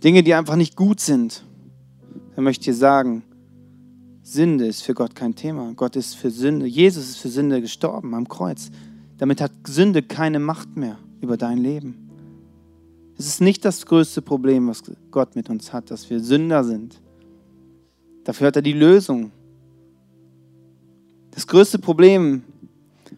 Dinge, 0.03 0.23
die 0.23 0.33
einfach 0.33 0.55
nicht 0.55 0.75
gut 0.75 0.99
sind. 0.99 1.43
Dann 2.35 2.43
möchte 2.43 2.61
ich 2.61 2.65
dir 2.65 2.79
sagen, 2.79 3.23
Sünde 4.23 4.65
ist 4.65 4.81
für 4.81 4.93
Gott 4.93 5.15
kein 5.15 5.35
Thema. 5.35 5.73
Gott 5.75 5.95
ist 5.95 6.15
für 6.15 6.31
Sünde, 6.31 6.65
Jesus 6.65 7.09
ist 7.09 7.17
für 7.17 7.29
Sünde 7.29 7.61
gestorben 7.61 8.13
am 8.15 8.27
Kreuz. 8.27 8.71
Damit 9.17 9.41
hat 9.41 9.51
Sünde 9.67 10.01
keine 10.01 10.39
Macht 10.39 10.75
mehr 10.75 10.97
über 11.21 11.37
dein 11.37 11.57
Leben. 11.57 12.09
Es 13.17 13.27
ist 13.27 13.41
nicht 13.41 13.63
das 13.63 13.85
größte 13.85 14.21
Problem, 14.21 14.67
was 14.67 14.83
Gott 15.11 15.35
mit 15.35 15.49
uns 15.49 15.71
hat, 15.71 15.89
dass 15.91 16.09
wir 16.09 16.19
Sünder 16.19 16.63
sind. 16.63 17.01
Dafür 18.25 18.47
hat 18.47 18.55
er 18.57 18.61
die 18.61 18.73
Lösung. 18.73 19.31
Das 21.31 21.47
größte 21.47 21.79
Problem, 21.79 22.43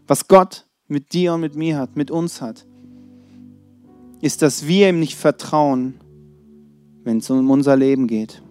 was 0.05 0.27
Gott 0.27 0.65
mit 0.87 1.13
dir 1.13 1.33
und 1.33 1.41
mit 1.41 1.55
mir 1.55 1.77
hat, 1.77 1.95
mit 1.95 2.11
uns 2.11 2.41
hat, 2.41 2.65
ist, 4.21 4.41
dass 4.41 4.67
wir 4.67 4.89
ihm 4.89 4.99
nicht 4.99 5.15
vertrauen, 5.15 5.95
wenn 7.03 7.17
es 7.17 7.29
um 7.29 7.49
unser 7.49 7.75
Leben 7.77 8.07
geht. 8.07 8.41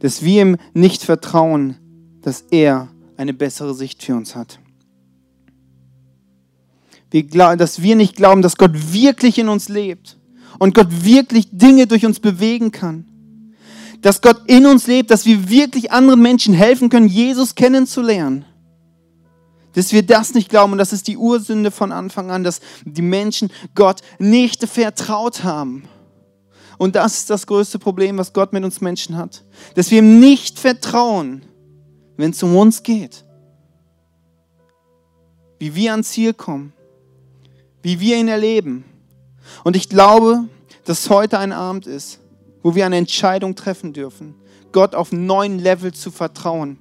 Dass 0.00 0.22
wir 0.24 0.42
ihm 0.42 0.56
nicht 0.72 1.02
vertrauen, 1.02 1.76
dass 2.22 2.42
er 2.50 2.88
eine 3.16 3.34
bessere 3.34 3.74
Sicht 3.74 4.02
für 4.02 4.16
uns 4.16 4.34
hat. 4.34 4.58
dass 7.10 7.82
wir 7.82 7.94
nicht 7.94 8.16
glauben, 8.16 8.42
dass 8.42 8.56
Gott 8.56 8.92
wirklich 8.92 9.38
in 9.38 9.48
uns 9.48 9.68
lebt 9.68 10.18
und 10.58 10.74
Gott 10.74 11.04
wirklich 11.04 11.48
Dinge 11.52 11.86
durch 11.86 12.04
uns 12.04 12.18
bewegen 12.18 12.72
kann 12.72 13.04
dass 14.04 14.20
Gott 14.20 14.42
in 14.48 14.66
uns 14.66 14.86
lebt, 14.86 15.10
dass 15.10 15.24
wir 15.24 15.48
wirklich 15.48 15.90
anderen 15.90 16.20
Menschen 16.20 16.52
helfen 16.52 16.90
können, 16.90 17.08
Jesus 17.08 17.54
kennenzulernen. 17.54 18.44
Dass 19.72 19.94
wir 19.94 20.02
das 20.02 20.34
nicht 20.34 20.50
glauben 20.50 20.72
und 20.72 20.78
das 20.78 20.92
ist 20.92 21.08
die 21.08 21.16
Ursünde 21.16 21.70
von 21.70 21.90
Anfang 21.90 22.30
an, 22.30 22.44
dass 22.44 22.60
die 22.84 23.00
Menschen 23.00 23.50
Gott 23.74 24.02
nicht 24.18 24.68
vertraut 24.68 25.42
haben. 25.42 25.88
Und 26.76 26.96
das 26.96 27.20
ist 27.20 27.30
das 27.30 27.46
größte 27.46 27.78
Problem, 27.78 28.18
was 28.18 28.34
Gott 28.34 28.52
mit 28.52 28.62
uns 28.62 28.82
Menschen 28.82 29.16
hat. 29.16 29.42
Dass 29.74 29.90
wir 29.90 30.00
ihm 30.00 30.20
nicht 30.20 30.58
vertrauen, 30.58 31.40
wenn 32.18 32.32
es 32.32 32.42
um 32.42 32.54
uns 32.54 32.82
geht. 32.82 33.24
Wie 35.58 35.74
wir 35.74 35.92
ans 35.92 36.10
Ziel 36.10 36.34
kommen. 36.34 36.74
Wie 37.80 38.00
wir 38.00 38.18
ihn 38.18 38.28
erleben. 38.28 38.84
Und 39.62 39.76
ich 39.76 39.88
glaube, 39.88 40.44
dass 40.84 41.08
heute 41.08 41.38
ein 41.38 41.52
Abend 41.52 41.86
ist, 41.86 42.20
wo 42.64 42.74
wir 42.74 42.86
eine 42.86 42.96
Entscheidung 42.96 43.54
treffen 43.54 43.92
dürfen, 43.92 44.34
Gott 44.72 44.96
auf 44.96 45.12
neuen 45.12 45.60
Level 45.60 45.92
zu 45.92 46.10
vertrauen. 46.10 46.78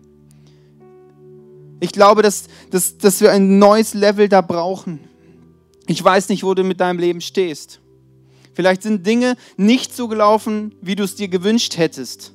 Ich 1.80 1.91
glaube, 1.91 2.24
dass, 2.24 2.46
dass, 2.72 2.98
dass 2.98 3.19
wir 3.19 3.32
ein 3.32 3.60
neues 3.60 3.93
Level 3.93 4.30
da 4.30 4.41
brauchen. 4.41 5.02
Ich 5.86 6.02
weiß 6.02 6.30
nicht, 6.30 6.43
wo 6.43 6.54
du 6.54 6.63
mit 6.63 6.80
deinem 6.80 6.98
Leben 7.00 7.19
stehst. 7.19 7.82
Vielleicht 8.54 8.82
sind 8.82 9.06
Dinge 9.06 9.36
nicht 9.58 9.93
so 9.93 10.08
gelaufen, 10.08 10.74
wie 10.82 10.96
du 10.96 11.04
es 11.04 11.15
dir 11.15 11.28
gewünscht 11.28 11.78
hättest. 11.78 12.32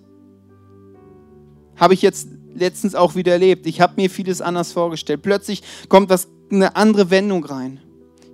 Habe 1.76 1.94
ich 1.94 2.02
jetzt 2.02 2.28
letztens 2.54 2.94
auch 2.94 3.14
wieder 3.14 3.32
erlebt. 3.32 3.66
Ich 3.66 3.80
habe 3.80 3.94
mir 3.96 4.10
vieles 4.10 4.42
anders 4.42 4.72
vorgestellt. 4.72 5.22
Plötzlich 5.22 5.62
kommt 5.88 6.10
was, 6.10 6.28
eine 6.50 6.76
andere 6.76 7.10
Wendung 7.10 7.44
rein. 7.44 7.80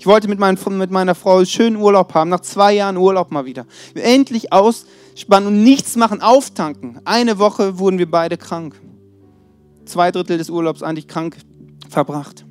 Ich 0.04 0.06
wollte 0.06 0.28
mit, 0.28 0.38
mein, 0.38 0.58
mit 0.72 0.90
meiner 0.90 1.14
Frau 1.14 1.42
schönen 1.46 1.76
Urlaub 1.76 2.12
haben, 2.12 2.28
nach 2.28 2.40
zwei 2.40 2.74
Jahren 2.74 2.98
Urlaub 2.98 3.30
mal 3.30 3.46
wieder. 3.46 3.64
Endlich 3.94 4.52
aus, 4.52 4.84
spannen 5.14 5.46
und 5.46 5.64
nichts 5.64 5.96
machen, 5.96 6.20
auftanken. 6.20 7.00
Eine 7.06 7.38
Woche 7.38 7.78
wurden 7.78 7.98
wir 7.98 8.10
beide 8.10 8.36
krank. 8.36 8.78
Zwei 9.86 10.10
Drittel 10.10 10.36
des 10.36 10.50
Urlaubs 10.50 10.82
eigentlich 10.82 11.08
krank 11.08 11.38
verbracht. 11.88 12.44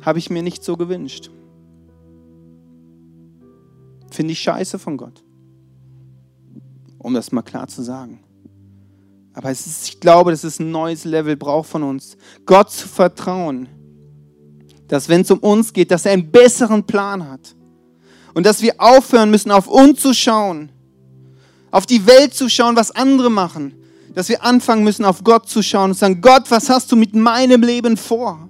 Habe 0.00 0.18
ich 0.18 0.30
mir 0.30 0.42
nicht 0.42 0.64
so 0.64 0.78
gewünscht. 0.78 1.30
Finde 4.10 4.32
ich 4.32 4.38
scheiße 4.38 4.78
von 4.78 4.96
Gott. 4.96 5.22
Um 6.96 7.12
das 7.12 7.32
mal 7.32 7.42
klar 7.42 7.68
zu 7.68 7.82
sagen. 7.82 8.20
Aber 9.34 9.50
ist, 9.50 9.86
ich 9.86 10.00
glaube, 10.00 10.30
dass 10.30 10.42
es 10.42 10.58
ein 10.58 10.70
neues 10.70 11.04
Level 11.04 11.36
braucht 11.36 11.68
von 11.68 11.82
uns. 11.82 12.16
Gott 12.46 12.70
zu 12.70 12.88
vertrauen, 12.88 13.68
dass 14.88 15.08
wenn 15.08 15.22
es 15.22 15.30
um 15.30 15.38
uns 15.38 15.72
geht, 15.72 15.90
dass 15.90 16.06
er 16.06 16.12
einen 16.12 16.30
besseren 16.30 16.84
Plan 16.84 17.28
hat. 17.28 17.54
Und 18.34 18.44
dass 18.44 18.62
wir 18.62 18.74
aufhören 18.78 19.30
müssen, 19.30 19.50
auf 19.50 19.66
uns 19.66 20.00
zu 20.00 20.12
schauen, 20.12 20.70
auf 21.70 21.86
die 21.86 22.06
Welt 22.06 22.34
zu 22.34 22.48
schauen, 22.48 22.76
was 22.76 22.90
andere 22.90 23.30
machen. 23.30 23.74
Dass 24.14 24.28
wir 24.28 24.44
anfangen 24.44 24.84
müssen, 24.84 25.04
auf 25.04 25.24
Gott 25.24 25.48
zu 25.48 25.62
schauen 25.62 25.90
und 25.90 25.96
sagen, 25.96 26.20
Gott, 26.20 26.50
was 26.50 26.70
hast 26.70 26.90
du 26.92 26.96
mit 26.96 27.14
meinem 27.14 27.62
Leben 27.62 27.96
vor? 27.96 28.48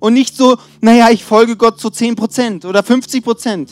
Und 0.00 0.14
nicht 0.14 0.36
so, 0.36 0.56
naja, 0.80 1.10
ich 1.10 1.24
folge 1.24 1.56
Gott 1.56 1.78
zu 1.78 1.88
10% 1.88 2.66
oder 2.66 2.80
50%. 2.80 3.68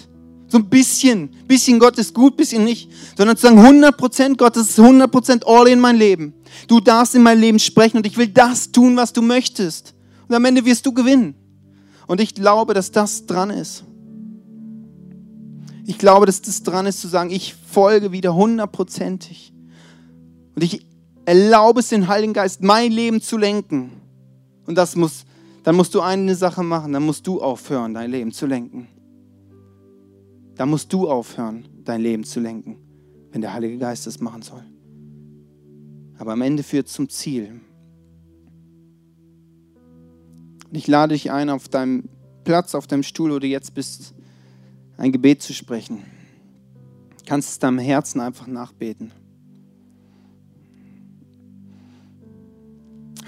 So 0.49 0.59
ein 0.59 0.69
bisschen, 0.69 1.31
bisschen 1.47 1.79
Gott 1.79 1.99
ist 1.99 2.15
gut, 2.15 2.37
bisschen 2.37 2.65
nicht. 2.65 2.91
Sondern 3.17 3.37
zu 3.37 3.47
sagen, 3.47 3.61
100% 3.61 4.37
Gott, 4.37 4.57
das 4.57 4.71
ist 4.71 4.79
100% 4.79 5.45
all 5.45 5.69
in 5.69 5.81
mein 5.81 5.97
Leben. 5.97 6.35
Du 6.67 6.81
darfst 6.81 7.15
in 7.15 7.23
mein 7.23 7.39
Leben 7.39 7.59
sprechen 7.59 7.99
und 7.99 8.07
ich 8.07 8.17
will 8.17 8.29
das 8.29 8.71
tun, 8.73 8.97
was 8.97 9.13
du 9.13 9.23
möchtest. 9.23 9.95
Und 10.29 10.35
am 10.35 10.45
Ende 10.45 10.65
wirst 10.65 10.87
du 10.87 10.93
gewinnen. 10.93 11.35
Und 12.09 12.21
ich 12.21 12.35
glaube, 12.35 12.75
dass 12.75 12.91
das 12.91 13.27
dran 13.27 13.51
ist. 13.51 13.85
Ich 15.87 15.99
glaube, 15.99 16.27
dass 16.27 16.43
das 16.43 16.63
dran 16.63 16.87
ist 16.87 17.01
zu 17.01 17.09
sagen, 17.09 17.31
ich 17.31 17.55
folge 17.55 18.11
wieder 18.11 18.35
hundertprozentig. 18.35 19.53
Und 20.55 20.65
ich 20.65 20.87
erlaube 21.25 21.81
es 21.81 21.91
den 21.91 22.09
Heiligen 22.09 22.33
Geist, 22.33 22.63
mein 22.63 22.91
Leben 22.91 23.21
zu 23.21 23.37
lenken. 23.37 23.93
Und 24.67 24.77
das 24.77 24.97
muss, 24.97 25.25
dann 25.63 25.77
musst 25.77 25.95
du 25.95 26.01
eine 26.01 26.35
Sache 26.35 26.63
machen, 26.63 26.93
dann 26.93 27.05
musst 27.05 27.27
du 27.27 27.41
aufhören, 27.41 27.95
dein 27.95 28.11
Leben 28.11 28.33
zu 28.33 28.47
lenken. 28.47 28.89
Dann 30.57 30.71
musst 30.71 30.93
du 30.93 31.09
aufhören, 31.09 31.69
dein 31.85 32.01
Leben 32.01 32.25
zu 32.25 32.41
lenken. 32.41 32.79
wenn 33.31 33.43
der 33.43 33.53
Heilige 33.53 33.79
Geist 33.79 34.07
es 34.07 34.21
machen 34.21 34.43
soll. 34.43 34.65
Aber 36.19 36.33
am 36.33 36.43
Ende 36.43 36.63
führt 36.63 36.87
es 36.87 36.95
zum 36.95 37.09
Ziel. 37.09 37.61
Und 40.71 40.77
ich 40.77 40.87
lade 40.87 41.15
dich 41.15 41.31
ein, 41.31 41.51
auf 41.51 41.69
deinem 41.69 42.05
Platz, 42.45 42.75
auf 42.75 42.87
deinem 42.87 43.03
Stuhl, 43.03 43.33
wo 43.33 43.39
du 43.39 43.47
jetzt 43.47 43.75
bist, 43.75 44.15
ein 44.97 45.13
Gebet 45.13 45.43
zu 45.43 45.55
sprechen. 45.55 46.03
Du 47.19 47.25
kannst 47.27 47.51
es 47.51 47.59
deinem 47.59 47.79
Herzen 47.79 48.21
einfach 48.21 48.47
nachbeten. 48.47 49.13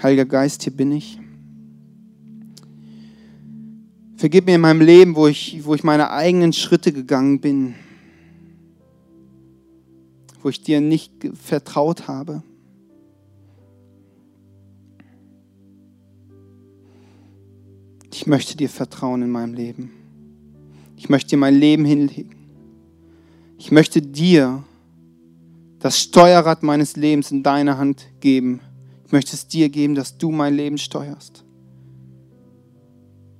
Heiliger 0.01 0.25
Geist, 0.25 0.63
hier 0.63 0.75
bin 0.75 0.91
ich. 0.91 1.19
Vergib 4.15 4.45
mir 4.45 4.55
in 4.55 4.61
meinem 4.61 4.81
Leben, 4.81 5.15
wo 5.15 5.27
ich, 5.27 5.63
wo 5.63 5.73
ich 5.73 5.83
meine 5.83 6.11
eigenen 6.11 6.53
Schritte 6.53 6.91
gegangen 6.91 7.41
bin, 7.41 7.75
wo 10.41 10.49
ich 10.49 10.61
dir 10.61 10.81
nicht 10.81 11.11
vertraut 11.33 12.07
habe. 12.07 12.43
Ich 18.21 18.27
möchte 18.27 18.55
dir 18.55 18.69
vertrauen 18.69 19.23
in 19.23 19.31
meinem 19.31 19.55
Leben. 19.55 19.89
Ich 20.95 21.09
möchte 21.09 21.29
dir 21.29 21.37
mein 21.37 21.55
Leben 21.55 21.85
hinlegen. 21.85 22.35
Ich 23.57 23.71
möchte 23.71 23.99
dir 23.99 24.63
das 25.79 25.99
Steuerrad 25.99 26.61
meines 26.61 26.95
Lebens 26.95 27.31
in 27.31 27.41
deine 27.41 27.79
Hand 27.79 28.05
geben. 28.19 28.59
Ich 29.07 29.11
möchte 29.11 29.33
es 29.33 29.47
dir 29.47 29.69
geben, 29.69 29.95
dass 29.95 30.19
du 30.19 30.29
mein 30.29 30.53
Leben 30.53 30.77
steuerst. 30.77 31.43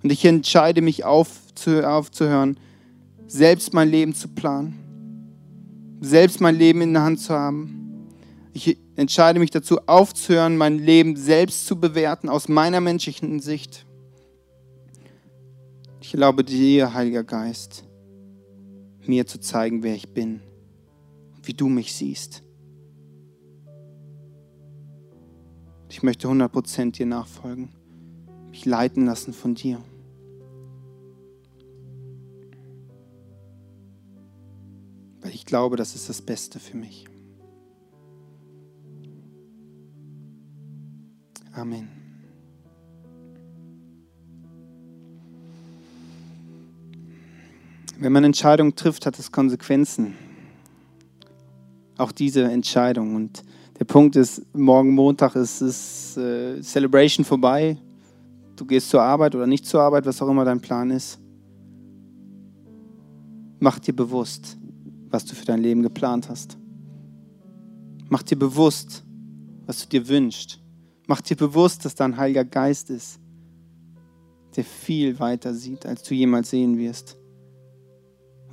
Und 0.02 0.12
ich 0.12 0.26
entscheide 0.26 0.82
mich 0.82 1.06
aufzuhören, 1.06 2.60
selbst 3.28 3.76
mein 3.76 3.88
Leben 3.88 4.16
zu 4.16 4.30
planen, 4.30 4.80
selbst 6.02 6.42
mein 6.42 6.56
Leben 6.56 6.82
in 6.82 6.94
der 6.94 7.04
Hand 7.04 7.20
zu 7.20 7.36
haben. 7.36 8.08
Ich 8.52 8.80
entscheide 8.96 9.38
mich 9.38 9.52
dazu 9.52 9.78
aufzuhören, 9.86 10.58
mein 10.58 10.80
Leben 10.80 11.18
selbst 11.18 11.68
zu 11.68 11.80
bewerten 11.80 12.30
aus 12.30 12.50
meiner 12.50 12.82
menschlichen 12.82 13.42
Sicht. 13.42 13.86
Ich 16.02 16.16
erlaube 16.16 16.44
dir, 16.44 16.96
Heiliger 16.96 17.24
Geist, 17.24 17.86
mir 19.06 19.28
zu 19.28 19.40
zeigen, 19.40 19.84
wer 19.84 19.94
ich 19.96 20.14
bin, 20.14 20.42
wie 21.44 21.54
du 21.54 21.70
mich 21.70 21.94
siehst. 21.94 22.44
Ich 25.90 26.02
möchte 26.02 26.28
100% 26.28 26.92
dir 26.92 27.06
nachfolgen, 27.06 27.70
mich 28.50 28.66
leiten 28.66 29.06
lassen 29.06 29.32
von 29.32 29.54
dir. 29.54 29.84
Weil 35.22 35.32
ich 35.32 35.46
glaube, 35.46 35.76
das 35.76 35.94
ist 35.94 36.10
das 36.10 36.22
Beste 36.24 36.60
für 36.60 36.78
mich. 36.78 37.06
Amen. 41.54 42.01
Wenn 48.02 48.14
man 48.14 48.24
Entscheidungen 48.24 48.76
trifft, 48.76 49.06
hat 49.06 49.20
es 49.20 49.32
Konsequenzen. 49.32 50.16
Auch 52.00 52.12
diese 52.12 52.42
Entscheidung. 52.46 53.14
Und 53.14 53.44
der 53.78 53.86
Punkt 53.86 54.16
ist, 54.16 54.42
morgen 54.56 54.96
Montag 54.96 55.36
ist 55.36 55.62
es 55.62 56.18
äh, 56.18 56.60
Celebration 56.64 57.24
vorbei. 57.24 57.78
Du 58.56 58.66
gehst 58.66 58.90
zur 58.90 59.04
Arbeit 59.04 59.36
oder 59.36 59.46
nicht 59.46 59.68
zur 59.68 59.84
Arbeit, 59.84 60.08
was 60.08 60.20
auch 60.20 60.30
immer 60.30 60.44
dein 60.44 60.60
Plan 60.60 60.90
ist. 60.90 61.20
Mach 63.60 63.78
dir 63.78 63.96
bewusst, 63.96 64.58
was 65.12 65.24
du 65.24 65.36
für 65.36 65.46
dein 65.46 65.62
Leben 65.62 65.84
geplant 65.84 66.28
hast. 66.28 66.58
Mach 68.10 68.24
dir 68.24 68.40
bewusst, 68.40 69.04
was 69.68 69.84
du 69.84 69.90
dir 69.90 70.08
wünschst. 70.08 70.60
Mach 71.06 71.22
dir 71.22 71.38
bewusst, 71.38 71.86
dass 71.86 71.94
da 71.94 72.06
ein 72.06 72.18
Heiliger 72.18 72.46
Geist 72.46 72.90
ist, 72.90 73.20
der 74.56 74.64
viel 74.64 75.20
weiter 75.20 75.54
sieht, 75.54 75.86
als 75.86 76.02
du 76.02 76.16
jemals 76.16 76.50
sehen 76.50 76.80
wirst. 76.80 77.21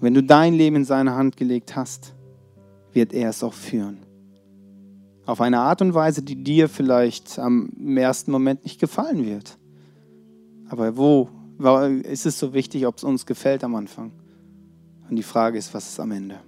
Wenn 0.01 0.15
du 0.15 0.23
dein 0.23 0.55
Leben 0.55 0.77
in 0.77 0.85
seine 0.85 1.15
Hand 1.15 1.37
gelegt 1.37 1.77
hast, 1.77 2.15
wird 2.93 3.13
er 3.13 3.31
es 3.31 3.43
auch 3.43 3.53
führen. 3.53 3.99
Auf 5.27 5.41
eine 5.41 5.61
Art 5.61 5.83
und 5.83 5.95
Weise, 5.95 6.23
die 6.23 6.43
dir 6.43 6.69
vielleicht 6.69 7.39
am 7.39 7.71
ersten 7.97 8.31
Moment 8.31 8.65
nicht 8.65 8.81
gefallen 8.81 9.27
wird. 9.27 9.59
Aber 10.69 10.97
wo 10.97 11.29
ist 12.03 12.27
es 12.27 12.39
so 12.39 12.55
wichtig, 12.55 12.87
ob 12.87 12.97
es 12.97 13.05
uns 13.05 13.27
gefällt 13.27 13.65
am 13.65 13.75
Anfang? 13.75 14.13
Und 15.09 15.17
die 15.17 15.23
Frage 15.23 15.59
ist, 15.59 15.75
was 15.75 15.89
ist 15.89 16.01
am 16.01 16.13
Ende? 16.13 16.41